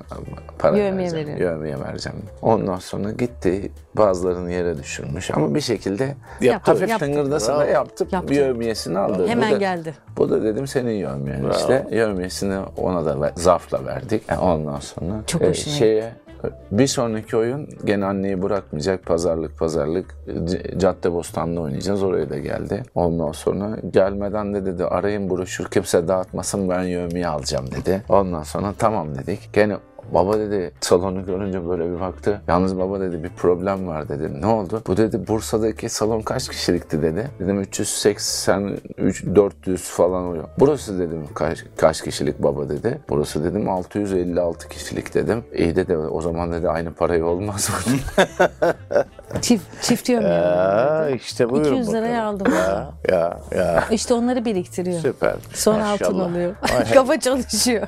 para 0.60 0.78
Yövmiye 0.78 1.12
vereceğim. 1.12 1.40
Yövmiye 1.42 1.80
vereceğim. 1.80 2.20
Ondan 2.42 2.80
sonra 2.80 3.12
gitti 3.12 3.72
bazılarını 3.98 4.52
yere 4.52 4.78
düşürmüş 4.78 5.32
ama 5.32 5.56
bir 5.56 5.62
şekilde 5.62 6.16
Yaptı. 6.42 6.72
hafif 6.72 6.90
Yaptı. 6.90 7.06
tıngırdasa 7.06 7.54
da 7.56 7.60
Bravo. 7.60 7.70
yaptı. 7.72 8.08
Yövmiyesini 8.30 9.00
aldı. 9.00 9.28
Hemen 9.28 9.50
Bu 9.50 9.56
da- 9.56 9.58
geldi. 9.58 9.94
Bu 10.18 10.30
da 10.30 10.44
dedim 10.44 10.68
senin 10.68 10.92
yövmiyen. 10.92 11.44
İşte. 11.62 11.88
Yövmiyesini 11.92 12.60
ona 12.78 13.06
da 13.06 13.32
zarfla 13.36 13.86
verdik. 13.86 14.24
E, 14.32 14.38
Ondan 14.38 14.80
sonra 14.80 15.14
Çok 15.28 15.42
e, 15.42 15.54
şeye 15.54 16.12
bir 16.72 16.88
sonraki 16.88 17.38
oyun 17.38 17.70
gene 17.86 18.06
anneyi 18.06 18.42
bırakmayacak 18.42 19.06
pazarlık 19.06 19.60
pazarlık 19.60 20.16
Cadde 20.78 21.14
Bostan'da 21.14 21.62
oynayacağız 21.62 22.04
oraya 22.04 22.30
da 22.30 22.38
geldi. 22.38 22.84
Ondan 22.96 23.32
sonra 23.32 23.78
gelmeden 23.92 24.54
de 24.54 24.66
dedi 24.66 24.86
arayın 24.86 25.30
broşür 25.30 25.66
kimse 25.66 26.08
dağıtmasın 26.08 26.70
ben 26.70 26.84
yövmiye 26.84 27.28
alacağım 27.28 27.66
dedi. 27.72 28.04
Ondan 28.10 28.44
sonra 28.44 28.74
tamam 28.78 29.16
dedik. 29.16 29.54
Gene 29.54 29.78
Baba 30.14 30.40
dedi 30.40 30.72
salonu 30.82 31.26
görünce 31.26 31.68
böyle 31.68 31.96
bir 31.96 32.00
baktı. 32.00 32.42
Yalnız 32.48 32.78
baba 32.78 33.00
dedi 33.00 33.24
bir 33.24 33.30
problem 33.30 33.88
var 33.88 34.10
dedi. 34.10 34.42
Ne 34.42 34.46
oldu? 34.46 34.82
Bu 34.88 34.98
dedi 34.98 35.28
Bursa'daki 35.28 35.90
salon 35.90 36.22
kaç 36.22 36.50
kişilikti 36.50 37.02
dedi. 37.02 37.28
Dedim 37.40 37.62
380, 37.62 38.78
3, 38.98 39.26
400 39.26 39.90
falan 39.90 40.24
oluyor. 40.24 40.44
Burası 40.60 41.00
dedim 41.00 41.28
kaç, 41.34 41.66
kaç 41.78 42.02
kişilik 42.02 42.44
baba 42.44 42.70
dedi. 42.70 43.00
Burası 43.10 43.44
dedim 43.44 43.70
656 43.70 44.70
kişilik 44.70 45.14
dedim. 45.14 45.44
İyi 45.54 45.76
dedi 45.76 45.98
o 45.98 46.22
zaman 46.22 46.54
dedi 46.54 46.70
aynı 46.70 46.94
parayı 46.94 47.26
olmaz 47.26 47.70
mı? 47.70 48.26
Çift, 49.42 49.64
çift. 49.82 50.10
Ya 50.10 51.10
işte 51.10 51.50
buyurun 51.50 51.72
200 51.72 51.94
liraya 51.94 52.18
bakalım. 52.26 52.36
aldım. 52.36 52.54
Ya 52.54 52.90
ya 53.10 53.40
ya. 53.58 53.84
İşte 53.92 54.14
onları 54.14 54.46
biriktiriyor. 54.46 55.00
Süper. 55.00 55.36
Sonra 55.54 55.88
altın 55.90 56.08
Maşallah. 56.16 56.32
oluyor. 56.32 56.56
Maşallah. 56.62 56.92
Kafa 56.94 57.20
çalışıyor. 57.20 57.88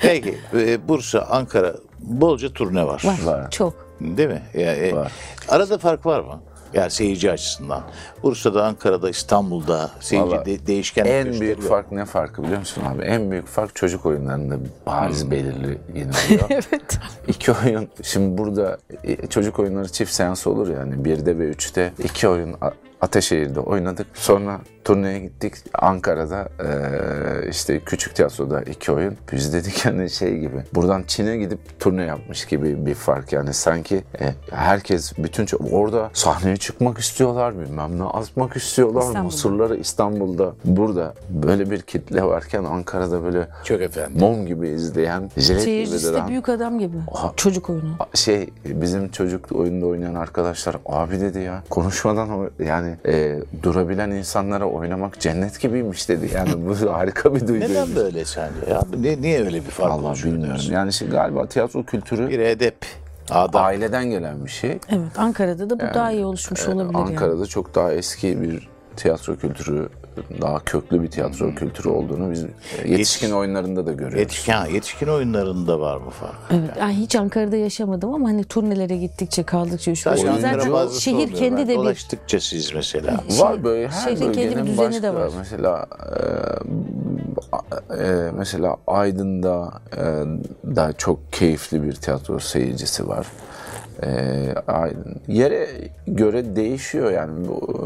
Peki 0.00 0.38
e, 0.54 0.88
Bursa, 0.88 1.20
Ankara 1.30 1.74
bolca 2.00 2.52
turne 2.52 2.86
var. 2.86 3.02
Var. 3.04 3.18
Var. 3.24 3.50
Çok. 3.50 3.92
Değil 4.00 4.28
mi? 4.28 4.42
Ya, 4.54 4.74
e, 4.74 4.96
Var. 4.96 5.12
arada 5.48 5.78
fark 5.78 6.06
var 6.06 6.20
mı? 6.20 6.40
Yani 6.74 6.90
seyirci 6.90 7.30
açısından. 7.30 7.82
Bursa'da, 8.22 8.64
Ankara'da, 8.66 9.10
İstanbul'da 9.10 9.90
seyirci 10.00 10.30
Vallahi 10.30 10.46
de, 10.46 10.66
değişken 10.66 11.04
En 11.04 11.24
gösteriyor. 11.24 11.40
büyük 11.40 11.68
fark 11.68 11.92
ne 11.92 12.04
farkı 12.04 12.42
biliyor 12.42 12.58
musun 12.58 12.82
abi? 12.86 13.02
En 13.02 13.30
büyük 13.30 13.46
fark 13.46 13.74
çocuk 13.76 14.06
oyunlarında 14.06 14.54
bariz 14.86 15.30
belirli 15.30 15.78
yine 15.94 16.10
oluyor. 16.26 16.48
Evet. 16.50 16.98
İki 17.28 17.52
oyun, 17.52 17.88
şimdi 18.02 18.38
burada 18.38 18.78
e, 19.04 19.26
çocuk 19.26 19.58
oyunları 19.58 19.88
çift 19.92 20.12
seans 20.12 20.46
olur 20.46 20.68
yani. 20.68 21.04
Birde 21.04 21.38
ve 21.38 21.44
üçte 21.48 21.92
iki 22.04 22.28
oyun 22.28 22.52
A- 22.60 22.70
Ataşehir'de 23.00 23.60
oynadık. 23.60 24.06
Sonra 24.14 24.60
turneye 24.84 25.18
gittik. 25.18 25.54
Ankara'da 25.74 26.48
e, 26.60 27.48
işte 27.48 27.80
küçük 27.80 28.14
tiyatroda 28.14 28.62
iki 28.62 28.92
oyun. 28.92 29.16
Biz 29.32 29.52
dedik 29.52 29.84
hani 29.84 30.10
şey 30.10 30.38
gibi. 30.38 30.64
Buradan 30.74 31.02
Çin'e 31.06 31.36
gidip 31.36 31.80
turne 31.80 32.04
yapmış 32.04 32.44
gibi 32.44 32.86
bir 32.86 32.94
fark 32.94 33.32
yani. 33.32 33.54
Sanki 33.54 34.04
e, 34.20 34.34
herkes 34.50 35.18
bütün 35.18 35.46
orada 35.72 36.10
sahneye 36.12 36.56
çıkmak 36.56 36.98
istiyorlar 36.98 37.58
bilmem 37.58 37.98
ne 37.98 38.04
atmak 38.04 38.56
istiyorlar. 38.56 39.00
İstanbul'da. 39.00 39.22
Mısırları 39.22 39.76
İstanbul'da. 39.76 40.52
Burada 40.64 41.14
böyle 41.30 41.70
bir 41.70 41.82
kitle 41.82 42.22
varken 42.22 42.64
Ankara'da 42.64 43.22
böyle 43.24 43.48
Çok 43.64 43.80
efendim. 43.80 44.20
mum 44.20 44.46
gibi 44.46 44.68
izleyen, 44.68 45.30
jilet 45.36 45.48
gibi 45.48 45.60
Seyircisi 45.60 46.14
de 46.14 46.28
büyük 46.28 46.48
adam 46.48 46.78
gibi. 46.78 46.96
Oha. 47.10 47.32
Çocuk 47.36 47.70
oyunu. 47.70 47.96
şey 48.14 48.48
bizim 48.66 49.08
çocuk 49.08 49.52
oyunda 49.52 49.86
oynayan 49.86 50.14
arkadaşlar 50.14 50.76
abi 50.86 51.20
dedi 51.20 51.38
ya 51.38 51.62
konuşmadan 51.70 52.50
yani 52.58 52.96
e, 53.06 53.38
durabilen 53.62 54.10
insanlara 54.10 54.71
oynamak 54.72 55.20
cennet 55.20 55.60
gibiymiş 55.60 56.08
dedi. 56.08 56.30
Yani 56.34 56.50
bu 56.66 56.92
harika 56.92 57.34
bir 57.34 57.40
duyguymuş. 57.40 57.68
Neden 57.68 57.96
böyle 57.96 58.24
sence 58.24 58.54
ya? 58.70 58.82
Ne, 59.00 59.22
niye 59.22 59.40
öyle 59.44 59.56
bir 59.56 59.70
fark 59.70 59.90
Allah 59.92 60.14
bilmiyorum. 60.14 60.42
diyorsun? 60.44 60.72
Yani 60.72 60.92
şey, 60.92 61.08
galiba 61.08 61.46
tiyatro 61.46 61.82
kültürü 61.84 62.28
Bir 62.28 62.38
edep, 62.38 62.76
adam. 63.30 63.64
aileden 63.64 64.10
gelen 64.10 64.44
bir 64.44 64.50
şey. 64.50 64.70
Evet 64.70 65.18
Ankara'da 65.18 65.70
da 65.70 65.74
bu 65.80 65.94
daha 65.94 66.12
iyi 66.12 66.24
oluşmuş 66.24 66.68
olabilir 66.68 66.98
yani. 66.98 67.08
Ankara'da 67.08 67.46
çok 67.46 67.74
daha 67.74 67.92
eski 67.92 68.42
bir 68.42 68.68
tiyatro 68.96 69.36
kültürü, 69.36 69.88
daha 70.40 70.58
köklü 70.58 71.02
bir 71.02 71.10
tiyatro 71.10 71.54
kültürü 71.54 71.88
olduğunu 71.88 72.30
biz 72.30 72.44
e, 72.44 72.48
yetişkin 72.88 73.26
Yetiş- 73.28 73.34
oyunlarında 73.34 73.86
da 73.86 73.92
görüyoruz. 73.92 74.18
Yetişkin, 74.18 74.54
yetişkin 74.74 75.06
oyunlarında 75.06 75.80
var 75.80 75.96
mı 75.96 76.10
fark? 76.10 76.34
Evet, 76.50 76.70
yani 76.80 76.94
hiç 76.94 77.16
Ankara'da 77.16 77.56
yaşamadım 77.56 78.14
ama 78.14 78.28
hani 78.28 78.44
turnelere 78.44 78.96
gittikçe 78.96 79.42
kaldıkça 79.42 79.94
şu 79.94 80.10
zaten 80.10 80.88
şehir 80.88 81.34
kendi 81.34 81.68
de 81.68 81.68
bir 81.68 81.76
Dolaştıkça 81.76 82.40
siz 82.40 82.74
mesela. 82.74 83.20
Var 83.38 83.64
böyle 83.64 83.88
her 83.88 84.02
şehrin 84.16 84.32
kendi 84.32 84.56
bir 84.56 84.66
düzeni 84.66 84.76
başka. 84.78 85.02
de 85.02 85.14
var. 85.14 85.30
Mesela 85.38 85.86
e, 87.90 88.04
e, 88.04 88.30
mesela 88.36 88.76
Aydın'da 88.86 89.72
e, 89.96 90.02
da 90.76 90.92
çok 90.98 91.32
keyifli 91.32 91.82
bir 91.82 91.92
tiyatro 91.92 92.38
seyircisi 92.38 93.08
var. 93.08 93.26
E, 94.02 94.54
Aydın. 94.66 95.16
Yere 95.28 95.68
göre 96.06 96.56
değişiyor 96.56 97.12
yani. 97.12 97.48
Bu, 97.48 97.82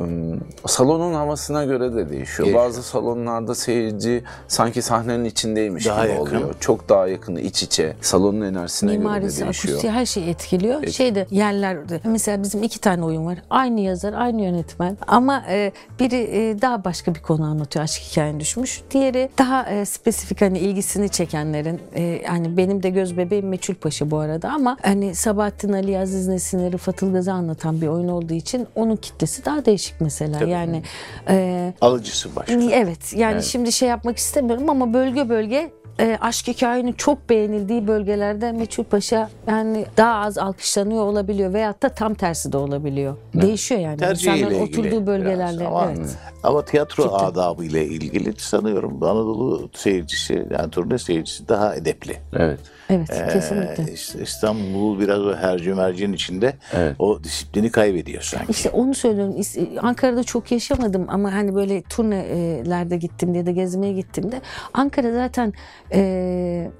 salonun 0.66 1.14
havasına 1.14 1.64
göre 1.64 1.92
de 1.92 1.96
değişiyor. 2.10 2.16
Değişiyor. 2.26 2.54
Bazı 2.54 2.82
salonlarda 2.82 3.54
seyirci 3.54 4.22
sanki 4.48 4.82
sahnenin 4.82 5.24
içindeymiş 5.24 5.86
Daha 5.86 6.02
gibi 6.06 6.12
yakın. 6.12 6.36
oluyor. 6.36 6.54
Çok 6.60 6.88
daha 6.88 7.06
yakın, 7.06 7.36
iç 7.36 7.62
içe. 7.62 7.96
Salonun 8.00 8.40
enerjisine 8.40 8.90
göre 8.90 8.98
de 9.00 9.04
mimarisi, 9.04 9.44
değişiyor. 9.44 9.74
akustiği 9.74 9.92
her 9.92 10.06
şey 10.06 10.30
etkiliyor. 10.30 10.86
Şeyde 10.86 11.26
yerlerde 11.30 12.00
mesela 12.04 12.42
bizim 12.42 12.62
iki 12.62 12.80
tane 12.80 13.04
oyun 13.04 13.26
var. 13.26 13.38
Aynı 13.50 13.80
yazar, 13.80 14.12
aynı 14.12 14.42
yönetmen 14.42 14.98
ama 15.06 15.44
e, 15.50 15.72
biri 16.00 16.16
e, 16.32 16.62
daha 16.62 16.84
başka 16.84 17.14
bir 17.14 17.22
konu 17.22 17.44
anlatıyor. 17.44 17.82
Aşk 17.84 18.02
hikayeni 18.02 18.40
düşmüş. 18.40 18.82
Diğeri 18.90 19.28
daha 19.38 19.62
e, 19.70 19.84
spesifik 19.84 20.40
hani 20.40 20.58
ilgisini 20.58 21.08
çekenlerin 21.08 21.80
e, 21.96 22.22
hani 22.26 22.56
benim 22.56 22.82
de 22.82 22.90
göz 22.90 23.16
bebeğim 23.16 23.48
Meçhul 23.48 23.74
Paşa 23.74 24.10
bu 24.10 24.18
arada 24.18 24.50
ama 24.50 24.76
hani 24.82 25.14
Sabahattin 25.14 25.72
Ali, 25.72 25.98
Aziz 26.06 26.28
Nesin'i, 26.28 26.72
Rıfat 26.72 27.02
Ilgaz'ı 27.02 27.32
anlatan 27.32 27.80
bir 27.80 27.86
oyun 27.86 28.08
olduğu 28.08 28.34
için 28.34 28.66
onun 28.74 28.96
kitlesi 28.96 29.44
daha 29.44 29.64
değişik 29.64 30.00
mesela. 30.00 30.44
Yani 30.44 30.82
e, 31.28 31.74
Alıcısı 31.80 32.36
başka. 32.36 32.52
Evet 32.54 33.12
yani 33.16 33.42
şimdi 33.42 33.72
şey 33.72 33.88
yapmak 33.88 34.16
istemiyorum 34.16 34.70
ama 34.70 34.92
bölge 34.94 35.28
bölge 35.28 35.70
e, 36.00 36.18
aşk 36.20 36.48
hikayenin 36.48 36.92
çok 36.92 37.30
beğenildiği 37.30 37.86
bölgelerde 37.86 38.52
Meçhul 38.52 38.84
Paşa 38.84 39.30
yani 39.48 39.86
daha 39.96 40.14
az 40.14 40.38
alkışlanıyor 40.38 41.02
olabiliyor 41.02 41.52
veyahut 41.52 41.82
da 41.82 41.88
tam 41.88 42.14
tersi 42.14 42.52
de 42.52 42.56
olabiliyor. 42.56 43.16
Değişiyor 43.34 43.80
yani. 43.80 43.96
Tercihiyle 43.96 44.46
ilgili 44.46 44.62
oturduğu 44.62 45.06
bölgelerde. 45.06 45.60
biraz. 45.60 45.72
Ama, 45.72 45.92
evet. 45.96 46.16
ama 46.42 46.64
tiyatro 46.64 47.14
adabı 47.14 47.64
ile 47.64 47.84
ilgili 47.84 48.32
sanıyorum 48.38 49.02
Anadolu 49.02 49.70
seyircisi, 49.74 50.46
yani 50.50 50.70
turne 50.70 50.98
seyircisi 50.98 51.48
daha 51.48 51.76
edepli. 51.76 52.16
Evet. 52.32 52.60
Evet 52.90 53.10
Ee, 53.10 53.32
kesinlikle. 53.32 53.92
işte 53.92 54.22
İstanbul 54.22 55.00
biraz 55.00 55.20
o 55.20 55.34
hercü 55.36 55.74
mercin 55.74 56.12
içinde 56.12 56.54
Evet. 56.72 56.96
o 56.98 57.24
disiplini 57.24 57.70
kaybediyor 57.70 58.22
sanki. 58.22 58.52
İşte 58.52 58.70
onu 58.70 58.94
söylüyorum. 58.94 59.34
Ankara'da 59.82 60.24
çok 60.24 60.52
yaşamadım 60.52 61.06
ama 61.08 61.34
hani 61.34 61.54
böyle 61.54 61.82
turnelerde 61.82 62.96
gittim 62.96 63.34
ya 63.34 63.46
da 63.46 63.50
gezmeye 63.50 63.92
gittiğimde 63.92 64.40
Ankara 64.74 65.12
zaten 65.12 65.52
e, 65.92 66.70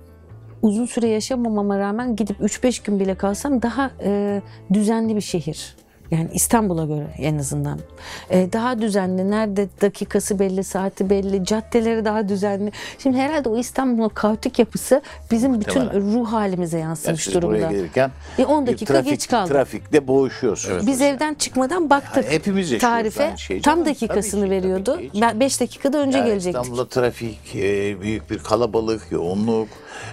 uzun 0.63 0.87
süre 0.87 1.09
yaşamamama 1.09 1.79
rağmen 1.79 2.17
gidip 2.17 2.41
3-5 2.41 2.87
gün 2.87 3.01
bile 3.01 3.15
kalsam 3.15 3.63
daha 3.63 3.91
e, 4.03 4.43
düzenli 4.73 5.17
bir 5.17 5.21
şehir. 5.21 5.77
Yani 6.11 6.29
İstanbul'a 6.35 6.85
göre 6.85 7.07
en 7.19 7.39
azından. 7.39 7.79
E, 8.31 8.53
daha 8.53 8.81
düzenli. 8.83 9.31
Nerede 9.31 9.69
dakikası 9.83 10.39
belli, 10.39 10.65
saati 10.65 11.11
belli. 11.11 11.45
Caddeleri 11.45 12.05
daha 12.05 12.29
düzenli. 12.29 12.73
Şimdi 12.99 13.17
herhalde 13.17 13.49
o 13.49 13.59
İstanbul'un 13.59 14.09
kaotik 14.09 14.59
yapısı 14.59 15.03
bizim 15.31 15.61
bütün 15.61 15.81
ruh 15.91 16.33
halimize 16.33 16.79
Yani 16.79 16.89
yansımış 16.89 17.25
siz 17.25 17.35
durumda. 17.35 17.49
buraya 17.57 17.71
gelirken 17.71 18.11
E, 18.39 18.45
10 18.45 18.67
bir 18.67 18.73
dakika 18.73 19.01
geç 19.01 19.29
kaldım. 19.29 19.49
Trafikte 19.53 20.07
boğuşuyorsunuz. 20.09 20.87
Biz 20.87 21.03
evden 21.03 21.35
çıkmadan 21.35 21.91
baktık. 21.91 22.25
Ha, 22.25 22.31
hepimiz 22.31 22.79
Tarife 22.79 23.35
şeyi 23.37 23.63
tam 23.63 23.85
dakikasını 23.87 24.41
Tabii 24.41 24.51
ki, 24.51 24.57
veriyordu. 24.57 24.95
tabii 24.97 25.11
ki. 25.11 25.21
Ben 25.21 25.41
5 25.41 25.61
dakikada 25.61 25.99
önce 25.99 26.19
Yani 26.19 26.27
gelecektik. 26.29 26.63
İstanbul'da 26.63 26.89
trafik, 26.89 27.57
e, 27.57 28.01
büyük 28.01 28.31
bir 28.31 28.39
kalabalık, 28.39 29.13
yoğunluk, 29.13 29.69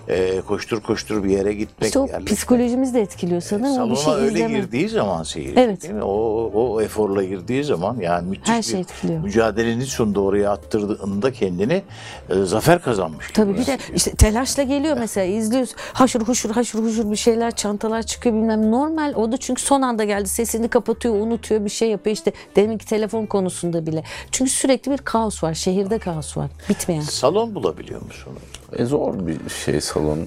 e, 0.07 0.41
koştur 0.41 0.81
koştur 0.81 1.23
bir 1.23 1.29
yere 1.29 1.53
gitmek. 1.53 1.87
İşte 1.87 1.99
o 1.99 2.05
yerleşmek. 2.07 2.27
psikolojimizi 2.37 2.93
de 2.93 3.01
etkiliyor 3.01 3.41
sanırım. 3.41 3.65
bir 3.91 3.95
Salona 3.95 3.95
şey 3.95 4.13
öyle 4.13 4.33
izleme. 4.39 4.53
girdiği 4.59 4.89
zaman 4.89 5.23
seyirci 5.23 5.59
Evet. 5.59 5.82
Değil 5.83 5.93
mi? 5.93 6.03
O, 6.03 6.51
o 6.53 6.81
eforla 6.81 7.23
girdiği 7.23 7.63
zaman 7.63 7.97
yani 7.99 8.29
müthiş 8.29 8.49
Her 8.49 8.57
bir 8.57 8.63
şey 8.63 8.79
etkiliyor. 8.79 9.19
mücadelenin 9.23 9.85
sonunda 9.85 10.21
oraya 10.21 10.51
attırdığında 10.51 11.31
kendini 11.31 11.81
e, 12.29 12.43
zafer 12.43 12.81
kazanmış. 12.81 13.27
gibi 13.27 13.33
Tabii 13.33 13.57
bir 13.57 13.65
de 13.67 13.77
işte 13.95 14.11
telaşla 14.11 14.63
geliyor 14.63 14.97
mesela 14.99 15.25
izliyoruz. 15.25 15.75
Haşır 15.93 16.21
huşur 16.21 16.49
haşır 16.49 16.79
huşur 16.79 17.11
bir 17.11 17.15
şeyler 17.15 17.55
çantalar 17.55 18.03
çıkıyor 18.03 18.35
bilmem. 18.35 18.71
Normal 18.71 19.13
o 19.15 19.31
da 19.31 19.37
çünkü 19.37 19.61
son 19.61 19.81
anda 19.81 20.03
geldi. 20.03 20.29
Sesini 20.29 20.67
kapatıyor, 20.67 21.15
unutuyor 21.15 21.65
bir 21.65 21.69
şey 21.69 21.89
yapıyor. 21.89 22.15
İşte 22.15 22.31
deminki 22.55 22.85
telefon 22.85 23.25
konusunda 23.25 23.85
bile. 23.85 24.03
Çünkü 24.31 24.51
sürekli 24.51 24.91
bir 24.91 24.97
kaos 24.97 25.43
var. 25.43 25.53
Şehirde 25.53 25.99
kaos 25.99 26.37
var. 26.37 26.49
Bitmeyen. 26.69 27.01
Salon 27.01 27.55
bulabiliyor 27.55 28.01
musun? 28.01 28.33
E 28.77 28.85
zor 28.85 29.27
bir 29.27 29.49
şey 29.65 29.81
salon 29.81 30.19
e, 30.19 30.25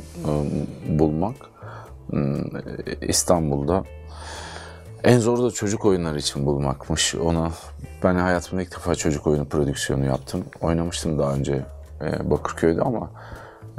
bulmak. 0.98 1.34
İstanbul'da 3.08 3.84
en 5.06 5.18
zoru 5.18 5.44
da 5.44 5.50
çocuk 5.50 5.84
oyunları 5.84 6.18
için 6.18 6.46
bulmakmış. 6.46 7.14
Ona 7.14 7.50
ben 8.04 8.14
hayatımda 8.14 8.62
ilk 8.62 8.72
defa 8.72 8.94
çocuk 8.94 9.26
oyunu 9.26 9.44
prodüksiyonu 9.48 10.04
yaptım. 10.04 10.44
Oynamıştım 10.60 11.18
daha 11.18 11.32
önce 11.32 11.62
e, 12.00 12.30
Bakırköy'de 12.30 12.82
ama 12.82 13.10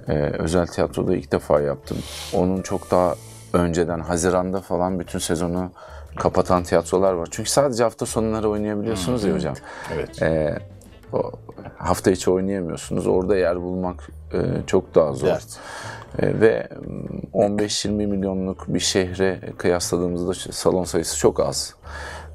e, 0.08 0.14
özel 0.14 0.68
tiyatroda 0.68 1.16
ilk 1.16 1.32
defa 1.32 1.62
yaptım. 1.62 1.98
Onun 2.34 2.62
çok 2.62 2.92
daha 2.92 3.16
önceden 3.54 4.00
Haziran'da 4.00 4.62
falan 4.62 5.00
bütün 5.00 5.20
sezonu 5.20 5.72
kapatan 6.16 6.64
tiyatrolar 6.64 7.14
var. 7.14 7.28
Çünkü 7.32 7.50
sadece 7.50 7.84
hafta 7.84 8.06
sonları 8.06 8.50
oynayabiliyorsunuz 8.50 9.24
ya 9.24 9.34
hocam. 9.34 9.56
Evet. 9.94 10.22
E, 10.22 10.60
o 10.60 10.77
hafta 11.78 12.12
içi 12.12 12.32
oynayamıyorsunuz. 12.32 13.08
Orada 13.08 13.38
yer 13.38 13.62
bulmak 13.62 14.10
e, 14.34 14.38
çok 14.68 14.96
daha 14.96 15.14
zor. 15.14 15.28
Dert. 15.28 15.60
E, 16.20 16.42
ve 16.42 16.70
mm, 17.34 17.58
15-20 17.58 17.90
milyonluk 17.90 18.66
bir 18.68 18.80
şehre 18.80 19.40
kıyasladığımızda 19.58 20.34
salon 20.52 20.84
sayısı 20.84 21.18
çok 21.18 21.40
az. 21.40 21.76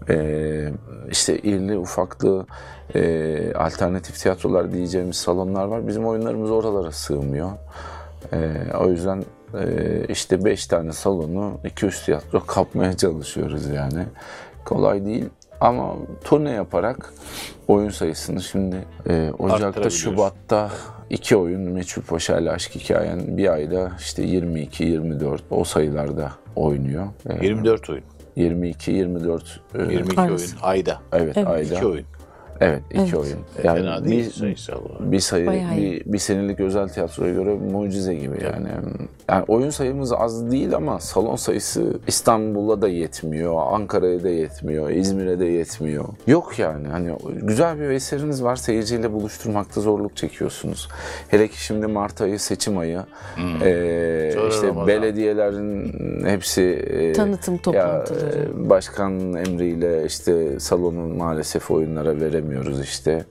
E, 0.08 0.72
işte 1.10 1.38
irili 1.38 1.78
ufaklı 1.78 2.46
e, 2.94 3.54
alternatif 3.54 4.18
tiyatrolar 4.18 4.72
diyeceğimiz 4.72 5.16
salonlar 5.16 5.64
var. 5.64 5.88
Bizim 5.88 6.06
oyunlarımız 6.06 6.50
oralara 6.50 6.92
sığmıyor. 6.92 7.50
E, 8.32 8.52
o 8.80 8.90
yüzden 8.90 9.24
e, 9.60 10.04
işte 10.08 10.44
5 10.44 10.66
tane 10.66 10.92
salonu 10.92 11.60
200 11.64 12.04
tiyatro 12.04 12.40
kapmaya 12.46 12.96
çalışıyoruz 12.96 13.66
yani. 13.66 14.04
Kolay 14.64 15.04
değil. 15.04 15.28
Ama 15.62 15.94
turne 16.24 16.50
yaparak 16.50 17.12
oyun 17.68 17.88
sayısını 17.88 18.42
şimdi 18.42 18.76
e, 19.08 19.30
Ocak'ta. 19.38 19.90
Şubat'ta 19.90 20.70
iki 21.10 21.36
oyun 21.36 21.60
Meçhul 21.60 22.02
Paşa 22.02 22.38
ile 22.38 22.50
Aşk 22.50 22.74
Hikayen 22.74 23.36
bir 23.36 23.52
ayda 23.52 23.92
işte 23.98 24.24
22-24 24.24 25.38
o 25.50 25.64
sayılarda 25.64 26.32
oynuyor. 26.56 27.06
E, 27.40 27.46
24 27.46 27.90
oyun. 27.90 28.04
22-24 28.36 29.40
e, 29.74 29.92
22 29.92 30.20
Arası. 30.20 30.34
oyun 30.34 30.62
ayda. 30.62 31.00
evet, 31.12 31.36
Evet. 31.36 31.48
ayda. 31.48 31.74
İki 31.74 31.86
oyun. 31.86 32.06
Evet, 32.60 32.82
iki 32.90 33.00
Evet. 33.00 33.14
oyun. 33.14 33.38
Fena 33.62 34.04
değil 34.04 34.26
bir, 34.26 34.30
sayısal 34.30 34.72
olarak. 34.74 35.12
bir 35.12 35.20
sayı, 35.20 35.46
Bayağı 35.46 35.78
iyi. 35.78 35.92
bir, 36.06 36.12
bir 36.12 36.18
senelik 36.18 36.60
özel 36.60 36.88
tiyatroya 36.88 37.32
göre 37.32 37.54
mucize 37.54 38.14
gibi 38.14 38.34
yani. 38.44 38.68
Yani 39.30 39.44
oyun 39.48 39.70
sayımız 39.70 40.12
az 40.12 40.50
değil 40.50 40.74
ama 40.76 41.00
salon 41.00 41.36
sayısı 41.36 42.00
İstanbul'a 42.06 42.82
da 42.82 42.88
yetmiyor, 42.88 43.54
Ankara'ya 43.72 44.22
da 44.22 44.28
yetmiyor, 44.28 44.90
İzmir'e 44.90 45.38
de 45.38 45.44
yetmiyor. 45.44 46.04
Yok 46.26 46.58
yani 46.58 46.88
hani 46.88 47.10
güzel 47.42 47.78
bir 47.80 47.90
eseriniz 47.90 48.44
var 48.44 48.56
seyirciyle 48.56 49.12
buluşturmakta 49.12 49.80
zorluk 49.80 50.16
çekiyorsunuz. 50.16 50.88
Hele 51.28 51.48
ki 51.48 51.64
şimdi 51.64 51.86
Mart 51.86 52.20
ayı 52.20 52.38
seçim 52.38 52.78
ayı. 52.78 53.02
Ee, 53.62 54.30
Sonra 54.34 54.48
işte 54.48 54.66
Ramazan. 54.66 54.86
belediyelerin 54.86 55.92
hepsi 56.26 56.62
e, 56.62 57.12
Tanıtım 57.12 57.54
ya, 57.54 57.60
toplantıları. 57.62 58.48
e, 58.66 58.70
başkan 58.70 59.12
emriyle 59.34 60.06
işte 60.06 60.60
salonun 60.60 61.16
maalesef 61.16 61.70
oyunlara 61.70 62.20
veremiyoruz 62.42 62.80
işte. 62.80 63.24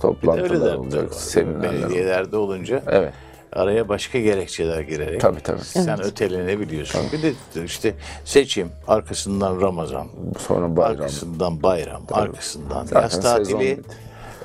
Toplantılar 0.00 0.74
olacak, 0.74 1.14
seminerler. 1.14 1.72
Belediyelerde 1.72 2.36
olunca 2.36 2.82
Evet. 2.86 3.12
araya 3.52 3.88
başka 3.88 4.20
gerekçeler 4.20 4.80
girerek 4.80 5.20
Tabii, 5.20 5.40
tabii. 5.40 5.60
sen 5.60 6.02
ötelenebiliyorsun. 6.02 7.00
Bir 7.12 7.22
de 7.22 7.64
işte 7.64 7.94
seçim, 8.24 8.68
arkasından 8.88 9.60
Ramazan, 9.60 10.06
Sonra 10.38 10.76
bayram. 10.76 10.90
arkasından 11.00 11.62
bayram, 11.62 12.02
arkasından 12.12 12.84
Zaten 12.84 13.00
yaz 13.02 13.20
tatili, 13.20 13.80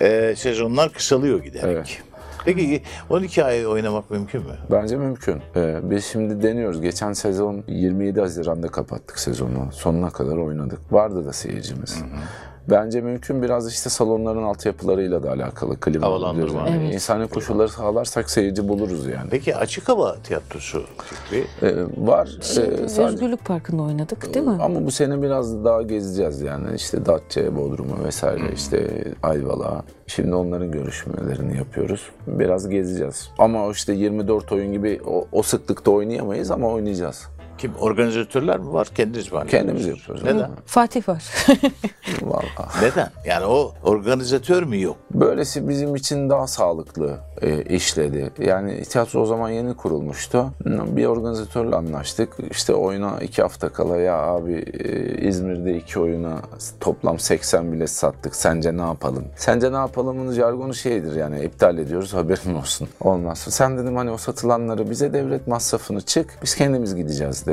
e, 0.01 0.35
sezonlar 0.37 0.93
kısalıyor 0.93 1.43
giderek. 1.43 1.65
Evet. 1.65 2.01
Peki 2.45 2.81
12 3.09 3.43
ay 3.43 3.67
oynamak 3.67 4.11
mümkün 4.11 4.41
mü? 4.41 4.53
Bence 4.71 4.97
mümkün. 4.97 5.41
Ee, 5.55 5.79
biz 5.83 6.05
şimdi 6.05 6.43
deniyoruz. 6.43 6.81
Geçen 6.81 7.13
sezon 7.13 7.63
27 7.67 8.19
Haziran'da 8.21 8.67
kapattık 8.67 9.19
sezonu. 9.19 9.69
Sonuna 9.71 10.09
kadar 10.09 10.37
oynadık. 10.37 10.79
Vardı 10.91 11.25
da 11.25 11.33
seyircimiz. 11.33 11.97
Bence 12.69 13.01
mümkün 13.01 13.41
biraz 13.41 13.71
işte 13.71 13.89
salonların 13.89 14.43
altyapılarıyla 14.43 15.23
da 15.23 15.31
alakalı. 15.31 15.79
Klima, 15.79 16.05
Havalandırma. 16.07 16.65
düzeni. 16.67 16.83
Evet. 16.83 16.93
İnsani 16.93 17.27
koşulları 17.27 17.69
sağlarsak 17.69 18.29
seyirci 18.29 18.67
buluruz 18.67 19.05
yani. 19.07 19.29
Peki 19.29 19.55
açık 19.55 19.89
hava 19.89 20.15
tiyatrosu 20.23 20.83
Fikri. 20.97 21.45
Ee, 21.67 21.75
var. 21.97 22.29
Şey, 22.41 22.63
Ee, 22.63 22.77
sadece- 22.77 23.03
Özgürlük 23.03 23.45
Parkı'nda 23.45 23.81
oynadık 23.83 24.33
değil 24.33 24.45
mi? 24.45 24.57
Ama 24.61 24.85
bu 24.85 24.91
sene 24.91 25.21
biraz 25.21 25.65
daha 25.65 25.81
gezeceğiz 25.81 26.41
yani 26.41 26.67
işte 26.75 27.05
Datça, 27.05 27.55
Bodrum'u 27.55 28.03
vesaire 28.05 28.53
işte 28.55 29.03
Ayvalık'a. 29.23 29.83
Şimdi 30.07 30.35
onların 30.35 30.71
görüşmelerini 30.71 31.57
yapıyoruz. 31.57 32.09
Biraz 32.27 32.69
gezeceğiz. 32.69 33.29
Ama 33.37 33.65
o 33.65 33.71
işte 33.71 33.93
24 33.93 34.51
oyun 34.51 34.71
gibi 34.71 34.99
o, 35.07 35.25
o 35.31 35.43
sıklıkta 35.43 35.91
oynayamayız 35.91 36.51
ama 36.51 36.67
oynayacağız. 36.67 37.27
Kim? 37.61 37.75
Organizatörler 37.79 38.59
mi 38.59 38.73
var? 38.73 38.87
Kendiniz 38.95 39.31
mi? 39.31 39.39
Kendimiz 39.47 39.87
yapıyoruz. 39.87 40.23
Neden? 40.23 40.51
Fatih 40.65 41.09
var. 41.09 41.23
Vallahi. 42.21 42.85
Neden? 42.85 43.09
Yani 43.25 43.45
o 43.45 43.73
organizatör 43.83 44.63
mü 44.63 44.81
yok? 44.81 44.97
Böylesi 45.11 45.69
bizim 45.69 45.95
için 45.95 46.29
daha 46.29 46.47
sağlıklı 46.47 47.17
e, 47.41 47.63
işledi. 47.63 48.31
Yani 48.39 48.81
tiyatro 48.81 49.21
o 49.21 49.25
zaman 49.25 49.49
yeni 49.49 49.73
kurulmuştu. 49.73 50.45
Bir 50.65 51.05
organizatörle 51.05 51.75
anlaştık. 51.75 52.29
İşte 52.51 52.73
oyuna 52.73 53.19
iki 53.21 53.41
hafta 53.41 53.69
kala 53.69 53.97
ya 53.97 54.15
abi 54.17 54.53
e, 54.53 55.27
İzmir'de 55.27 55.77
iki 55.77 55.99
oyuna 55.99 56.41
toplam 56.79 57.19
80 57.19 57.71
bilet 57.71 57.89
sattık. 57.89 58.35
Sence 58.35 58.77
ne 58.77 58.81
yapalım? 58.81 59.25
Sence 59.35 59.71
ne 59.71 59.77
yapalımın 59.77 60.31
jargonu 60.31 60.73
şeydir 60.73 61.15
yani 61.15 61.43
iptal 61.43 61.77
ediyoruz 61.77 62.13
haberin 62.13 62.55
olsun. 62.55 62.87
Olmaz. 63.01 63.37
Sen 63.49 63.77
dedim 63.77 63.95
hani 63.95 64.11
o 64.11 64.17
satılanları 64.17 64.89
bize 64.89 65.13
devlet 65.13 65.47
masrafını 65.47 66.01
çık. 66.01 66.37
Biz 66.43 66.55
kendimiz 66.55 66.95
gideceğiz 66.95 67.45
dedim. 67.45 67.50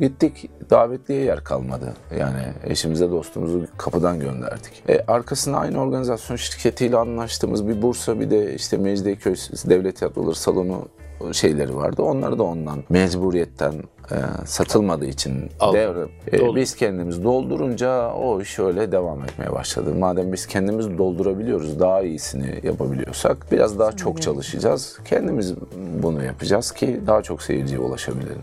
Gittik 0.00 0.50
davetliye 0.70 1.20
yer 1.20 1.44
kalmadı. 1.44 1.94
Yani 2.18 2.42
eşimize 2.64 3.10
dostumuzu 3.10 3.66
kapıdan 3.76 4.20
gönderdik. 4.20 4.82
E, 4.88 5.00
arkasında 5.08 5.58
aynı 5.58 5.80
organizasyon 5.80 6.36
şirketiyle 6.36 6.96
anlaştığımız 6.96 7.68
bir 7.68 7.82
Bursa 7.82 8.20
bir 8.20 8.30
de 8.30 8.54
işte 8.54 8.76
Mecidiyeköy 8.76 9.34
Devlet 9.68 9.96
Tiyatroları 9.96 10.34
Salonu 10.34 10.88
şeyleri 11.32 11.76
vardı. 11.76 12.02
Onları 12.02 12.38
da 12.38 12.42
ondan 12.42 12.84
mecburiyetten 12.88 13.72
e, 14.10 14.16
satılmadığı 14.46 15.06
için 15.06 15.50
devre, 15.72 16.08
e, 16.32 16.54
biz 16.54 16.76
kendimiz 16.76 17.24
doldurunca 17.24 18.10
o 18.12 18.40
iş 18.40 18.58
öyle 18.58 18.92
devam 18.92 19.24
etmeye 19.24 19.52
başladı. 19.52 19.94
Madem 19.94 20.32
biz 20.32 20.46
kendimiz 20.46 20.98
doldurabiliyoruz, 20.98 21.80
daha 21.80 22.02
iyisini 22.02 22.60
yapabiliyorsak 22.62 23.46
biraz 23.52 23.78
daha 23.78 23.92
çok 23.92 24.22
çalışacağız. 24.22 24.98
Kendimiz 25.04 25.54
bunu 26.02 26.24
yapacağız 26.24 26.72
ki 26.72 27.00
daha 27.06 27.22
çok 27.22 27.42
seyirciye 27.42 27.80
ulaşabilelim. 27.80 28.42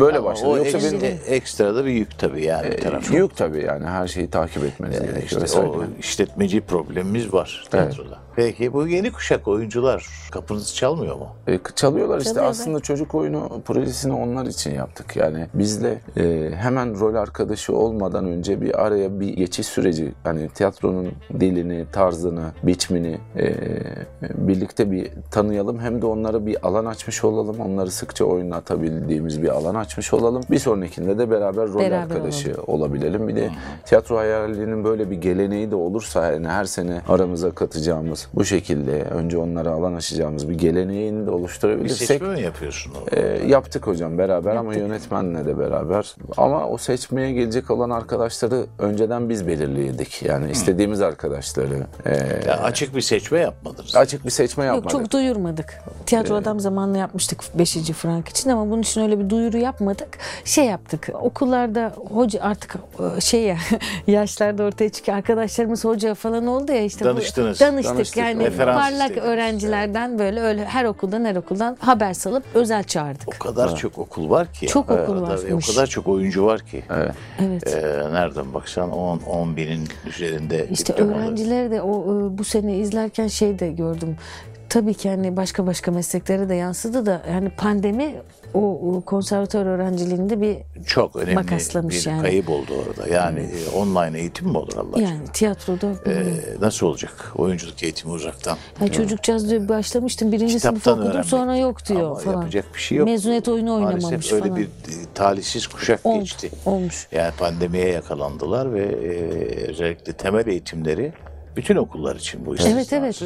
Böyle 0.00 0.24
başladı. 0.24 0.48
o 0.48 0.56
Yoksa 0.56 0.78
ekstra, 0.78 1.00
benim 1.00 1.18
ekstra 1.28 1.74
da 1.74 1.84
bir 1.84 1.90
yük 1.90 2.18
tabii 2.18 2.44
yani 2.44 2.76
taraftan. 2.76 3.14
Yok 3.14 3.36
tabii 3.36 3.64
yani 3.64 3.86
her 3.86 4.08
şeyi 4.08 4.30
takip 4.30 4.64
etmeniz 4.64 4.96
Yani 4.96 5.06
gerekiyor. 5.06 5.42
işte 5.44 5.58
o 5.60 5.84
işletmeci 6.00 6.60
problemimiz 6.60 7.32
var 7.32 7.64
tiyatroda. 7.70 8.18
Peki 8.38 8.72
bu 8.72 8.86
yeni 8.86 9.12
kuşak 9.12 9.48
oyuncular 9.48 10.08
kapınızı 10.30 10.74
çalmıyor 10.74 11.16
mu? 11.16 11.28
E, 11.46 11.58
çalıyorlar 11.74 12.18
işte 12.18 12.28
Çalıyorlar. 12.28 12.50
aslında 12.50 12.80
çocuk 12.80 13.14
oyunu 13.14 13.62
projesini 13.64 14.12
onlar 14.12 14.46
için 14.46 14.74
yaptık. 14.74 15.16
Yani 15.16 15.46
bizle 15.54 16.00
e, 16.16 16.50
hemen 16.54 17.00
rol 17.00 17.14
arkadaşı 17.14 17.76
olmadan 17.76 18.24
önce 18.24 18.60
bir 18.60 18.86
araya 18.86 19.20
bir 19.20 19.28
geçiş 19.28 19.66
süreci 19.66 20.12
hani 20.24 20.48
tiyatronun 20.48 21.12
dilini, 21.40 21.86
tarzını, 21.92 22.44
biçimini 22.62 23.18
e, 23.36 23.54
birlikte 24.34 24.90
bir 24.90 25.10
tanıyalım. 25.30 25.78
Hem 25.78 26.02
de 26.02 26.06
onlara 26.06 26.46
bir 26.46 26.66
alan 26.66 26.84
açmış 26.84 27.24
olalım. 27.24 27.60
Onları 27.60 27.90
sıkça 27.90 28.24
oynatabildiğimiz 28.24 29.42
bir 29.42 29.48
alan 29.48 29.74
açmış 29.74 30.14
olalım. 30.14 30.42
Bir 30.50 30.58
sonrakinde 30.58 31.18
de 31.18 31.30
beraber 31.30 31.68
rol 31.68 31.80
Beraber 31.80 31.98
arkadaşı 31.98 32.54
olabilelim. 32.66 33.28
Bir 33.28 33.36
de 33.36 33.50
tiyatro 33.84 34.16
hayalinin 34.16 34.84
böyle 34.84 35.10
bir 35.10 35.16
geleneği 35.16 35.70
de 35.70 35.76
olursa 35.76 36.32
yani 36.32 36.48
her 36.48 36.64
sene 36.64 37.02
aramıza 37.08 37.50
katacağımız 37.50 38.27
bu 38.34 38.44
şekilde 38.44 39.02
önce 39.02 39.38
onlara 39.38 39.70
alan 39.70 39.94
açacağımız 39.94 40.48
bir 40.48 40.54
geleneğini 40.58 41.22
de 41.22 41.26
Bir 41.26 41.32
oluşturabilirsek 41.32 42.06
seçme 42.08 42.28
mi 42.28 42.40
yapıyorsun? 42.40 42.92
o? 42.94 43.16
e, 43.16 43.46
yaptık 43.48 43.86
hocam 43.86 44.18
beraber 44.18 44.56
ama 44.56 44.74
yönetmenle 44.74 45.46
de 45.46 45.58
beraber. 45.58 46.14
Ama 46.36 46.66
o 46.68 46.78
seçmeye 46.78 47.32
gelecek 47.32 47.70
olan 47.70 47.90
arkadaşları 47.90 48.66
önceden 48.78 49.28
biz 49.28 49.46
belirledik. 49.46 50.22
Yani 50.22 50.50
istediğimiz 50.50 51.00
arkadaşları. 51.02 51.86
E, 52.06 52.14
Ya 52.48 52.56
açık 52.62 52.94
bir 52.96 53.00
seçme 53.00 53.38
yapmadınız. 53.38 53.96
açık 53.96 54.24
bir 54.24 54.30
seçme 54.30 54.64
Yok 54.64 54.74
yapmadık. 54.76 54.98
çok 55.00 55.12
duyurmadık. 55.12 55.74
Tiyatro 56.06 56.34
adam 56.34 56.60
zamanla 56.60 56.98
yapmıştık 56.98 57.40
5. 57.54 57.74
Frank 57.92 58.28
için 58.28 58.50
ama 58.50 58.70
bunun 58.70 58.82
için 58.82 59.00
öyle 59.00 59.18
bir 59.18 59.30
duyuru 59.30 59.58
yapmadık. 59.58 60.08
Şey 60.44 60.64
yaptık. 60.64 61.08
Okullarda 61.22 61.92
hoca 62.12 62.40
artık 62.42 62.74
e, 63.16 63.20
şey 63.20 63.42
ya 63.42 63.56
yaşlarda 64.06 64.62
ortaya 64.64 64.88
çıkıyor. 64.88 65.16
Arkadaşlarımız 65.18 65.84
hoca 65.84 66.14
falan 66.14 66.46
oldu 66.46 66.72
ya 66.72 66.82
işte. 66.84 67.04
bu- 67.04 67.08
Danıştınız. 67.08 67.60
Danıştık. 67.60 67.94
Danıştık, 67.94 68.17
Yani 68.18 68.46
referans 68.46 68.90
parlak 68.90 69.16
öğrencilerden 69.16 70.18
böyle 70.18 70.40
öyle 70.40 70.64
her 70.64 70.84
okuldan 70.84 71.24
her 71.24 71.36
okuldan 71.36 71.76
haber 71.80 72.14
salıp 72.14 72.44
özel 72.54 72.84
çağırdık. 72.84 73.28
O 73.28 73.38
kadar 73.38 73.76
çok 73.76 73.98
okul 73.98 74.30
var 74.30 74.52
ki. 74.52 74.66
Çok 74.66 74.90
ya. 74.90 75.02
okul 75.02 75.16
O 75.16 75.24
kadar- 75.24 75.44
varmış. 75.44 75.68
O 75.68 75.72
kadar 75.72 75.86
çok 75.86 76.08
oyuncu 76.08 76.44
var 76.46 76.60
ki. 76.60 76.82
Evet. 76.90 77.12
Evet. 77.40 77.76
Ee, 77.76 78.12
nereden 78.12 78.54
baksan 78.54 78.90
10 78.92 79.18
10 79.18 79.56
binin 79.56 79.88
üzerinde 80.06 80.66
İşte 80.70 80.92
öğrencileri 80.92 81.70
de 81.70 81.82
o 81.82 82.02
e, 82.02 82.38
bu 82.38 82.44
sene 82.44 82.76
izlerken 82.76 83.26
şey 83.26 83.58
de 83.58 83.68
gördüm. 83.72 84.16
Tabii 84.68 84.94
ki 84.94 85.08
hani 85.08 85.36
başka 85.36 85.66
başka 85.66 85.90
mesleklere 85.90 86.48
de 86.48 86.54
yansıdı 86.54 87.06
da 87.06 87.22
yani 87.30 87.50
pandemi 87.50 88.14
o, 88.54 88.60
o 88.96 89.00
konservatuar 89.00 89.66
öğrenciliğinde 89.66 90.40
bir 90.40 90.56
çok 90.86 91.16
önemli 91.16 91.34
Makaslamış 91.34 92.06
bir 92.06 92.10
yani. 92.10 92.22
kayıp 92.22 92.48
oldu 92.50 92.72
orada. 92.88 93.08
Yani 93.14 93.40
e, 93.40 93.76
online 93.76 94.18
eğitim 94.20 94.48
mi 94.48 94.58
olur 94.58 94.72
Allah 94.76 94.88
aşkına? 94.96 95.08
yani 95.08 95.24
tiyatroda 95.32 95.86
Ee, 96.06 96.24
nasıl 96.60 96.86
olacak? 96.86 97.32
Oyunculuk 97.36 97.82
eğitimi 97.82 98.12
uzaktan. 98.12 98.58
Ya 98.80 98.92
çocukcağız 98.92 99.50
diyor 99.50 99.68
başlamıştım 99.68 100.32
birinci 100.32 100.60
sınıf 100.60 100.74
Kitaptan 100.74 100.92
okudum 100.92 101.10
öğrenmek. 101.10 101.26
sonra 101.28 101.56
yok 101.56 101.86
diyor 101.88 102.00
Ama 102.10 102.14
falan. 102.18 102.36
yapacak 102.40 102.64
bir 102.74 102.80
şey 102.80 102.98
yok. 102.98 103.08
Mezuniyet 103.08 103.48
oyunu 103.48 103.74
oynamamış 103.74 104.04
Maalesef 104.04 104.32
öyle 104.32 104.42
falan. 104.44 104.56
bir 104.56 104.64
e, 104.64 104.68
talihsiz 105.14 105.66
kuşak 105.66 106.00
Oldu, 106.06 106.20
geçti. 106.20 106.50
olmuş. 106.66 107.08
Yani 107.12 107.32
pandemiye 107.38 107.88
yakalandılar 107.88 108.74
ve 108.74 108.82
e, 108.84 109.10
özellikle 109.70 110.12
temel 110.12 110.46
eğitimleri 110.46 111.12
bütün 111.56 111.76
okullar 111.76 112.16
için 112.16 112.46
bu 112.46 112.56
Evet, 112.66 112.92
evet. 112.92 113.22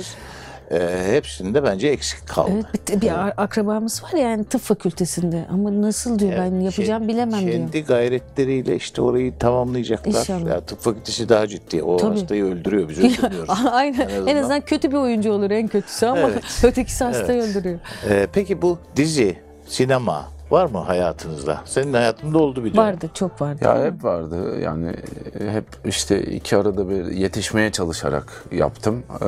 E, 0.73 1.13
hepsinde 1.13 1.65
bence 1.65 1.89
eksik 1.89 2.27
kaldı. 2.29 2.51
Evet 2.55 2.89
bir, 2.97 3.01
bir 3.01 3.43
akrabamız 3.43 4.03
var 4.05 4.13
ya 4.13 4.29
yani 4.29 4.45
tıp 4.45 4.61
fakültesinde 4.61 5.47
ama 5.51 5.83
nasıl 5.83 6.19
diyor 6.19 6.33
ben 6.33 6.45
Yani 6.45 6.65
yapacağım 6.65 7.05
ke- 7.05 7.09
bilemem 7.09 7.41
diyor. 7.41 7.53
Kendi 7.53 7.85
gayretleriyle 7.85 8.77
işte 8.77 9.03
orayı 9.03 9.39
tamamlayacaklar. 9.39 10.21
İnşallah. 10.21 10.49
Ya, 10.49 10.61
tıp 10.61 10.81
fakültesi 10.81 11.29
daha 11.29 11.47
ciddi. 11.47 11.83
O 11.83 11.97
Tabii. 11.97 12.19
hastayı 12.19 12.45
öldürüyor. 12.45 12.89
Biz 12.89 12.99
öldürmüyoruz. 12.99 13.49
Aynen. 13.73 14.01
En 14.01 14.07
azından. 14.09 14.27
En 14.27 14.37
azından 14.37 14.61
kötü 14.61 14.91
bir 14.91 14.97
oyuncu 14.97 15.33
olur 15.33 15.51
en 15.51 15.69
kötüsü 15.69 16.07
ama 16.07 16.21
Evet. 16.21 16.45
ötekisi 16.65 17.05
hastayı 17.05 17.43
öldürüyor. 17.43 17.79
Ee, 18.11 18.27
peki 18.33 18.63
bu 18.63 18.79
dizi, 18.97 19.37
sinema 19.67 20.29
var 20.53 20.67
mı 20.67 20.79
hayatınızda? 20.79 21.61
Senin 21.65 21.93
hayatında 21.93 22.39
oldu 22.39 22.65
bir 22.65 22.75
dönem. 22.75 22.87
Vardı, 22.87 23.11
çok 23.15 23.41
vardı. 23.41 23.59
Ya 23.65 23.85
hep 23.85 24.05
vardı 24.05 24.61
yani 24.61 24.95
e, 25.41 25.51
hep 25.51 25.65
işte 25.85 26.23
iki 26.23 26.57
arada 26.57 26.89
bir 26.89 27.05
yetişmeye 27.05 27.73
çalışarak 27.73 28.45
yaptım. 28.53 29.03
Ee, 29.23 29.27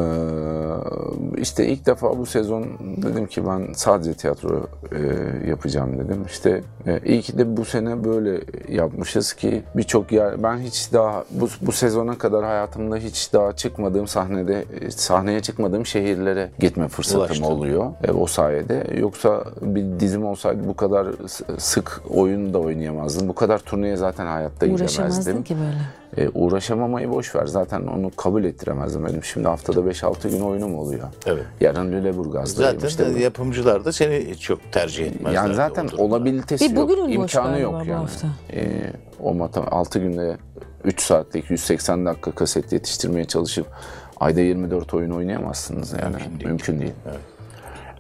işte 1.41 1.66
ilk 1.66 1.87
defa 1.87 2.18
bu 2.18 2.27
sezon 2.27 2.66
dedim 2.81 3.27
ki 3.27 3.47
ben 3.47 3.72
sadece 3.72 4.14
tiyatro 4.14 4.66
e, 4.93 4.99
yapacağım 5.49 5.99
dedim. 5.99 6.25
İşte 6.27 6.62
e, 6.87 7.01
iyi 7.05 7.22
ki 7.22 7.39
de 7.39 7.57
bu 7.57 7.64
sene 7.64 8.05
böyle 8.05 8.41
yapmışız 8.68 9.33
ki 9.33 9.62
birçok 9.77 10.12
yer 10.12 10.43
ben 10.43 10.59
hiç 10.59 10.93
daha 10.93 11.25
bu, 11.31 11.49
bu 11.61 11.72
sezona 11.72 12.18
kadar 12.18 12.45
hayatımda 12.45 12.97
hiç 12.97 13.33
daha 13.33 13.53
çıkmadığım 13.53 14.07
sahnede 14.07 14.64
sahneye 14.91 15.41
çıkmadığım 15.41 15.87
şehirlere 15.87 16.51
gitme 16.59 16.89
fırsatım 16.89 17.20
Ulaştın. 17.20 17.45
oluyor 17.45 17.93
e, 18.05 18.12
o 18.12 18.27
sayede. 18.27 18.87
Yoksa 18.99 19.45
bir 19.62 20.01
dizim 20.01 20.25
olsaydı 20.25 20.61
bu 20.68 20.77
kadar 20.77 21.07
sık 21.58 22.02
oyun 22.10 22.54
da 22.54 22.58
oynayamazdım. 22.58 23.28
Bu 23.28 23.34
kadar 23.34 23.58
turneye 23.58 23.96
zaten 23.96 24.26
hayatta 24.26 24.66
Uğraşamazdın 24.66 25.20
gidemezdim. 25.22 25.42
ki 25.42 25.56
böyle. 26.16 26.26
E, 26.26 26.30
uğraşamamayı 26.34 27.10
boş 27.10 27.34
ver. 27.34 27.46
Zaten 27.46 27.80
onu 27.86 28.10
kabul 28.16 28.44
ettiremezdim. 28.44 29.06
Benim 29.06 29.24
şimdi 29.24 29.48
haftada 29.48 29.80
5-6 29.80 30.28
gün 30.30 30.40
oyunum 30.40 30.78
oluyor. 30.78 31.08
Evet. 31.26 31.44
Yarın 31.60 31.92
Lüleburgaz'dayım. 31.92 32.72
Zaten 32.72 32.88
işte. 32.88 33.20
yapımcılar 33.24 33.84
da 33.84 33.92
seni 33.92 34.36
çok 34.38 34.72
tercih 34.72 35.06
etmezler. 35.06 35.32
yani 35.32 35.54
zaten 35.54 35.88
olabilitesi 35.98 36.64
yok. 36.74 36.90
imkanı 37.08 37.44
galiba 37.50 37.58
yok 37.60 37.74
bu 37.74 37.76
yani. 37.90 37.92
hafta. 37.92 38.28
E, 38.52 38.92
o 39.20 39.34
mata 39.34 39.66
6 39.70 39.98
günde 39.98 40.36
3 40.84 41.00
saatlik 41.02 41.50
180 41.50 42.06
dakika 42.06 42.30
kaset 42.30 42.72
yetiştirmeye 42.72 43.24
çalışıp 43.24 43.66
ayda 44.20 44.40
24 44.40 44.94
oyun 44.94 45.10
oynayamazsınız 45.10 45.92
yani. 45.92 46.16
Mümkün 46.16 46.48
Mümkün 46.48 46.80
değil. 46.80 46.92
değil. 47.04 47.16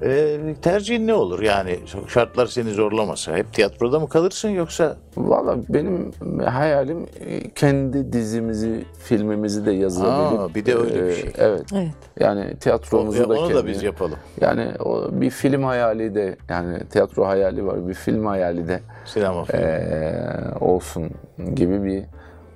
Ee, 0.02 0.38
tercihin 0.62 1.06
ne 1.06 1.14
olur? 1.14 1.42
Yani 1.42 1.78
şartlar 2.08 2.46
seni 2.46 2.70
zorlamasa 2.70 3.36
hep 3.36 3.52
tiyatroda 3.52 4.00
mı 4.00 4.08
kalırsın 4.08 4.48
yoksa 4.48 4.96
Valla 5.16 5.56
benim 5.68 6.12
hayalim 6.44 7.06
e, 7.20 7.50
kendi 7.50 8.12
dizimizi, 8.12 8.84
filmimizi 8.98 9.66
de 9.66 9.72
yazabilip. 9.72 10.40
Aa, 10.40 10.54
bir 10.54 10.66
de 10.66 10.74
öyle 10.74 10.94
bir 10.94 11.08
e, 11.08 11.14
şey. 11.14 11.32
Evet. 11.38 11.62
Evet. 11.74 11.90
Yani 12.20 12.56
tiyatromuzu 12.56 13.22
Ya 13.22 13.28
da 13.28 13.34
onu 13.34 13.54
da 13.54 13.66
biz 13.66 13.82
yapalım. 13.82 14.18
Yani 14.40 14.68
o 14.84 15.08
bir 15.12 15.30
film 15.30 15.62
hayali 15.62 16.14
de 16.14 16.36
yani 16.48 16.78
tiyatro 16.90 17.26
hayali 17.26 17.66
var, 17.66 17.88
bir 17.88 17.94
film 17.94 18.26
hayali 18.26 18.68
de 18.68 18.80
Sinema 19.04 19.44
filmi. 19.44 19.62
e, 19.64 20.14
olsun 20.60 21.10
gibi 21.54 21.84
bir 21.84 22.02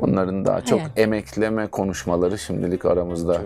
bunların 0.01 0.45
daha 0.45 0.61
çok 0.61 0.79
Hayal. 0.81 0.91
emekleme 0.97 1.67
konuşmaları 1.67 2.39
şimdilik 2.39 2.85
aramızda 2.85 3.39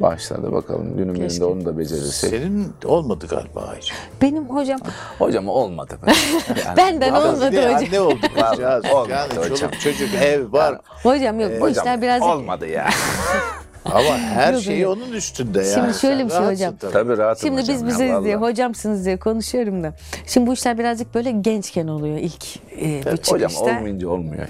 başladı. 0.00 0.52
Bakalım 0.52 0.96
günün 0.96 1.14
Keşke. 1.14 1.28
birinde 1.28 1.44
onu 1.44 1.64
da 1.64 1.78
becerirsek. 1.78 2.30
Senin 2.30 2.72
olmadı 2.84 3.26
galiba 3.30 3.60
Ayça. 3.60 3.94
Benim 4.22 4.44
hocam 4.44 4.78
Hocam 5.18 5.48
olmadı. 5.48 5.98
Yani- 6.66 6.76
benden 6.76 7.12
Ama- 7.12 7.18
olmadı 7.28 7.46
hocam. 7.46 7.82
Ne 7.92 8.00
oldu 8.00 8.16
kızcağız? 8.34 8.84
Olmadı 8.84 9.10
Yani 9.10 9.32
hocam. 9.38 9.56
çoluk 9.56 9.80
çocuk 9.80 10.14
ev 10.14 10.52
var. 10.52 10.78
Hocam 10.84 11.40
yok 11.40 11.50
bu 11.50 11.64
Hocam 11.64 11.70
işler 11.70 12.02
birazcık 12.02 12.28
olmadı 12.28 12.66
ya. 12.68 12.88
Ama 13.84 14.18
her 14.18 14.52
Yok, 14.52 14.62
şey 14.62 14.78
yok. 14.80 14.96
onun 14.96 15.12
üstünde 15.12 15.58
yani. 15.58 15.72
Şimdi 15.74 15.94
şöyle 15.98 16.16
Sen 16.18 16.26
bir 16.28 16.32
şey 16.32 16.40
hocam. 16.54 16.76
tabii. 16.76 16.92
Tabii 16.92 17.16
rahatım 17.18 17.48
Şimdi 17.48 17.60
hocam 17.62 17.74
biz 17.76 17.82
ya, 17.82 17.88
bizeyiz 17.88 18.24
diye, 18.24 18.36
hocamsınız 18.36 19.04
diye 19.04 19.16
konuşuyorum 19.16 19.82
da. 19.82 19.94
Şimdi 20.26 20.46
bu 20.46 20.52
işler 20.52 20.78
birazcık 20.78 21.14
böyle 21.14 21.30
gençken 21.30 21.88
oluyor 21.88 22.18
ilk 22.18 22.56
e, 22.56 23.02
bu 23.04 23.10
Hocam 23.10 23.16
çıkışta. 23.48 23.64
olmayınca 23.64 24.08
olmuyor. 24.08 24.46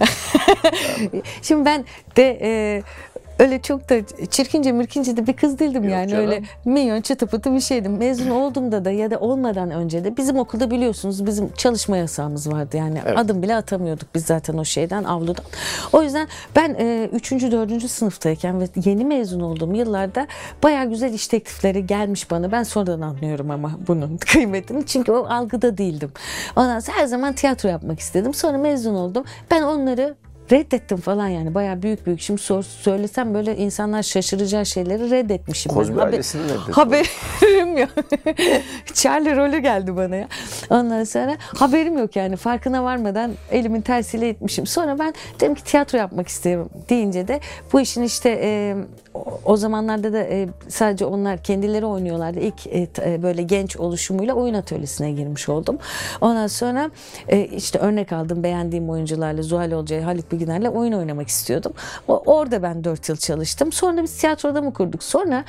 Şimdi 1.42 1.64
ben 1.64 1.84
de 2.16 2.38
e, 2.42 2.82
öyle 3.38 3.62
çok 3.62 3.88
da 3.90 3.94
çirkince 4.30 4.72
mirkince 4.72 5.16
de 5.16 5.26
bir 5.26 5.32
kız 5.32 5.58
değildim 5.58 5.88
yani. 5.88 6.08
canım. 6.10 6.24
Öyle 6.24 6.42
minyon 6.64 7.00
çıtı 7.00 7.26
pıtı 7.26 7.54
bir 7.54 7.60
şeydim. 7.60 7.96
Mezun 7.96 8.30
olduğumda 8.30 8.84
da 8.84 8.90
ya 8.90 9.10
da 9.10 9.18
olmadan 9.20 9.70
önce 9.70 10.04
de 10.04 10.16
bizim 10.16 10.38
okulda 10.38 10.70
biliyorsunuz 10.70 11.26
bizim 11.26 11.52
çalışma 11.52 11.96
yasağımız 11.96 12.52
vardı. 12.52 12.76
Yani 12.76 13.00
Evet. 13.06 13.18
adım 13.18 13.42
bile 13.42 13.56
atamıyorduk 13.56 14.08
biz 14.14 14.24
zaten 14.24 14.58
o 14.58 14.64
şeyden 14.64 15.04
avludan. 15.04 15.44
O 15.92 16.02
yüzden 16.02 16.28
ben 16.56 16.76
e, 16.78 17.08
3. 17.12 17.32
4. 17.32 17.90
sınıftayken 17.90 18.60
ve 18.60 18.64
yeni 18.84 19.04
mezun 19.04 19.40
olduğum 19.40 19.74
yıllarda 19.74 20.26
bayağı 20.62 20.86
güzel 20.86 21.12
iş 21.12 21.26
teklifleri 21.26 21.86
gelmiş 21.86 22.30
bana. 22.30 22.52
Ben 22.52 22.62
sonradan 22.62 23.00
anlıyorum 23.00 23.50
ama 23.50 23.70
bunun 23.88 24.16
kıymetini. 24.20 24.86
Çünkü 24.86 25.12
o 25.12 25.26
algıda 25.26 25.78
değildim. 25.78 26.12
Ondan 26.56 26.80
sonra 26.80 26.96
her 26.96 27.06
zaman 27.06 27.32
tiyatro 27.32 27.68
yapmak 27.68 28.00
istedim. 28.00 28.34
Sonra 28.34 28.58
mezun 28.58 28.94
oldum. 28.94 29.24
Ben 29.50 29.62
onları 29.62 30.14
reddettim 30.52 30.96
falan 30.98 31.28
yani 31.28 31.54
bayağı 31.54 31.82
büyük 31.82 32.06
büyük 32.06 32.20
şimdi 32.20 32.40
sor, 32.42 32.62
söylesem 32.62 33.34
böyle 33.34 33.56
insanlar 33.56 34.02
şaşıracağı 34.02 34.66
şeyleri 34.66 35.10
reddetmişim. 35.10 35.72
Kozbi 35.72 35.96
ben. 35.96 36.02
Ailesini 36.02 36.42
reddettim. 36.44 36.72
Haberim 36.72 37.78
yok. 37.78 37.88
Charlie 38.94 39.36
rolü 39.36 39.58
geldi 39.58 39.96
bana 39.96 40.16
ya. 40.16 40.28
Ondan 40.70 41.04
sonra 41.04 41.36
haberim 41.40 41.98
yok 41.98 42.16
yani 42.16 42.36
farkına 42.36 42.84
varmadan 42.84 43.32
elimin 43.50 43.80
tersiyle 43.80 44.28
etmişim. 44.28 44.66
Sonra 44.66 44.98
ben 44.98 45.14
dedim 45.40 45.54
ki 45.54 45.64
tiyatro 45.64 45.98
yapmak 45.98 46.28
istiyorum 46.28 46.68
deyince 46.88 47.28
de 47.28 47.40
bu 47.72 47.80
işin 47.80 48.02
işte 48.02 48.40
e, 48.42 48.76
o- 49.44 49.56
zamanlarda 49.56 50.12
da 50.12 50.18
e, 50.22 50.48
sadece 50.68 51.04
onlar 51.04 51.42
kendileri 51.42 51.86
oynuyorlardı. 51.86 52.40
İlk 52.40 52.66
e, 52.66 52.88
e, 53.04 53.22
böyle 53.22 53.42
genç 53.42 53.76
oluşumuyla 53.76 54.34
oyun 54.34 54.54
atölyesine 54.54 55.12
girmiş 55.12 55.48
oldum. 55.48 55.78
Ondan 56.20 56.46
sonra 56.46 56.90
e, 57.28 57.44
işte 57.44 57.78
örnek 57.78 58.12
aldım 58.12 58.42
beğendiğim 58.42 58.90
oyuncularla 58.90 59.42
Zuhal 59.42 59.70
Olcay, 59.72 60.00
Haluk 60.00 60.30
Bilginer'le 60.42 60.70
oyun 60.70 60.92
oynamak 60.92 61.28
istiyordum. 61.28 61.72
Orada 62.08 62.62
ben 62.62 62.84
4 62.84 63.08
yıl 63.08 63.16
çalıştım. 63.16 63.72
Sonra 63.72 64.02
biz 64.02 64.16
tiyatroda 64.18 64.62
mı 64.62 64.72
kurduk? 64.72 65.02
Sonra 65.02 65.44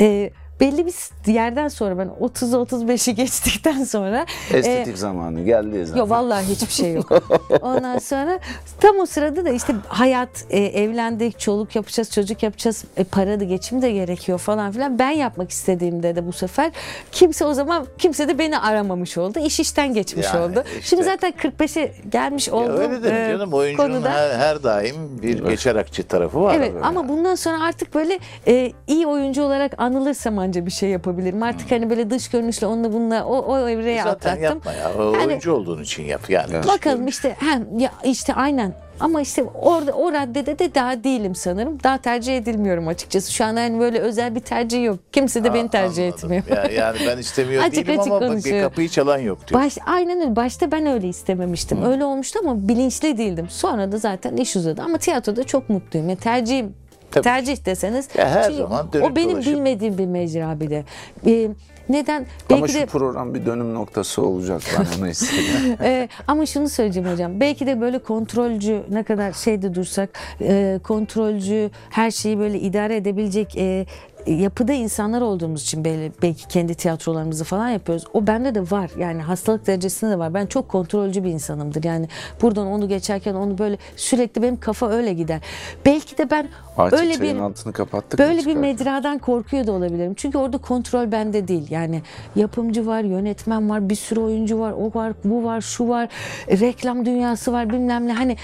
e, 0.00 0.30
belli 0.60 0.86
bir 0.86 0.94
yerden 1.32 1.68
sonra 1.68 1.98
ben 1.98 2.08
30'u 2.20 2.62
35'i 2.62 3.14
geçtikten 3.14 3.84
sonra 3.84 4.26
e, 4.52 4.58
Estetik 4.58 4.98
zamanı 4.98 5.44
geldiği 5.44 5.86
zaman. 5.86 5.98
Yok 6.00 6.10
vallahi 6.10 6.46
hiçbir 6.48 6.72
şey 6.72 6.92
yok. 6.94 7.22
Ondan 7.62 7.98
sonra 7.98 8.38
tam 8.80 8.98
o 8.98 9.06
sırada 9.06 9.44
da 9.44 9.50
işte 9.50 9.74
hayat, 9.88 10.28
e, 10.50 10.58
evlendik, 10.58 11.38
çoluk 11.38 11.76
yapacağız, 11.76 12.10
çocuk 12.10 12.42
yapacağız, 12.42 12.84
e, 12.96 13.04
para 13.04 13.40
da 13.40 13.44
geçim 13.44 13.82
de 13.82 13.92
gerekiyor 13.92 14.38
falan 14.38 14.72
filan. 14.72 14.98
Ben 14.98 15.10
yapmak 15.10 15.50
istediğimde 15.50 16.16
de 16.16 16.26
bu 16.26 16.32
sefer 16.32 16.72
kimse 17.12 17.44
o 17.44 17.54
zaman 17.54 17.86
kimse 17.98 18.28
de 18.28 18.38
beni 18.38 18.58
aramamış 18.58 19.18
oldu. 19.18 19.38
İş 19.38 19.60
işten 19.60 19.94
geçmiş 19.94 20.26
Yani 20.34 20.44
oldu. 20.44 20.64
işte. 20.66 20.82
Şimdi 20.82 21.02
zaten 21.04 21.32
45'e 21.32 21.92
gelmiş 22.12 22.48
Ya 22.48 22.54
olduğum 22.54 22.72
öyle 22.78 23.02
de 23.02 23.26
e, 23.28 23.32
canım 23.32 23.52
oyuncunun 23.52 23.88
konuda. 23.92 24.10
her, 24.10 24.30
her 24.38 24.62
daim 24.62 25.22
bir 25.22 25.44
geçer 25.44 25.76
akçe 25.76 26.02
tarafı 26.02 26.40
var. 26.42 26.54
Evet 26.54 26.72
ama 26.82 27.08
bundan 27.08 27.34
sonra 27.34 27.62
artık 27.64 27.94
böyle 27.94 28.18
e, 28.46 28.72
iyi 28.86 29.06
oyuncu 29.06 29.42
olarak 29.42 29.72
anılırsam 29.78 30.38
anca 30.48 30.66
bir 30.66 30.70
şey 30.70 30.90
yapabilirim. 30.90 31.42
Artık 31.42 31.70
hani 31.70 31.90
böyle 31.90 32.10
dış 32.10 32.28
görünüşle 32.30 32.66
onunla 32.66 32.92
bununla 32.92 33.24
o, 33.24 33.38
o 33.38 33.68
evreye 33.68 34.02
Zaten 34.02 34.12
atlattım. 34.12 34.42
yapma 34.42 34.72
ya. 34.72 34.92
O 34.98 35.02
Yani- 35.12 35.26
oyuncu 35.26 35.52
olduğun 35.52 35.82
için 35.82 36.02
yap 36.02 36.30
yani. 36.30 36.48
Dış 36.62 36.68
Bakalım 36.68 36.96
görünüş. 36.98 37.14
işte 37.14 37.36
hem 37.40 37.78
ya 37.78 37.90
işte 38.04 38.34
aynen 38.34 38.72
ama 39.00 39.20
işte 39.20 39.42
orada 39.42 39.92
o 39.92 40.12
raddede 40.12 40.58
de 40.58 40.74
daha 40.74 41.04
değilim 41.04 41.34
sanırım. 41.34 41.78
Daha 41.84 41.98
tercih 41.98 42.36
edilmiyorum 42.36 42.88
açıkçası. 42.88 43.32
Şu 43.32 43.44
an 43.44 43.56
hani 43.56 43.80
böyle 43.80 43.98
özel 43.98 44.34
bir 44.34 44.40
tercih 44.40 44.84
yok. 44.84 44.98
Kimse 45.12 45.44
de 45.44 45.54
beni 45.54 45.68
tercih 45.68 46.04
Anladım. 46.04 46.32
etmiyor. 46.32 46.64
Ya- 46.64 46.70
yani 46.84 46.98
ben 47.08 47.18
istemiyor 47.18 47.62
Açık 47.62 47.86
değilim 47.86 48.00
açık 48.00 48.12
ama 48.12 48.20
bak 48.20 48.22
bir 48.28 48.34
konuşuyor. 48.34 48.62
kapıyı 48.62 48.88
çalan 48.88 49.18
yok 49.18 49.48
diyor. 49.48 49.60
Baş, 49.60 49.78
aynen 49.86 50.20
öyle. 50.20 50.36
Başta 50.36 50.72
ben 50.72 50.86
öyle 50.86 51.08
istememiştim. 51.08 51.82
Öyle 51.82 52.04
olmuştu 52.04 52.38
ama 52.42 52.68
bilinçli 52.68 53.18
değildim. 53.18 53.46
Sonra 53.50 53.92
da 53.92 53.98
zaten 53.98 54.36
iş 54.36 54.56
uzadı. 54.56 54.82
Ama 54.82 54.98
tiyatroda 54.98 55.44
çok 55.44 55.68
mutluyum. 55.68 56.08
Yani 56.08 56.18
tercihim 56.18 56.74
Tabii. 57.10 57.24
tercih 57.24 57.64
deseniz. 57.66 58.08
Ya 58.18 58.28
her 58.30 58.42
çünkü 58.44 58.56
zaman 58.56 58.92
dönüp 58.92 59.12
o 59.12 59.16
benim 59.16 59.36
dolaşıp- 59.38 59.52
bilmediğim 59.52 59.98
bir 59.98 60.06
mecra 60.06 60.60
bir 60.60 60.70
de. 60.70 60.84
Ee, 61.26 61.48
neden? 61.88 62.26
Ama 62.50 62.60
Belki 62.60 62.72
şu 62.72 62.78
de 62.80 62.86
program 62.86 63.34
bir 63.34 63.46
dönüm 63.46 63.74
noktası 63.74 64.22
olacak 64.22 64.62
ben 64.78 64.98
onu 65.00 65.08
istedim. 65.10 65.76
Ee, 65.82 66.08
ama 66.26 66.46
şunu 66.46 66.68
söyleyeceğim 66.68 67.08
hocam. 67.12 67.40
Belki 67.40 67.66
de 67.66 67.80
böyle 67.80 67.98
kontrolcü 67.98 68.82
ne 68.90 69.02
kadar 69.02 69.32
şeyde 69.32 69.74
dursak 69.74 70.10
e, 70.40 70.80
kontrolcü 70.84 71.70
her 71.90 72.10
şeyi 72.10 72.38
böyle 72.38 72.58
idare 72.60 72.96
edebilecek 72.96 73.56
e, 73.56 73.86
yapıda 74.28 74.72
insanlar 74.72 75.20
olduğumuz 75.20 75.62
için 75.62 75.84
belki, 76.22 76.48
kendi 76.48 76.74
tiyatrolarımızı 76.74 77.44
falan 77.44 77.68
yapıyoruz. 77.68 78.04
O 78.12 78.26
bende 78.26 78.54
de 78.54 78.60
var. 78.60 78.90
Yani 78.98 79.22
hastalık 79.22 79.66
derecesinde 79.66 80.10
de 80.10 80.18
var. 80.18 80.34
Ben 80.34 80.46
çok 80.46 80.68
kontrolcü 80.68 81.24
bir 81.24 81.30
insanımdır. 81.30 81.84
Yani 81.84 82.08
buradan 82.42 82.66
onu 82.66 82.88
geçerken 82.88 83.34
onu 83.34 83.58
böyle 83.58 83.78
sürekli 83.96 84.42
benim 84.42 84.60
kafa 84.60 84.90
öyle 84.90 85.12
gider. 85.12 85.40
Belki 85.86 86.18
de 86.18 86.30
ben 86.30 86.48
Artık 86.76 87.00
öyle 87.00 87.20
bir 87.20 87.36
altını 87.36 87.72
kapattık 87.72 88.18
Böyle 88.20 88.46
bir 88.46 88.54
mecradan 88.56 89.18
korkuyor 89.18 89.66
da 89.66 89.72
olabilirim. 89.72 90.14
Çünkü 90.14 90.38
orada 90.38 90.58
kontrol 90.58 91.12
bende 91.12 91.48
değil. 91.48 91.70
Yani 91.70 92.02
yapımcı 92.36 92.86
var, 92.86 93.00
yönetmen 93.00 93.70
var, 93.70 93.88
bir 93.88 93.94
sürü 93.94 94.20
oyuncu 94.20 94.58
var, 94.58 94.72
o 94.72 94.98
var, 94.98 95.12
bu 95.24 95.44
var, 95.44 95.60
şu 95.60 95.88
var, 95.88 96.08
reklam 96.48 97.06
dünyası 97.06 97.52
var 97.52 97.70
bilmem 97.70 98.06
ne. 98.06 98.12
Hani 98.12 98.36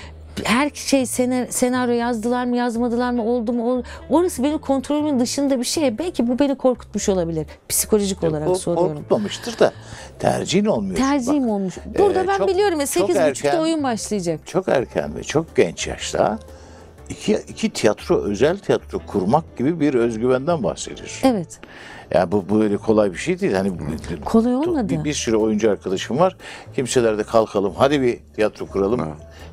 her 0.45 0.71
şey 0.75 1.07
senaryo 1.51 1.95
yazdılar 1.95 2.45
mı 2.45 2.57
yazmadılar 2.57 3.11
mı 3.11 3.25
oldu 3.25 3.53
mu 3.53 3.83
orası 4.11 4.43
benim 4.43 4.59
kontrolümün 4.59 5.21
dışında 5.21 5.59
bir 5.59 5.65
şey 5.65 5.99
belki 5.99 6.29
bu 6.29 6.39
beni 6.39 6.55
korkutmuş 6.55 7.09
olabilir 7.09 7.47
psikolojik 7.69 8.25
olarak 8.25 8.49
O 8.49 8.55
soruyorum 8.55 8.93
Korkutmamıştır 8.95 9.59
da 9.59 9.73
tercihin 10.19 10.65
olmuyor. 10.65 10.97
tercihim 10.97 11.43
Bak, 11.43 11.51
olmuş 11.51 11.75
burada 11.99 12.23
e, 12.25 12.29
ben 12.29 12.39
çok- 12.39 12.49
biliyorum 12.49 12.81
ya 12.81 12.87
çok 12.87 13.11
8.30'da 13.11 13.21
erken- 13.29 13.59
oyun 13.61 13.83
başlayacak 13.83 14.41
çok 14.47 14.69
erken 14.69 15.17
ve 15.17 15.23
çok 15.23 15.57
genç 15.57 15.87
yaşta 15.87 16.39
iki, 17.09 17.33
iki 17.49 17.71
tiyatro, 17.71 18.23
özel 18.23 18.59
tiyatro 18.59 18.99
kurmak 19.07 19.57
gibi 19.57 19.81
bir 19.81 19.95
özgüvenden 19.95 20.63
bahsediyorsun. 20.63 21.29
Evet. 21.29 21.61
Ya 22.11 22.33
bu 22.33 22.45
bu 22.49 22.61
böyle 22.61 22.77
kolay 22.77 23.13
bir 23.13 23.19
şey 23.19 23.41
değil. 23.41 23.53
Hani 23.53 23.73
Kolay 24.25 24.57
olmadı. 24.57 24.89
Bir, 24.89 25.05
bir 25.05 25.13
sürü 25.13 25.37
oyuncu 25.37 25.71
arkadaşım 25.71 26.19
var. 26.19 26.37
Kimseler 26.75 27.19
de 27.19 27.23
kalkalım. 27.23 27.73
Hadi 27.77 28.03
bir 28.03 28.19
tiyatro 28.35 28.67
kuralım. 28.67 29.01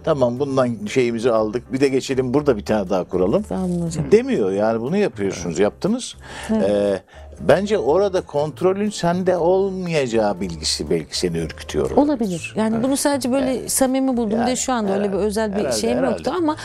Tamam 0.03 0.39
bundan 0.39 0.85
şeyimizi 0.85 1.31
aldık. 1.31 1.73
Bir 1.73 1.79
de 1.79 1.87
geçelim 1.87 2.33
burada 2.33 2.57
bir 2.57 2.65
tane 2.65 2.89
daha 2.89 3.03
kuralım. 3.03 3.43
Sağ 3.45 3.55
olun 3.63 3.85
hocam. 3.85 4.11
Demiyor 4.11 4.51
yani 4.51 4.81
bunu 4.81 4.97
yapıyorsunuz, 4.97 5.59
yaptınız. 5.59 6.15
Ee, 6.51 7.01
bence 7.47 7.77
orada 7.77 8.21
kontrolün 8.21 8.89
sende 8.89 9.37
olmayacağı 9.37 10.41
bilgisi 10.41 10.89
belki 10.89 11.17
seni 11.19 11.37
ürkütüyor. 11.37 11.91
Olabilir. 11.91 12.53
Yani 12.57 12.83
bunu 12.83 12.97
sadece 12.97 13.31
böyle 13.31 13.69
samimi 13.69 14.17
buldum 14.17 14.37
Yani 14.39 14.47
de 14.51 14.55
şu 14.55 14.73
anda 14.73 14.93
öyle 14.93 15.03
bir 15.03 15.07
herhalde, 15.09 15.25
özel 15.25 15.51
bir 15.55 15.59
herhalde, 15.59 15.75
şeyim 15.77 15.97
herhalde. 15.97 16.11
yoktu 16.15 16.33
ama 16.37 16.55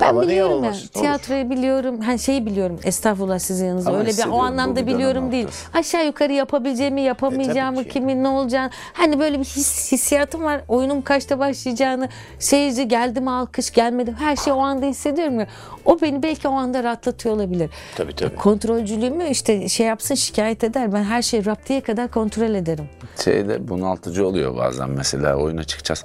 ben 0.00 0.08
Ama 0.08 0.22
biliyorum 0.22 0.50
ya. 0.52 0.56
olmasın? 0.58 0.90
Olur. 0.94 1.02
Tiyatroyu 1.02 1.50
biliyorum. 1.50 2.00
Hani 2.00 2.18
şeyi 2.18 2.46
biliyorum. 2.46 2.80
Estağfurullah 2.84 3.38
sizin 3.38 3.66
yanınızda. 3.66 3.90
Ama 3.90 3.98
öyle 3.98 4.10
bir 4.10 4.26
o 4.30 4.42
anlamda 4.42 4.86
biliyorum 4.86 5.32
değil. 5.32 5.44
noktası. 5.44 5.78
Aşağı 5.78 6.06
yukarı 6.06 6.32
yapabileceğimi, 6.32 7.00
yapamayacağımı, 7.00 7.80
E, 7.80 7.84
ki. 7.84 7.90
kimin 7.90 8.24
ne 8.24 8.28
olacağını. 8.28 8.70
Hani 8.92 9.18
böyle 9.20 9.38
bir 9.40 9.44
his, 9.44 9.92
hissiyatım 9.92 10.44
var. 10.44 10.60
Oyunun 10.68 11.00
kaçta 11.00 11.38
başlayacağını, 11.38 12.08
seyirci 12.38 12.88
geldi 12.88 13.20
mi 13.20 13.30
alkış, 13.30 13.70
gelmedi 13.70 14.10
mi? 14.10 14.16
Her 14.20 14.36
şeyi 14.36 14.54
o 14.54 14.60
anda 14.60 14.86
hissediyorum 14.86 15.40
ya. 15.40 15.46
O 15.84 16.00
beni 16.00 16.22
belki 16.22 16.48
o 16.48 16.52
anda 16.52 16.82
rahatlatıyor 16.84 17.34
olabilir. 17.34 17.70
Tabii 17.96 18.14
tabii. 18.16 18.36
Kontrolcülüğümü 18.36 19.28
işte 19.28 19.68
şey 19.68 19.86
yapsın 19.86 20.14
şikayet 20.22 20.64
eder. 20.64 20.92
Ben 20.92 21.02
her 21.02 21.22
şeyi 21.22 21.46
raptiye 21.46 21.80
kadar 21.80 22.10
kontrol 22.10 22.54
ederim. 22.54 22.88
Şeyde 23.24 23.68
bunaltıcı 23.68 24.26
oluyor 24.26 24.56
bazen 24.56 24.90
mesela 24.90 25.36
oyuna 25.36 25.64
çıkacağız. 25.64 26.04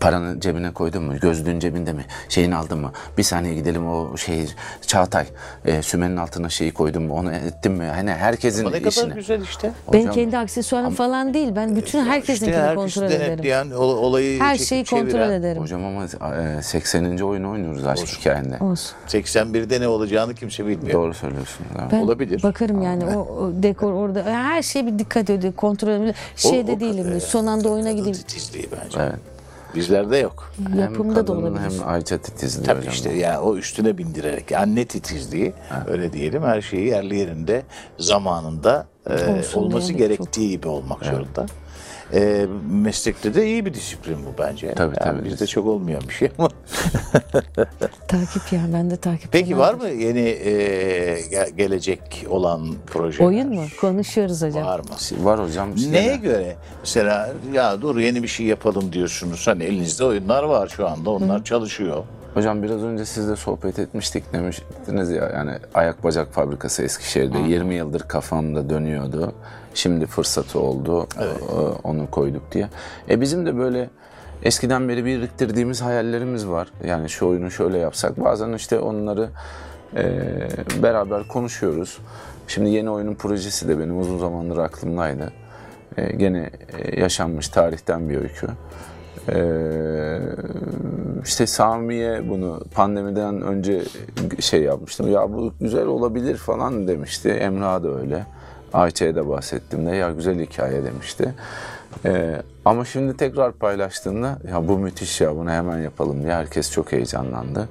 Paranı 0.00 0.40
cebine 0.40 0.72
koydun 0.72 1.02
mu? 1.02 1.18
Gözlüğün 1.20 1.58
cebinde 1.60 1.92
mi? 1.92 2.04
Şeyini 2.28 2.56
aldın 2.56 2.78
mı? 2.78 2.92
Bir 3.18 3.22
saniye 3.22 3.54
gidelim 3.54 3.88
o 3.88 4.16
şey 4.16 4.46
Çağatay 4.86 5.26
e, 5.64 5.82
sümenin 5.82 6.16
altına 6.16 6.48
şeyi 6.48 6.72
koydun 6.72 7.02
mu? 7.02 7.14
Onu 7.14 7.32
ettin 7.32 7.72
mi? 7.72 7.84
Hani 7.84 8.10
herkesin 8.10 8.60
Ama 8.64 8.70
ne 8.70 8.78
kadar 8.78 8.90
işini. 8.90 9.14
güzel 9.14 9.40
işte. 9.42 9.72
Ben 9.92 9.98
Hocam- 10.00 10.14
kendi 10.14 10.38
aksesuarım 10.38 10.90
falan 10.94 11.34
değil. 11.34 11.52
Ben 11.56 11.76
bütün 11.76 12.04
herkesinkini 12.04 12.54
İşte 12.54 12.74
kontrol 12.74 13.02
herkesi 13.02 13.04
ederim. 13.04 13.32
denetleyen, 13.32 13.70
ol- 13.70 13.96
olayı 13.98 14.40
Her 14.40 14.54
çekip 14.56 14.68
şeyi 14.68 14.84
kontrol 14.84 15.10
çeviren. 15.10 15.30
ederim. 15.30 15.62
Hocam 15.62 15.84
ama 15.84 16.04
e, 16.58 16.62
80. 16.62 17.18
oyunu 17.18 17.50
oynuyoruz 17.50 17.86
aşk 17.86 18.06
hikayende. 18.06 18.56
Olsun. 18.64 18.96
81'de 19.08 19.80
ne 19.80 19.88
olacağını 19.88 20.34
kimse 20.34 20.66
bilmiyor. 20.66 20.92
Doğru 20.92 21.14
söylüyorsun. 21.14 21.66
Ben 21.92 22.00
Olabilir. 22.00 22.42
bakarım 22.42 22.82
yani 22.82 23.04
o, 23.06 23.20
o 23.20 23.50
dekor 23.62 23.92
orada 23.92 24.22
her 24.24 24.62
şey 24.62 24.86
bir 24.86 24.98
dikkat 24.98 25.30
ediyor, 25.30 25.52
kontrol 25.52 25.88
ediyor. 25.90 26.14
Şeyde 26.36 26.72
o- 26.72 26.80
değilim. 26.80 27.12
e, 27.16 27.20
son 27.20 27.46
anda 27.46 27.68
oyuna 27.68 27.92
gideyim. 27.92 28.16
Titizliği 28.16 28.68
bence. 28.72 28.98
Evet. 29.00 29.14
Bizlerde 29.74 30.16
yok. 30.16 30.52
Yapımda 30.78 31.16
hem 31.18 31.26
da 31.26 31.32
olabilir. 31.32 31.60
hem 31.80 31.88
Ayça 31.88 32.18
titizliği 32.18 32.66
Tabii 32.66 32.78
hocam. 32.78 32.92
işte 32.92 33.12
ya 33.12 33.42
o 33.42 33.56
üstüne 33.56 33.98
bindirerek 33.98 34.52
anne 34.52 34.84
titizliği 34.84 35.52
öyle 35.88 36.12
diyelim 36.12 36.42
her 36.42 36.60
şeyi 36.60 36.86
yerli 36.88 37.16
yerinde 37.18 37.62
zamanında 37.98 38.86
e, 39.10 39.14
olması 39.54 39.92
gerektiği 39.92 40.50
gibi 40.50 40.68
olmak 40.68 41.04
zorunda. 41.04 41.46
E, 42.14 42.46
meslekte 42.70 43.34
de 43.34 43.46
iyi 43.46 43.66
bir 43.66 43.74
disiplin 43.74 44.16
bu 44.16 44.42
bence. 44.42 44.74
Tabii, 44.74 44.96
Yani 45.00 45.18
tabii. 45.18 45.24
Bizde 45.30 45.46
çok 45.46 45.66
olmayan 45.66 46.02
bir 46.08 46.14
şey 46.14 46.28
ama. 46.38 46.48
Takip 48.08 48.52
ya 48.52 48.60
ben 48.72 48.90
de 48.90 48.96
takip 48.96 49.32
Peki 49.32 49.58
var 49.58 49.74
mı 49.74 49.88
yeni 49.88 50.20
e, 50.20 50.50
ge- 51.20 51.50
gelecek 51.56 52.26
olan 52.28 52.74
projeler? 52.86 53.26
Oyun 53.26 53.54
mu? 53.54 53.64
Konuşuyoruz 53.80 54.42
hocam. 54.42 54.66
Var 54.66 54.78
mı? 54.80 55.24
Var 55.24 55.40
hocam. 55.44 55.68
Neye 55.90 56.16
göre 56.16 56.56
mesela 56.80 57.32
ya 57.52 57.82
dur 57.82 57.98
yeni 57.98 58.22
bir 58.22 58.28
şey 58.28 58.46
yapalım 58.46 58.92
diyorsunuz. 58.92 59.46
Hani 59.46 59.64
elinizde 59.64 60.04
oyunlar 60.04 60.42
var 60.42 60.68
şu 60.68 60.88
anda 60.88 61.10
onlar 61.10 61.44
çalışıyor. 61.44 62.04
Hocam 62.34 62.62
biraz 62.62 62.82
önce 62.82 63.04
sizle 63.04 63.36
sohbet 63.36 63.78
etmiştik 63.78 64.32
demiştiniz 64.32 65.10
ya 65.10 65.30
yani 65.34 65.52
ayak 65.74 66.04
bacak 66.04 66.32
fabrikası 66.32 66.82
Eskişehir'de 66.82 67.38
20 67.38 67.74
yıldır 67.74 68.00
kafamda 68.00 68.70
dönüyordu. 68.70 69.32
Şimdi 69.74 70.06
fırsatı 70.06 70.60
oldu. 70.60 71.06
Ee, 71.20 71.24
Onu 71.84 72.10
koyduk 72.10 72.52
diye. 72.52 72.68
E 73.10 73.20
bizim 73.20 73.46
de 73.46 73.58
böyle 73.58 73.90
eskiden 74.42 74.88
beri 74.88 75.04
biriktirdiğimiz 75.04 75.82
hayallerimiz 75.82 76.48
var. 76.48 76.68
Yani 76.86 77.08
şu 77.08 77.28
oyunu 77.28 77.50
şöyle 77.50 77.78
yapsak. 77.78 78.24
Bazen 78.24 78.52
işte 78.52 78.78
onları 78.78 79.28
e, 79.96 80.02
beraber 80.82 81.28
konuşuyoruz. 81.28 81.98
Şimdi 82.48 82.70
yeni 82.70 82.90
oyunun 82.90 83.14
projesi 83.14 83.68
de 83.68 83.78
benim 83.78 84.00
uzun 84.00 84.18
zamandır 84.18 84.56
aklımdaydı. 84.56 85.32
E, 85.96 86.12
gene 86.16 86.50
e, 86.78 87.00
yaşanmış 87.00 87.48
tarihten 87.48 88.08
bir 88.08 88.16
öykü. 88.16 88.46
Ee, 89.28 90.18
işte 91.24 91.46
Sami'ye 91.46 92.28
bunu 92.28 92.60
pandemiden 92.74 93.42
önce 93.42 93.82
şey 94.40 94.62
yapmıştım. 94.62 95.12
Ya 95.12 95.32
bu 95.32 95.52
güzel 95.60 95.86
olabilir 95.86 96.36
falan 96.36 96.88
demişti. 96.88 97.28
Emrah 97.28 97.82
da 97.82 98.00
öyle. 98.00 98.26
Ayça'ya 98.72 99.14
da 99.14 99.28
bahsettim 99.28 99.86
de 99.86 99.96
ya 99.96 100.10
güzel 100.10 100.40
hikaye 100.40 100.84
demişti. 100.84 101.34
Ee, 102.04 102.42
ama 102.64 102.84
şimdi 102.84 103.16
tekrar 103.16 103.52
paylaştığında 103.52 104.38
ya 104.50 104.68
bu 104.68 104.78
müthiş 104.78 105.20
ya 105.20 105.36
bunu 105.36 105.50
hemen 105.50 105.78
yapalım 105.78 106.22
diye 106.22 106.34
herkes 106.34 106.70
çok 106.72 106.92
heyecanlandı. 106.92 107.68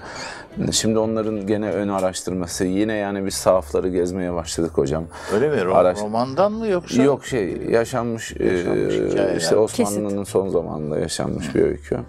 Şimdi 0.72 1.00
onların 1.00 1.48
gene 1.48 1.72
ön 1.72 1.88
araştırması 1.88 2.66
yine 2.66 2.94
yani 2.94 3.26
biz 3.26 3.34
sahafları 3.34 3.90
gezmeye 3.90 4.34
başladık 4.34 4.72
hocam. 4.76 5.04
Öyle 5.34 5.50
mi? 5.50 5.56
Ro- 5.56 5.74
Araş- 5.74 6.02
Romandan 6.02 6.52
mı 6.52 6.68
yoksa? 6.68 7.04
Yok 7.04 7.26
şey 7.26 7.58
yaşanmış, 7.70 8.34
e, 8.40 8.46
Yaşanmış 8.48 8.94
hikayeler. 8.96 9.36
işte 9.36 9.56
Osmanlı'nın 9.58 10.24
son 10.24 10.50
zamanında 10.50 11.00
yaşanmış 11.00 11.56
bir 11.56 11.62
öykü. 11.62 12.00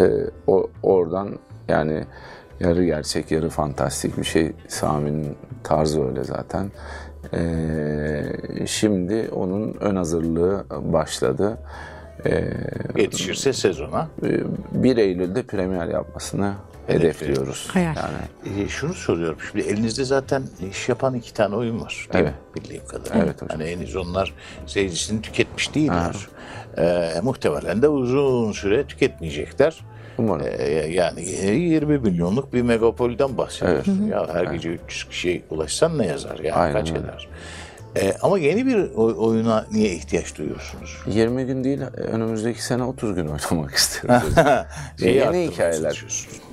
E, 0.00 0.04
o 0.46 0.66
oradan 0.82 1.28
yani 1.68 2.04
yarı 2.60 2.84
gerçek 2.84 3.30
yarı 3.30 3.48
fantastik 3.48 4.18
bir 4.18 4.24
şey. 4.24 4.52
Sami'nin 4.68 5.36
tarzı 5.64 6.08
öyle 6.08 6.24
zaten. 6.24 6.70
E, 7.34 8.66
şimdi 8.66 9.28
onun 9.32 9.74
ön 9.80 9.96
hazırlığı 9.96 10.64
başladı. 10.70 11.58
E, 12.26 12.44
Yetişirse 12.96 13.52
sezona. 13.52 14.08
e, 14.22 14.40
1 14.72 14.96
Eylül'de 14.96 15.42
premier 15.42 15.86
yapmasını 15.88 16.54
hedefliyoruz. 16.86 17.68
Hayal. 17.72 17.96
Yani 17.96 18.62
Ee, 18.64 18.68
şunu 18.68 18.94
soruyorum. 18.94 19.38
Şimdi 19.50 19.66
elinizde 19.68 20.04
zaten 20.04 20.42
iş 20.70 20.88
yapan 20.88 21.14
iki 21.14 21.34
tane 21.34 21.56
oyun 21.56 21.80
var. 21.80 22.08
Değil 22.12 22.24
Evet. 22.24 22.34
mi? 22.34 22.62
Bildiğim 22.62 22.86
kadarıyla. 22.86 23.24
Evet 23.24 23.42
hocam. 23.42 23.58
Hani 23.60 23.70
henüz 23.70 23.96
onlar 23.96 24.34
seyircisini 24.66 25.22
tüketmiş 25.22 25.74
değiller. 25.74 26.16
Ee, 26.78 27.10
muhtemelen 27.22 27.82
de 27.82 27.88
uzun 27.88 28.52
süre 28.52 28.84
tüketmeyecekler. 28.86 29.80
Umarım. 30.18 30.46
Ee, 30.58 30.72
yani 30.72 31.22
20 31.24 31.98
milyonluk 31.98 32.52
bir 32.52 32.62
megapolden 32.62 33.38
bahsediyorsun. 33.38 34.06
Ya 34.06 34.28
her 34.34 34.44
gece 34.44 34.68
300 34.68 35.04
kişiye 35.08 35.42
ulaşsan 35.50 35.98
ne 35.98 36.06
yazar? 36.06 36.38
Yani 36.38 36.52
Aynen 36.54 36.72
kaç 36.72 36.90
öyle. 36.90 37.00
eder? 37.00 37.28
Ee, 37.96 38.14
ama 38.22 38.38
yeni 38.38 38.66
bir 38.66 38.76
oy- 38.94 39.14
oyuna 39.18 39.66
niye 39.72 39.90
ihtiyaç 39.90 40.38
duyuyorsunuz? 40.38 40.98
20 41.06 41.46
gün 41.46 41.64
değil 41.64 41.80
önümüzdeki 41.96 42.64
sene 42.64 42.84
30 42.84 43.14
gün 43.14 43.26
oynamak 43.26 43.74
istiyoruz. 43.74 44.22
Yeni 45.00 45.50
hikayeler. 45.50 46.04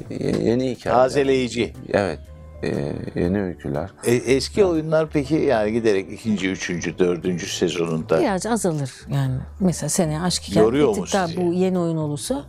Yeni, 0.10 0.46
yeni 0.46 0.72
hikayeler. 0.72 1.02
Tazeleyici. 1.02 1.74
Evet. 1.94 2.20
e, 2.64 2.94
yeni 3.16 3.42
öyküler. 3.42 3.90
E, 4.06 4.16
eski 4.16 4.66
oyunlar 4.66 5.08
peki 5.14 5.36
yani 5.36 5.72
giderek 5.74 6.12
ikinci, 6.12 6.50
üçüncü, 6.50 6.98
dördüncü 7.00 7.46
sezonunda 7.50 8.20
Biraz 8.20 8.46
azalır 8.46 8.92
yani. 9.14 9.36
Mesela 9.60 9.90
seneye 9.90 10.20
aşk 10.22 10.44
hikaye 10.44 10.66
Yoruyor 10.66 10.94
bir 10.94 11.00
mu 11.00 11.06
tık 11.06 11.14
daha 11.14 11.28
sizi? 11.28 11.42
bu 11.42 11.54
yeni 11.54 11.80
oyun 11.80 11.98
olursa 11.98 12.44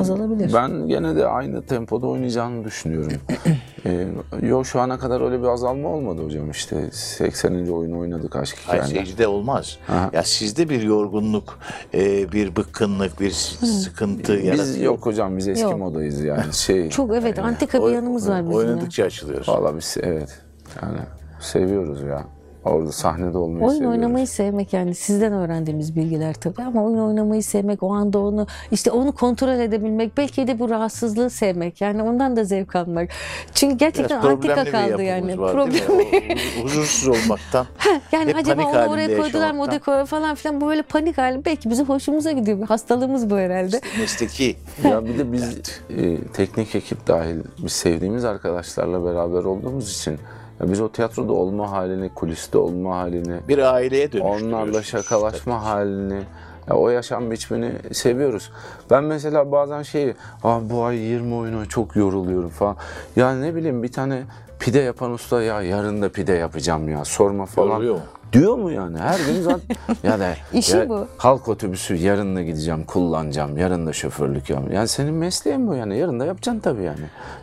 azalabilir. 0.00 0.52
Ben 0.54 0.86
gene 0.88 1.16
de 1.16 1.26
aynı 1.26 1.62
tempoda 1.62 2.06
oynayacağını 2.06 2.64
düşünüyorum. 2.64 3.12
e, 3.86 4.06
yo 4.42 4.64
şu 4.64 4.80
ana 4.80 4.98
kadar 4.98 5.20
öyle 5.20 5.42
bir 5.42 5.46
azalma 5.46 5.88
olmadı 5.88 6.24
hocam 6.24 6.50
işte. 6.50 6.90
80. 6.92 7.66
oyunu 7.66 7.98
oynadık 7.98 8.36
aşk 8.36 8.56
Hayır 8.66 8.82
hikayeler. 8.82 9.04
seyircide 9.04 9.26
olmaz. 9.28 9.78
Aha. 9.88 10.10
Ya 10.12 10.22
sizde 10.22 10.68
bir 10.68 10.82
yorgunluk, 10.82 11.58
e, 11.94 12.32
bir 12.32 12.56
bıkkınlık, 12.56 13.20
bir 13.20 13.30
sıkıntı 13.30 14.36
Biz 14.38 14.44
yaratıyor. 14.44 14.84
yok 14.84 15.06
hocam 15.06 15.36
biz 15.36 15.48
eski 15.48 15.62
Yok. 15.62 15.78
modayız 15.78 16.20
yani 16.24 16.52
şey. 16.54 16.88
Çok 16.90 17.14
evet 17.14 17.38
antika 17.38 17.86
bir 17.86 17.92
yanımız 17.92 18.28
var 18.28 18.42
bizim. 18.44 18.54
Oynadıkça 18.56 19.04
açılıyor. 19.04 19.44
Valla 19.48 19.76
biz 19.76 19.96
evet 20.02 20.38
yani 20.82 20.98
seviyoruz 21.40 22.02
ya. 22.02 22.24
Orada 22.64 22.92
sahnede 22.92 23.38
olmayı 23.38 23.64
Oyun 23.64 23.74
seviyoruz. 23.74 23.96
oynamayı 23.98 24.26
sevmek 24.26 24.72
yani 24.72 24.94
sizden 24.94 25.32
öğrendiğimiz 25.32 25.96
bilgiler 25.96 26.34
tabii 26.34 26.62
ama 26.62 26.84
oyun 26.84 26.98
oynamayı 26.98 27.42
sevmek 27.42 27.82
o 27.82 27.92
anda 27.94 28.18
onu 28.18 28.46
işte 28.70 28.90
onu 28.90 29.12
kontrol 29.12 29.48
edebilmek 29.48 30.16
belki 30.16 30.46
de 30.46 30.58
bu 30.58 30.70
rahatsızlığı 30.70 31.30
sevmek 31.30 31.80
yani 31.80 32.02
ondan 32.02 32.36
da 32.36 32.44
zevk 32.44 32.76
almak. 32.76 33.08
Çünkü 33.54 33.76
gerçekten 33.76 34.22
Biraz 34.22 34.30
antika 34.32 34.64
kaldı 34.64 35.02
yani. 35.02 35.38
var? 35.38 35.52
Problem 35.52 35.80
O- 35.90 36.64
huzursuz 36.64 37.08
olmaktan. 37.08 37.66
yani 38.12 38.28
Hep 38.28 38.36
acaba 38.36 38.62
panik 38.62 38.76
onu 38.76 38.92
oraya 38.94 39.16
koydular 39.16 39.50
mı 39.50 39.62
o 39.62 39.70
dekora 39.70 40.04
falan 40.04 40.34
filan 40.34 40.60
bu 40.60 40.66
böyle 40.66 40.82
panik 40.82 41.18
hali 41.18 41.44
belki 41.44 41.70
bizim 41.70 41.86
hoşumuza 41.88 42.32
gidiyor. 42.32 42.58
Bir 42.58 42.66
hastalığımız 42.66 43.30
bu 43.30 43.36
herhalde. 43.36 43.80
Mesleki. 44.00 44.56
Ya 44.84 45.04
bir 45.04 45.18
de 45.18 45.32
biz 45.32 45.42
e, 45.90 46.18
teknik 46.32 46.74
ekip 46.74 47.06
dahil 47.06 47.36
biz 47.58 47.72
sevdiğimiz 47.72 48.24
arkadaşlarla 48.24 49.04
beraber 49.04 49.44
olduğumuz 49.44 49.92
için 49.98 50.18
biz 50.60 50.80
o 50.80 50.92
tiyatroda 50.92 51.32
olma 51.32 51.70
halini, 51.70 52.08
kuliste 52.14 52.58
olma 52.58 52.96
halini, 52.96 53.36
Bir 53.48 53.58
aileye 53.58 54.12
dönüştürüyorsunuz. 54.12 54.52
onlarla 54.52 54.82
şakalaşma 54.82 55.64
halini 55.64 56.22
Ya 56.68 56.76
o 56.76 56.88
yaşam 56.88 57.30
biçimini 57.30 57.72
seviyoruz. 57.94 58.50
Ben 58.90 59.04
mesela 59.04 59.52
bazen 59.52 59.82
şey, 59.82 60.14
Aa, 60.44 60.70
bu 60.70 60.84
ay 60.84 60.96
20 60.98 61.34
oyuna 61.34 61.66
çok 61.66 61.96
yoruluyorum 61.96 62.48
falan. 62.48 62.76
Ya 63.16 63.34
ne 63.34 63.54
bileyim 63.54 63.82
bir 63.82 63.92
tane 63.92 64.22
pide 64.62 64.80
yapan 64.80 65.10
usta 65.10 65.42
ya 65.42 65.62
yarın 65.62 66.02
da 66.02 66.08
pide 66.08 66.32
yapacağım 66.32 66.88
ya 66.88 67.04
sorma 67.04 67.46
falan. 67.46 67.82
Mu? 67.84 67.98
Diyor 68.32 68.56
mu 68.56 68.70
yani? 68.70 68.98
Her 68.98 69.18
gün 69.20 69.42
zaten 69.42 69.76
ya 70.02 70.20
da 70.20 70.34
İşi 70.52 70.76
ya 70.76 70.88
bu. 70.88 71.06
halk 71.18 71.48
otobüsü 71.48 71.94
yarın 71.94 72.36
da 72.36 72.42
gideceğim, 72.42 72.84
kullanacağım, 72.84 73.58
yarın 73.58 73.86
da 73.86 73.92
şoförlük 73.92 74.50
yapacağım. 74.50 74.72
Yani 74.76 74.88
senin 74.88 75.14
mesleğin 75.14 75.68
bu 75.68 75.74
yani. 75.74 75.98
Yarın 75.98 76.20
da 76.20 76.26
yapacaksın 76.26 76.60
tabii 76.60 76.82
yani. 76.82 77.00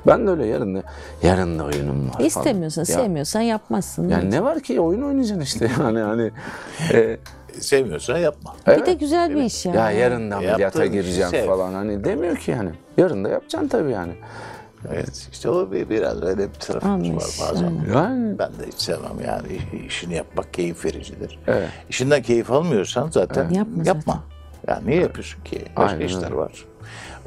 Ben 0.08 0.28
de 0.28 0.32
öyle 0.32 0.46
yarın 0.46 0.76
da 0.76 0.84
yarın 1.24 1.60
da 1.60 1.64
oyunum 1.64 2.08
var 2.08 2.14
falan. 2.14 2.26
İstemiyorsan, 2.28 2.82
Ya- 2.82 2.86
sevmiyorsan 2.86 3.42
yapmazsın. 3.42 4.10
Yani 4.10 4.32
ne 4.32 4.44
var 4.44 4.60
ki 4.60 4.80
oyun 4.82 5.02
oynayacaksın 5.02 5.42
işte 5.42 5.70
yani 5.80 6.00
hani 6.00 6.32
e, 6.94 7.18
Sevmiyorsan 7.60 8.18
yapma. 8.18 8.56
bir 8.68 8.86
de 8.86 8.94
güzel 8.94 9.36
bir 9.36 9.42
iş 9.44 9.66
yani. 9.66 9.78
ya 9.78 9.92
yarın 9.92 10.32
da 10.32 10.36
ameliyata 10.36 10.86
gireceğim 10.86 11.30
sev. 11.30 11.46
falan 11.48 11.74
hani 11.74 12.04
demiyor 12.04 12.38
ki 12.38 12.52
yani. 12.52 12.70
Yarın 12.98 13.24
da 13.26 13.30
yapacaksın 13.30 13.68
tabii 13.68 13.92
yani. 13.92 14.14
Evet. 14.94 15.30
işte 15.32 15.50
o 15.50 15.72
bir, 15.72 15.90
biraz 15.90 16.24
öyle 16.24 16.50
bir 16.50 16.54
tarafımız 16.54 17.42
var 17.42 17.50
bazen. 17.50 17.66
aynen. 17.66 17.94
Yani 17.94 18.40
Ben 18.40 18.50
de 18.50 18.68
hiç 18.68 18.82
sevmem 18.82 19.20
yani 19.28 19.48
işini 19.88 20.16
yapmak 20.16 20.54
keyif 20.54 20.86
vericidir. 20.86 21.40
Evet. 21.48 21.70
İşinden 21.90 22.22
keyif 22.22 22.52
almıyorsan 22.52 23.10
zaten 23.12 23.50
Yapma 23.50 23.84
yapma. 23.84 24.24
Yani 24.68 24.88
niye 24.88 25.02
yapıyorsun 25.02 25.44
ki? 25.44 25.66
Başka 25.78 25.96
Aynen 25.98 26.06
işler 26.06 26.32
var. 26.32 26.66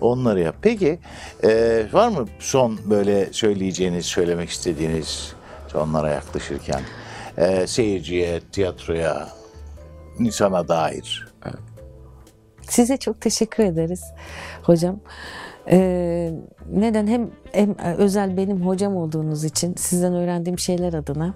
Onları 0.00 0.40
yap. 0.40 0.54
Peki 0.62 0.98
e, 1.44 1.84
var 1.92 2.08
mı 2.08 2.26
son 2.38 2.78
böyle 2.90 3.32
söyleyeceğiniz, 3.32 4.06
söylemek 4.06 4.50
istediğiniz 4.50 5.32
sonlara 5.68 6.10
yaklaşırken 6.10 6.80
e, 7.38 7.66
seyirciye, 7.66 8.40
tiyatroya, 8.40 9.28
insana 10.18 10.68
dair? 10.68 11.28
Size 12.68 12.96
çok 12.96 13.20
teşekkür 13.20 13.64
ederiz 13.64 14.04
hocam. 14.62 15.00
Ee, 15.70 16.32
neden? 16.72 17.06
Hem, 17.06 17.30
hem 17.52 17.74
özel 17.98 18.36
benim 18.36 18.66
hocam 18.66 18.96
olduğunuz 18.96 19.44
için 19.44 19.74
sizden 19.74 20.14
öğrendiğim 20.14 20.58
şeyler 20.58 20.92
adına. 20.94 21.34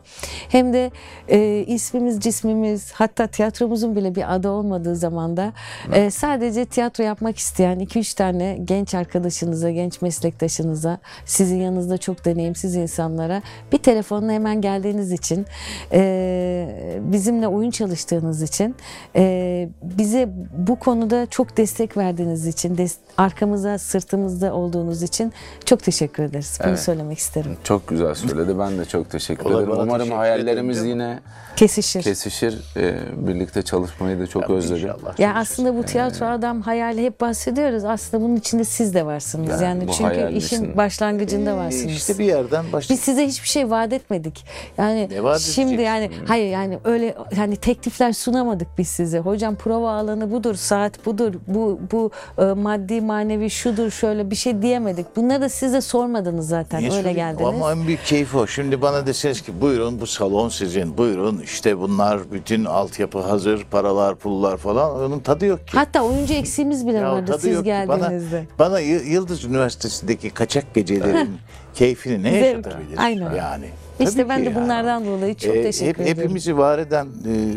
Hem 0.49 0.73
de 0.73 0.91
e, 1.29 1.65
ismimiz 1.67 2.21
cismimiz 2.21 2.93
hatta 2.93 3.27
tiyatromuzun 3.27 3.97
bile 3.97 4.15
bir 4.15 4.35
adı 4.35 4.49
olmadığı 4.49 4.97
zamanda 4.97 5.53
e, 5.93 6.11
sadece 6.11 6.65
tiyatro 6.65 7.05
yapmak 7.05 7.39
isteyen 7.39 7.81
2-3 7.81 8.17
tane 8.17 8.59
genç 8.65 8.95
arkadaşınıza 8.95 9.71
genç 9.71 10.03
meslektaşınıza 10.03 10.99
sizin 11.25 11.57
yanınızda 11.61 11.99
çok 11.99 12.25
deneyimsiz 12.25 12.75
insanlara 12.75 13.43
bir 13.73 13.79
telefonla 13.79 14.33
hemen 14.33 14.61
geldiğiniz 14.61 15.13
için 15.13 15.47
e, 15.93 16.99
bizimle 17.01 17.49
oyun 17.49 17.71
çalıştığınız 17.71 18.43
için 18.43 18.75
e, 19.17 19.69
bize 19.83 20.29
bu 20.59 20.77
konuda 20.79 21.27
çok 21.27 21.57
destek 21.57 21.97
verdiğiniz 21.97 22.47
için 22.47 22.77
des- 22.77 22.97
arkamıza 23.17 23.79
sırtımızda 23.79 24.55
olduğunuz 24.55 25.03
için 25.03 25.16
çok 25.65 25.83
teşekkür 25.83 26.23
ederiz. 26.23 26.59
Bunu 26.63 26.69
Evet. 26.69 26.81
söylemek 26.81 27.19
isterim. 27.19 27.57
çok 27.65 27.89
güzel 27.89 28.15
söyledi. 28.15 28.59
Ben 28.59 28.79
de 28.79 28.85
çok 28.85 29.11
teşekkür 29.11 29.51
ederim. 29.51 29.71
bana 29.71 29.83
Umarım 29.83 29.99
teşekkür 29.99 30.17
hayallerimiz 30.17 30.79
ederim. 30.79 30.91
yine 30.91 31.19
Kesişir. 31.57 32.03
kesişir. 32.03 32.59
Ee, 32.77 32.99
birlikte 33.17 33.63
çalışmayı 33.63 34.19
da 34.21 34.27
çok 34.27 34.51
özledim. 34.51 34.83
İnşallah. 34.89 35.19
Ya 35.21 35.35
aslında 35.35 35.77
bu 35.77 35.83
tiyatro 35.83 36.27
adam 36.27 36.61
hayali 36.61 37.03
hep 37.05 37.21
bahsediyoruz. 37.21 37.85
Aslında 37.85 38.23
bunun 38.25 38.37
içinde 38.37 38.65
siz 38.65 38.95
de 38.95 39.07
varsınız. 39.07 39.49
Yani 39.63 39.63
Yani, 39.63 39.89
bu 39.89 39.93
çünkü 39.93 40.33
işin 40.37 40.77
başlangıcında 40.77 41.57
varsınız. 41.57 41.93
İşte 41.93 42.19
bir 42.19 42.25
yerden 42.25 42.73
başla. 42.73 42.95
Biz 42.95 43.01
size 43.01 43.27
hiçbir 43.27 43.49
şey 43.49 43.71
vaat 43.71 43.93
etmedik. 43.93 44.45
Yani 44.79 45.09
Ne 45.11 45.23
vaat 45.23 45.41
şimdi 45.41 45.69
edeceksin? 45.75 45.85
yani 45.87 46.11
hayır 46.29 46.51
yani 46.51 46.79
öyle 46.85 47.15
hani 47.37 47.57
teklifler 47.57 48.13
sunamadık 48.13 48.69
biz 48.79 48.89
size. 48.89 49.19
Hocam 49.19 49.57
prova 49.57 49.93
alanı 49.93 50.31
budur, 50.33 50.55
saat 50.55 51.07
budur, 51.07 51.35
bu 51.47 51.81
bu 51.93 52.11
e, 52.39 52.45
maddi 52.45 53.01
manevi 53.01 53.51
şudur 53.51 53.91
şöyle 53.91 54.31
bir 54.31 54.37
şey 54.37 54.63
diyemedik. 54.63 55.06
Bunları 55.17 55.41
da 55.41 55.49
siz 55.49 55.73
de 55.73 55.81
sormadınız 55.81 56.49
zaten. 56.49 56.79
Niye 56.81 56.91
öyle 56.91 57.03
söyleyeyim? 57.03 57.17
geldiniz. 57.17 57.49
Ama 57.49 57.73
en 57.73 57.87
büyük 57.87 58.05
keyfi 58.05 58.37
o. 58.37 58.47
Şimdi 58.47 58.83
bana 58.83 59.07
deseniz 59.07 59.41
ki 59.43 59.61
buyurun 59.61 60.01
bu 60.01 60.07
salon 60.07 60.49
sizin. 60.49 60.99
Buyurun 60.99 61.39
işte 61.45 61.79
bunlar 61.79 62.33
bütün 62.33 62.65
altyapı 62.65 63.19
hazır. 63.21 63.65
Paralar 63.71 64.15
pullar 64.15 64.57
falan. 64.57 64.91
Onun 65.01 65.19
tadı 65.21 65.47
yok 65.47 65.69
ki. 65.69 65.77
Hatta 65.77 66.03
oyuncu 66.03 66.35
eksiğimiz 66.35 66.87
bile 66.87 66.97
Ya 66.97 67.13
vardı 67.13 67.27
tadı 67.33 67.41
siz 67.41 67.55
yok 67.55 67.65
ki. 67.65 67.71
Bana, 67.89 67.97
geldiğinizde. 67.99 68.45
bana 68.59 68.81
Y- 68.81 69.03
Yıldız 69.07 69.45
Üniversitesi'ndeki 69.45 70.31
kaçak 70.31 70.75
gecelerin 70.75 71.31
keyfini 71.75 72.23
ne 72.23 72.31
Zevk. 72.31 72.45
yaşatabilir? 72.67 72.99
Aynen. 72.99 73.35
Yani. 73.35 73.67
İşte 74.01 74.15
Tabii 74.17 74.29
ben 74.29 74.41
de 74.41 74.45
yani. 74.51 74.55
bunlardan 74.65 75.05
dolayı 75.07 75.35
çok 75.35 75.57
Ee, 75.57 75.63
teşekkür 75.63 75.87
hep, 75.89 76.01
ediyorum. 76.01 76.23
Hepimizi 76.23 76.59
var 76.59 76.79
eden 76.79 77.07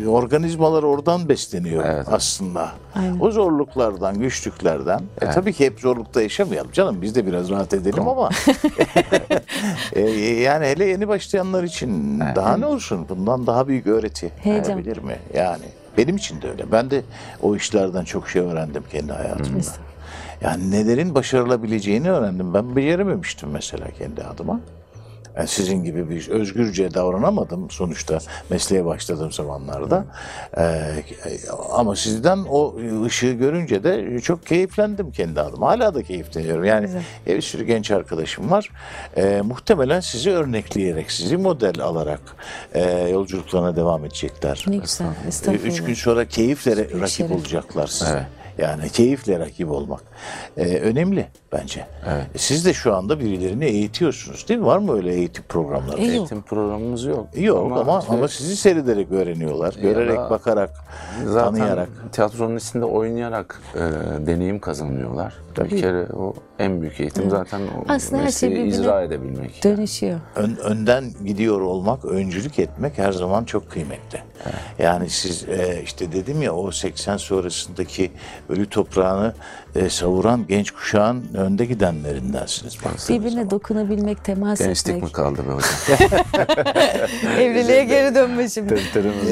e, 0.02 0.08
organizmalar 0.08 0.82
oradan 0.82 1.28
besleniyor 1.28 1.84
Evet. 1.86 2.06
aslında. 2.10 2.68
Aynen. 2.94 3.20
O 3.20 3.30
zorluklardan, 3.30 4.18
güçlüklerden. 4.18 5.00
E, 5.20 5.30
tabii 5.30 5.52
ki 5.52 5.66
hep 5.66 5.80
zorlukta 5.80 6.22
yaşamayalım 6.22 6.72
canım. 6.72 7.02
Biz 7.02 7.14
de 7.14 7.26
biraz 7.26 7.50
rahat 7.50 7.74
edelim 7.74 8.08
ama. 8.08 8.30
E, 9.92 10.00
yani 10.20 10.66
hele 10.66 10.84
yeni 10.84 11.08
başlayanlar 11.08 11.62
için 11.64 12.20
daha 12.20 12.56
ne 12.56 12.66
olsun? 12.66 13.06
Bundan 13.08 13.46
daha 13.46 13.68
büyük 13.68 13.86
öğreti 13.86 14.30
Heyecan. 14.42 14.72
olabilir 14.74 14.98
mi? 14.98 15.16
Yani 15.34 15.62
benim 15.98 16.16
için 16.16 16.42
de 16.42 16.50
öyle. 16.50 16.72
Ben 16.72 16.90
de 16.90 17.02
o 17.42 17.56
işlerden 17.56 18.04
çok 18.04 18.28
şey 18.28 18.42
öğrendim 18.42 18.82
kendi 18.92 19.12
hayatımda. 19.12 19.60
Yani 20.40 20.70
nelerin 20.70 21.14
başarılabileceğini 21.14 22.10
öğrendim. 22.10 22.54
Ben 22.54 22.76
becerememiştim 22.76 23.48
mesela 23.50 23.86
kendi 23.98 24.22
adıma. 24.24 24.60
Yani 25.36 25.48
sizin 25.48 25.84
gibi 25.84 26.10
bir 26.10 26.28
özgürce 26.28 26.94
davranamadım 26.94 27.70
sonuçta 27.70 28.18
mesleğe 28.50 28.84
başladığım 28.84 29.32
zamanlarda. 29.32 30.04
Ee, 30.58 30.80
ama 31.72 31.96
sizden 31.96 32.38
o 32.50 32.76
ışığı 33.04 33.32
görünce 33.32 33.84
de 33.84 34.20
çok 34.20 34.46
keyiflendim 34.46 35.10
kendi 35.12 35.40
adıma. 35.40 35.68
Hala 35.68 35.94
da 35.94 36.02
keyifleniyorum. 36.02 36.64
Yani 36.64 36.86
Güzel. 36.86 37.02
bir 37.26 37.42
sürü 37.42 37.64
genç 37.64 37.90
arkadaşım 37.90 38.50
var. 38.50 38.70
Ee, 39.16 39.40
muhtemelen 39.44 40.00
sizi 40.00 40.30
örnekleyerek, 40.30 41.10
sizi 41.10 41.36
model 41.36 41.80
alarak 41.80 42.20
e, 42.74 43.08
yolculuklarına 43.08 43.76
devam 43.76 44.04
edecekler. 44.04 44.64
Ne 44.66 44.76
güzel. 44.76 45.06
Estağfurullah. 45.28 45.66
Üç 45.66 45.84
gün 45.84 45.94
sonra 45.94 46.24
keyifle 46.24 47.00
rakip 47.00 47.32
olacaklar 47.32 47.86
size. 47.86 48.10
Evet. 48.10 48.39
Yani 48.60 48.88
keyifle 48.90 49.38
rakip 49.38 49.70
olmak 49.70 50.00
Ee, 50.56 50.78
önemli 50.78 51.26
bence. 51.52 51.86
Evet. 52.08 52.26
Siz 52.36 52.66
de 52.66 52.74
şu 52.74 52.94
anda 52.94 53.20
birilerini 53.20 53.64
eğitiyorsunuz 53.64 54.48
değil 54.48 54.60
mi? 54.60 54.66
Var 54.66 54.78
mı 54.78 54.92
öyle 54.96 55.14
eğitim 55.14 55.44
programları? 55.48 55.96
E, 56.00 56.04
yok. 56.04 56.10
Eğitim 56.14 56.42
programımız 56.42 57.04
yok. 57.04 57.26
Yok 57.36 57.72
ama 57.78 58.02
ama, 58.08 58.26
işte 58.26 58.28
sizi 58.44 58.56
seyrederek 58.56 59.12
öğreniyorlar. 59.12 59.74
Görerek, 59.82 60.18
da- 60.18 60.30
bakarak, 60.30 60.70
zaten 61.26 61.54
tanıyarak. 61.58 61.88
tiyatronun 62.12 62.56
içinde 62.56 62.84
oynayarak 62.84 63.60
e, 63.74 63.80
deneyim 64.26 64.58
kazanıyorlar. 64.60 65.34
Tabii. 65.54 65.70
Bir 65.70 65.80
kere 65.80 66.06
o 66.12 66.34
en 66.58 66.80
büyük 66.80 67.00
eğitim 67.00 67.30
zaten 67.30 67.60
o 67.60 67.84
Aslında 67.88 68.22
her 68.22 68.30
şey 68.30 68.48
mesleği 68.50 68.80
icra 68.80 69.02
edebilmek. 69.02 69.64
Dönüşüyor. 69.64 70.20
Ön- 70.36 70.56
önden 70.56 71.04
gidiyor 71.26 71.60
olmak, 71.60 72.04
öncülük 72.04 72.58
etmek 72.58 72.98
her 72.98 73.12
zaman 73.12 73.44
çok 73.44 73.70
kıymetli. 73.70 74.22
Yani 74.78 75.10
siz 75.10 75.48
e, 75.48 75.80
işte 75.84 76.12
dedim 76.12 76.42
ya 76.42 76.54
o 76.54 76.70
80 76.70 77.16
sonrasındaki 77.16 78.10
ölü 78.48 78.68
toprağını 78.68 79.34
e, 79.74 79.90
savuran 79.90 80.44
genç 80.48 80.70
kuşağın 80.70 81.24
önde 81.34 81.64
gidenlerindensiniz. 81.64 82.76
Birbirine 83.08 83.30
zaman. 83.30 83.50
dokunabilmek, 83.50 84.24
temas 84.24 84.58
Gençlik 84.58 84.88
etmek. 84.88 85.02
mi 85.02 85.12
kaldı 85.12 85.38
be 85.48 85.52
hocam? 85.52 86.08
Evliliğe 87.38 87.84
geri 87.84 88.14
dönme 88.14 88.48
şimdi. 88.48 88.80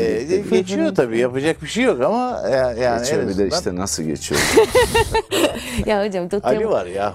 E, 0.00 0.36
geçiyor 0.50 0.94
tabii 0.94 1.18
yapacak 1.18 1.62
bir 1.62 1.66
şey 1.66 1.84
yok 1.84 2.02
ama 2.02 2.42
e, 2.48 2.82
yani 2.82 2.98
Geçiyor 2.98 3.28
bir 3.28 3.38
de 3.38 3.48
işte 3.48 3.76
nasıl 3.76 4.02
geçiyor? 4.02 4.40
ya 5.86 6.06
hocam 6.06 6.26
do- 6.26 6.42
Ali 6.42 6.68
var 6.68 6.86
ya. 6.86 7.12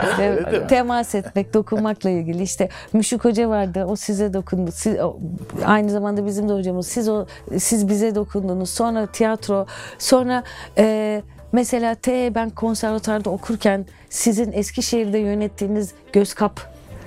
temas 0.67 1.15
etmek, 1.15 1.53
dokunmakla 1.53 2.09
ilgili 2.09 2.43
işte 2.43 2.69
Müşük 2.93 3.25
Hoca 3.25 3.49
vardı. 3.49 3.85
O 3.85 3.95
size 3.95 4.33
dokundu. 4.33 4.71
Siz, 4.71 4.99
o- 4.99 5.17
aynı 5.65 5.89
zamanda 5.91 6.25
bizim 6.25 6.49
de 6.49 6.53
hocamız. 6.53 6.87
Siz 6.87 7.09
o 7.09 7.25
siz 7.57 7.87
bize 7.89 8.15
dokundunuz. 8.15 8.69
Sonra 8.69 9.07
tiyatro, 9.07 9.65
sonra 9.99 10.43
e, 10.77 11.23
mesela 11.53 11.95
T 11.95 12.35
ben 12.35 12.49
konservatuarda 12.49 13.29
okurken 13.29 13.85
sizin 14.09 14.51
Eskişehir'de 14.51 15.17
yönettiğiniz 15.17 15.91
Göz 16.13 16.33
Kap 16.33 16.59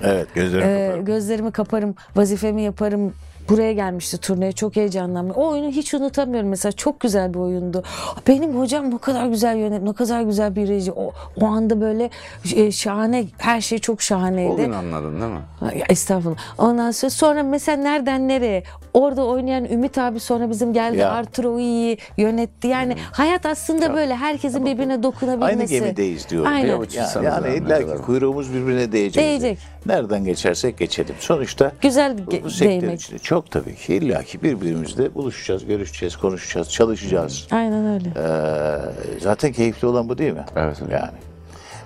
Evet 0.03 0.27
gözlerimi 0.35 0.69
Ee, 0.71 0.87
kapatıp. 0.87 1.07
gözlerimi 1.07 1.51
kaparım, 1.51 1.95
vazifemi 2.15 2.61
yaparım. 2.61 3.13
Buraya 3.49 3.73
gelmişti 3.73 4.17
turneye 4.17 4.51
çok 4.51 4.75
heyecanlandım. 4.75 5.35
O 5.35 5.47
oyunu 5.49 5.69
hiç 5.69 5.93
unutamıyorum 5.93 6.49
mesela 6.49 6.71
çok 6.71 6.99
güzel 6.99 7.33
bir 7.33 7.39
oyundu. 7.39 7.83
Benim 8.27 8.59
hocam 8.59 8.91
ne 8.91 8.97
kadar 8.97 9.25
güzel 9.25 9.57
yönet, 9.57 9.81
ne 9.81 9.93
kadar 9.93 10.21
güzel 10.21 10.55
bir 10.55 10.67
reji. 10.67 10.91
O, 10.91 11.11
o 11.41 11.45
anda 11.45 11.81
böyle 11.81 12.09
e, 12.55 12.71
şahane, 12.71 13.25
her 13.37 13.61
şey 13.61 13.79
çok 13.79 14.01
şahaneydi. 14.01 14.51
o 14.51 14.57
gün 14.57 14.71
anladın 14.71 15.21
değil 15.21 15.31
mi? 15.31 15.39
Ay, 15.61 15.83
Estağfurullah. 15.89 16.37
Ondan 16.57 16.91
sonra, 16.91 17.09
sonra 17.09 17.43
mesela 17.43 17.77
nereden 17.77 18.27
nereye? 18.27 18.63
Orada 18.93 19.25
oynayan 19.25 19.65
Ümit 19.65 19.97
abi 19.97 20.19
sonra 20.19 20.49
bizim 20.49 20.73
geldi 20.73 20.97
Ya. 20.97 21.11
Arturo 21.11 21.59
iyi 21.59 21.97
yönetti. 22.17 22.67
Yani 22.67 22.95
hayat 23.11 23.45
aslında 23.45 23.93
böyle 23.93 24.15
herkesin 24.15 24.65
birbirine 24.65 25.03
dokunabilmesi. 25.03 25.75
Aynı 25.75 25.85
gemideyiz 25.85 26.29
diyorum. 26.29 26.51
Aynen. 26.51 26.81
Bir 26.81 27.23
Yani, 27.23 27.55
illa 27.55 27.79
ki 27.79 28.01
kuyruğumuz 28.05 28.53
birbirine 28.53 28.91
değecek. 28.91 29.23
Değecek. 29.23 29.57
Nereden 29.87 30.23
geçersek 30.23 30.77
geçelim. 30.77 31.15
Sonuçta 31.19 31.71
Güzel 31.81 32.17
bu, 32.17 32.31
ge- 32.31 32.43
bu 32.43 32.49
sektör 32.49 32.91
içinde 32.91 33.19
çok 33.19 33.51
tabii 33.51 33.75
ki 33.75 33.95
illa 33.95 34.23
ki 34.23 34.43
birbirimizle 34.43 35.15
buluşacağız, 35.15 35.65
görüşeceğiz, 35.65 36.15
konuşacağız, 36.15 36.69
çalışacağız. 36.71 37.47
Aynen 37.51 37.93
öyle. 37.93 38.09
Ee, 38.17 39.19
zaten 39.21 39.51
keyifli 39.51 39.87
olan 39.87 40.09
bu 40.09 40.17
değil 40.17 40.33
mi? 40.33 40.45
Evet. 40.55 40.77
Yani. 40.91 41.11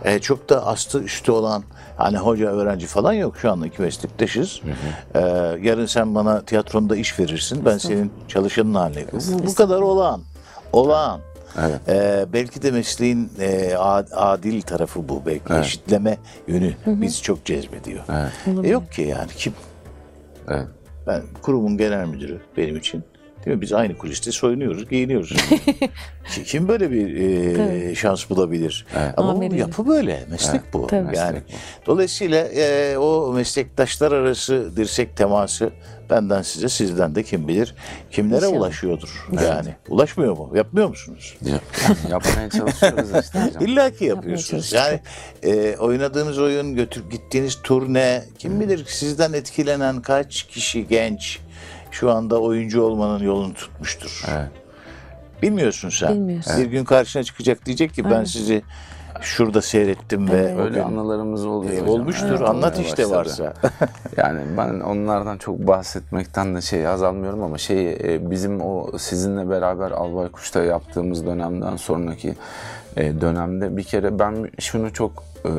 Ee, 0.05 0.19
çok 0.19 0.49
da 0.49 0.67
astı 0.67 0.99
üstü 0.99 1.31
olan 1.31 1.63
hani 1.97 2.17
hoca 2.17 2.47
öğrenci 2.47 2.87
falan 2.87 3.13
yok 3.13 3.35
şu 3.37 3.51
anda 3.51 3.67
iki 3.67 3.81
meslektaşız. 3.81 4.61
Ee, 5.15 5.19
yarın 5.61 5.85
sen 5.85 6.15
bana 6.15 6.41
tiyatronda 6.41 6.95
iş 6.95 7.19
verirsin 7.19 7.65
ben 7.65 7.77
senin 7.77 8.11
çalışanın 8.27 8.73
haline. 8.73 9.05
Bu, 9.11 9.47
bu 9.47 9.55
kadar 9.55 9.81
olağan. 9.81 10.21
Olağan. 10.73 11.19
Evet. 11.59 11.79
Ee, 11.89 12.25
belki 12.33 12.61
de 12.61 12.71
mesleğin 12.71 13.31
e, 13.39 13.75
ad- 13.75 14.11
adil 14.11 14.61
tarafı 14.61 15.09
bu. 15.09 15.25
Belki 15.25 15.53
eşitleme 15.59 16.17
yönü 16.47 16.73
bizi 16.87 17.21
çok 17.21 17.45
cezbediyor. 17.45 18.03
E, 18.63 18.67
yok 18.69 18.91
ki 18.91 19.01
yani 19.01 19.29
kim? 19.37 19.53
Evet. 20.47 20.67
Ben 21.07 21.21
kurumun 21.41 21.77
genel 21.77 22.05
müdürü 22.07 22.39
benim 22.57 22.75
için. 22.77 23.03
Değil 23.45 23.55
mi? 23.57 23.61
Biz 23.61 23.73
aynı 23.73 23.97
kuliste 23.97 24.31
soyunuyoruz, 24.31 24.89
giyiniyoruz. 24.89 25.29
Ki- 26.31 26.43
Kim 26.45 26.67
böyle 26.67 26.91
bir 26.91 27.15
e, 27.15 27.95
şans 27.95 28.29
bulabilir? 28.29 28.85
Ama 29.17 29.41
bu 29.51 29.55
yapı 29.55 29.87
böyle, 29.87 30.23
meslek 30.31 30.61
bu. 30.73 30.87
Tabii. 30.87 31.17
Yani 31.17 31.33
Meslek 31.33 31.43
dolayısıyla 31.85 32.47
e, 32.47 32.97
o 32.97 33.33
meslektaşlar 33.33 34.11
arası 34.11 34.71
dirsek 34.75 35.17
teması 35.17 35.69
benden 36.09 36.41
size, 36.41 36.69
sizden 36.69 37.15
de 37.15 37.23
kim 37.23 37.47
bilir 37.47 37.75
kimlere 38.11 38.45
İnşallah. 38.45 38.57
ulaşıyordur. 38.57 39.27
Yani 39.45 39.75
ulaşmıyor 39.89 40.37
mu? 40.37 40.51
Yapmıyor 40.55 40.89
musunuz? 40.89 41.37
Yap, 41.45 41.61
yapmaya 42.09 42.49
çalışıyoruz 42.49 43.09
işte 43.25 43.39
hocam. 43.45 43.63
İlla 43.67 43.89
ki 43.91 44.05
yapıyorsunuz. 44.05 44.73
Yani 44.73 44.99
e, 45.43 45.75
oynadığınız 45.77 46.39
oyun, 46.39 46.75
götür 46.75 47.03
gittiğiniz 47.09 47.61
turne, 47.63 48.23
kim 48.37 48.59
bilir 48.59 48.85
sizden 48.87 49.33
etkilenen 49.33 50.01
kaç 50.01 50.43
kişi 50.43 50.87
genç 50.87 51.39
şu 51.91 52.11
anda 52.11 52.39
oyuncu 52.41 52.81
olmanın 52.83 53.23
yolunu 53.23 53.53
tutmuştur. 53.53 54.23
Evet. 54.31 54.47
Bilmiyorsun 55.41 55.89
sen. 55.89 56.13
Bilmiyorsun. 56.13 56.57
Bir 56.57 56.65
gün 56.65 56.83
karşına 56.85 57.23
çıkacak 57.23 57.65
diyecek 57.65 57.93
ki 57.93 58.09
ben 58.09 58.23
sizi 58.23 58.61
şurada 59.21 59.61
seyrettim 59.61 60.29
ve 60.29 60.55
o 60.55 60.59
Öyle 60.61 60.75
gün 60.75 60.83
anılarımız 60.83 61.45
oluyor. 61.45 61.73
e, 61.73 61.75
hocam. 61.81 61.89
olmuştur. 61.89 62.27
Evet, 62.29 62.41
Anlat 62.41 62.79
işte 62.79 63.03
başladı. 63.03 63.15
varsa. 63.17 63.53
Yani 64.17 64.41
ben 64.57 64.79
onlardan 64.79 65.37
çok 65.37 65.59
bahsetmekten 65.59 66.55
de 66.55 66.61
şey 66.61 66.87
azalmıyorum 66.87 67.43
ama 67.43 67.57
şey 67.57 67.91
e, 67.93 68.31
bizim 68.31 68.61
o 68.61 68.97
sizinle 68.97 69.49
beraber 69.49 69.91
Albay 69.91 70.27
Kuş'ta 70.29 70.63
yaptığımız 70.63 71.25
dönemden 71.25 71.75
sonraki 71.75 72.33
e, 72.97 73.21
dönemde 73.21 73.77
bir 73.77 73.83
kere 73.83 74.19
ben 74.19 74.49
şunu 74.59 74.93
çok 74.93 75.23
e, 75.45 75.49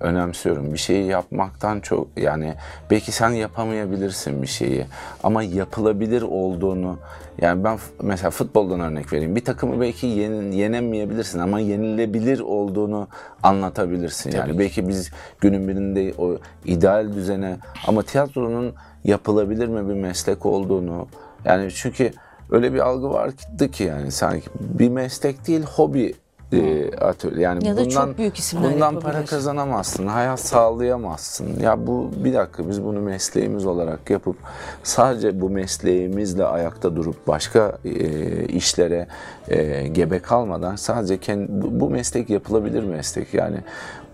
önemsiyorum. 0.00 0.72
Bir 0.72 0.78
şeyi 0.78 1.06
yapmaktan 1.06 1.80
çok 1.80 2.08
yani 2.16 2.54
belki 2.90 3.12
sen 3.12 3.30
yapamayabilirsin 3.30 4.42
bir 4.42 4.46
şeyi 4.46 4.86
ama 5.22 5.42
yapılabilir 5.42 6.22
olduğunu 6.22 6.98
yani 7.40 7.64
ben 7.64 7.78
mesela 8.02 8.30
futboldan 8.30 8.80
örnek 8.80 9.12
vereyim. 9.12 9.36
Bir 9.36 9.44
takımı 9.44 9.80
belki 9.80 10.06
yen, 10.06 10.50
yenemeyebilirsin 10.52 11.38
ama 11.38 11.60
yenilebilir 11.60 12.40
olduğunu 12.40 13.08
anlatabilirsin. 13.42 14.30
Yani 14.30 14.58
belki 14.58 14.88
biz 14.88 15.10
günün 15.40 15.68
birinde 15.68 16.14
o 16.18 16.36
ideal 16.64 17.12
düzene 17.12 17.56
ama 17.86 18.02
tiyatronun 18.02 18.74
yapılabilir 19.04 19.68
mi 19.68 19.88
bir 19.88 19.94
meslek 19.94 20.46
olduğunu 20.46 21.08
yani 21.44 21.70
çünkü 21.74 22.10
öyle 22.50 22.74
bir 22.74 22.78
algı 22.78 23.10
vardı 23.10 23.70
ki 23.70 23.84
yani 23.84 24.10
sanki 24.10 24.48
bir 24.60 24.88
meslek 24.88 25.46
değil 25.46 25.62
hobi 25.62 26.14
e, 26.52 26.90
atölye. 27.00 27.42
Yani 27.42 27.66
Ya 27.66 27.76
da 27.76 27.80
bundan 27.84 28.06
çok 28.06 28.18
büyük 28.18 28.38
isimler 28.38 28.72
bundan 28.72 29.00
para 29.00 29.24
kazanamazsın 29.24 30.06
hayat 30.06 30.40
sağlayamazsın. 30.40 31.60
Ya 31.60 31.86
bu 31.86 32.10
bir 32.24 32.34
dakika 32.34 32.68
biz 32.68 32.84
bunu 32.84 33.00
mesleğimiz 33.00 33.66
olarak 33.66 34.10
yapıp 34.10 34.36
sadece 34.82 35.40
bu 35.40 35.50
mesleğimizle 35.50 36.44
ayakta 36.44 36.96
durup 36.96 37.26
başka 37.28 37.78
e, 37.84 38.44
işlere 38.44 39.06
e, 39.48 39.88
gebe 39.88 40.18
kalmadan 40.18 40.76
sadece 40.76 41.18
kendi, 41.18 41.48
bu, 41.80 41.90
meslek 41.90 42.30
yapılabilir 42.30 42.82
meslek. 42.82 43.34
Yani 43.34 43.56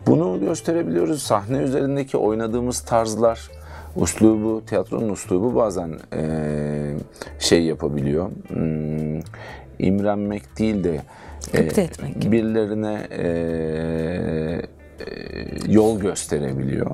bunu 0.07 0.41
gösterebiliyoruz. 0.41 1.23
Sahne 1.23 1.59
üzerindeki 1.59 2.17
oynadığımız 2.17 2.81
tarzlar 2.81 3.51
uslubu, 3.97 4.63
tiyatronun 4.67 5.09
uslubu 5.09 5.55
bazen 5.55 5.91
eee, 6.13 6.95
şey 7.39 7.63
yapabiliyor. 7.65 8.29
Hmm, 8.49 9.21
imrenmek 9.79 10.59
değil 10.59 10.85
de 10.85 11.01
Gıpta 11.53 11.81
eee, 11.81 11.87
etmek. 11.87 12.33
birilerine 12.33 13.07
eee, 13.11 14.63
eee, 15.01 15.47
yol 15.69 16.01
gösterebiliyor. 16.01 16.91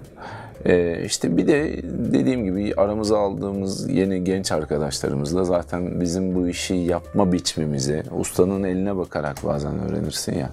Eee 0.67 1.03
işte 1.05 1.37
bir 1.37 1.47
de 1.47 1.81
dediğim 2.13 2.45
gibi 2.45 2.75
aramıza 2.77 3.19
aldığımız 3.19 3.91
yeni 3.91 4.25
genç 4.25 4.53
arkadaşlarımızla 4.53 5.45
zaten 5.45 6.01
bizim 6.01 6.35
bu 6.35 6.49
işi 6.49 6.75
yapma 6.75 7.33
biçimimizi 7.33 8.03
ustanın 8.19 8.63
eline 8.65 8.97
bakarak 8.97 9.37
bazen 9.45 9.79
öğrenirsin 9.79 10.39
ya. 10.39 10.51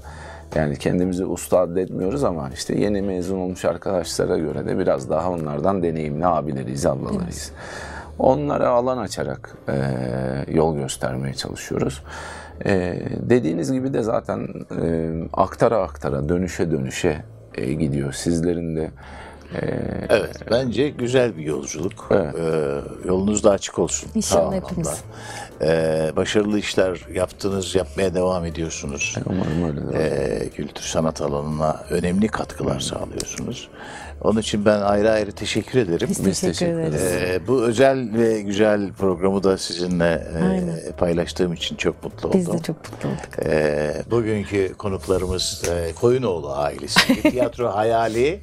Yani 0.56 0.78
kendimizi 0.78 1.26
usta 1.26 1.60
adletmiyoruz 1.60 2.24
ama 2.24 2.50
işte 2.54 2.80
yeni 2.80 3.02
mezun 3.02 3.38
olmuş 3.40 3.66
arkadaşlara 3.66 4.38
göre 4.38 4.66
de 4.66 4.80
biraz 4.80 5.10
daha 5.10 5.32
onlardan 5.32 5.84
deneyimli 5.84 6.26
abileriyiz, 6.26 6.86
ablalarıyız. 6.86 7.52
Onlara 8.20 8.70
alan 8.70 8.98
açarak 8.98 9.56
e, 9.70 9.74
yol 10.54 10.76
göstermeye 10.78 11.34
çalışıyoruz. 11.34 12.04
E, 12.66 13.02
dediğiniz 13.22 13.72
gibi 13.72 13.94
de 13.94 14.02
zaten 14.02 14.48
e, 14.82 15.12
aktara 15.34 15.78
aktara, 15.78 16.30
dönüşe 16.30 16.72
dönüşe 16.72 17.24
e, 17.56 17.74
gidiyor. 17.74 18.14
Sizlerin 18.14 18.76
de 18.76 18.90
e, 19.62 20.06
Evet, 20.10 20.36
bence 20.52 20.90
güzel 20.90 21.38
bir 21.38 21.44
yolculuk. 21.44 22.08
Evet. 22.12 22.36
Ee, 22.36 23.08
yolunuz 23.08 23.44
da 23.44 23.52
açık 23.52 23.80
olsun. 23.80 24.10
İnşallah 24.16 24.56
hepimiz. 24.56 24.90
Ee, 25.62 26.12
başarılı 26.16 26.60
işler 26.60 27.00
yaptınız, 27.14 27.76
yapmaya 27.76 28.14
devam 28.14 28.46
ediyorsunuz. 28.46 29.16
umarım 29.26 29.64
öyledir. 29.64 30.00
Ee, 30.00 30.50
kültür 30.50 30.84
sanat 30.84 31.22
alanına 31.22 31.84
önemli 31.90 32.28
katkılar 32.28 32.80
sağlıyorsunuz. 32.80 33.70
Onun 34.22 34.40
için 34.40 34.66
ben 34.66 34.82
ayrı 34.82 35.12
ayrı 35.12 35.32
teşekkür 35.32 35.80
ederim. 35.80 36.08
Biz 36.12 36.26
Biz 36.26 36.42
teşekkür 36.42 36.54
teşekkür 36.54 36.80
ederiz. 36.80 37.02
Ee, 37.04 37.48
bu 37.48 37.64
özel 37.64 38.10
ve 38.14 38.42
güzel 38.42 38.94
programı 38.94 39.44
da 39.44 39.58
sizinle 39.58 40.28
e, 40.88 40.92
paylaştığım 40.92 41.54
için 41.54 41.76
çok 41.76 42.04
mutlu 42.04 42.30
oldum. 42.30 42.40
Biz 42.40 42.54
de 42.54 42.60
çok 42.60 42.92
mutlu 42.92 43.10
olduk. 43.10 43.46
Ee, 43.46 44.04
bugünkü 44.12 44.74
konuklarımız 44.74 45.64
e, 45.70 45.94
Koyunoğlu 45.94 46.54
ailesi. 46.54 47.22
Tiyatro 47.32 47.68
hayali 47.68 48.40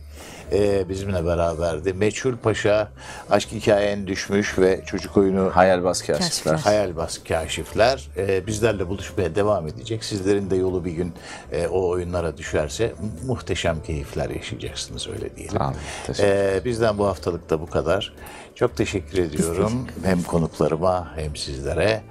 e, 0.53 0.89
bizimle 0.89 1.27
beraberdi. 1.27 1.93
Meçhul 1.93 2.37
Paşa, 2.37 2.89
Aşk 3.31 3.53
Hikayen 3.53 4.07
Düşmüş 4.07 4.59
ve 4.59 4.81
Çocuk 4.87 5.17
Oyunu 5.17 5.51
Hayalbaz 5.55 6.03
kaşifler. 6.03 6.55
Hayalbaz 6.55 7.25
Kaşifler 7.25 8.09
e, 8.17 8.47
bizlerle 8.47 8.89
buluşmaya 8.89 9.35
devam 9.35 9.67
edecek. 9.69 10.05
Sizlerin 10.05 10.51
de 10.51 10.57
yolu 10.57 10.85
bir 10.85 10.93
gün 10.93 11.13
e, 11.53 11.67
o 11.67 11.89
oyunlara 11.89 12.37
düşerse 12.37 12.87
mu- 13.01 13.27
muhteşem 13.27 13.83
keyifler 13.83 14.31
yaşayacaksınız 14.31 15.09
öyle 15.09 15.37
diyelim. 15.37 15.55
Tamam, 15.59 15.75
teşekkür 16.07 16.29
E, 16.29 16.65
bizden 16.65 16.99
bu 16.99 17.07
haftalık 17.07 17.51
da 17.51 17.61
bu 17.61 17.67
kadar. 17.67 18.13
Çok 18.55 18.77
teşekkür 18.77 19.19
ediyorum 19.19 19.87
hem 20.05 20.23
konuklarıma 20.23 21.13
hem 21.17 21.37
sizlere. 21.37 22.03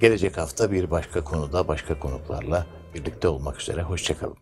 Gelecek 0.00 0.38
hafta 0.38 0.72
bir 0.72 0.90
başka 0.90 1.24
konuda 1.24 1.68
başka 1.68 1.98
konuklarla 1.98 2.66
birlikte 2.94 3.28
olmak 3.28 3.60
üzere. 3.60 3.82
Hoşçakalın. 3.82 4.36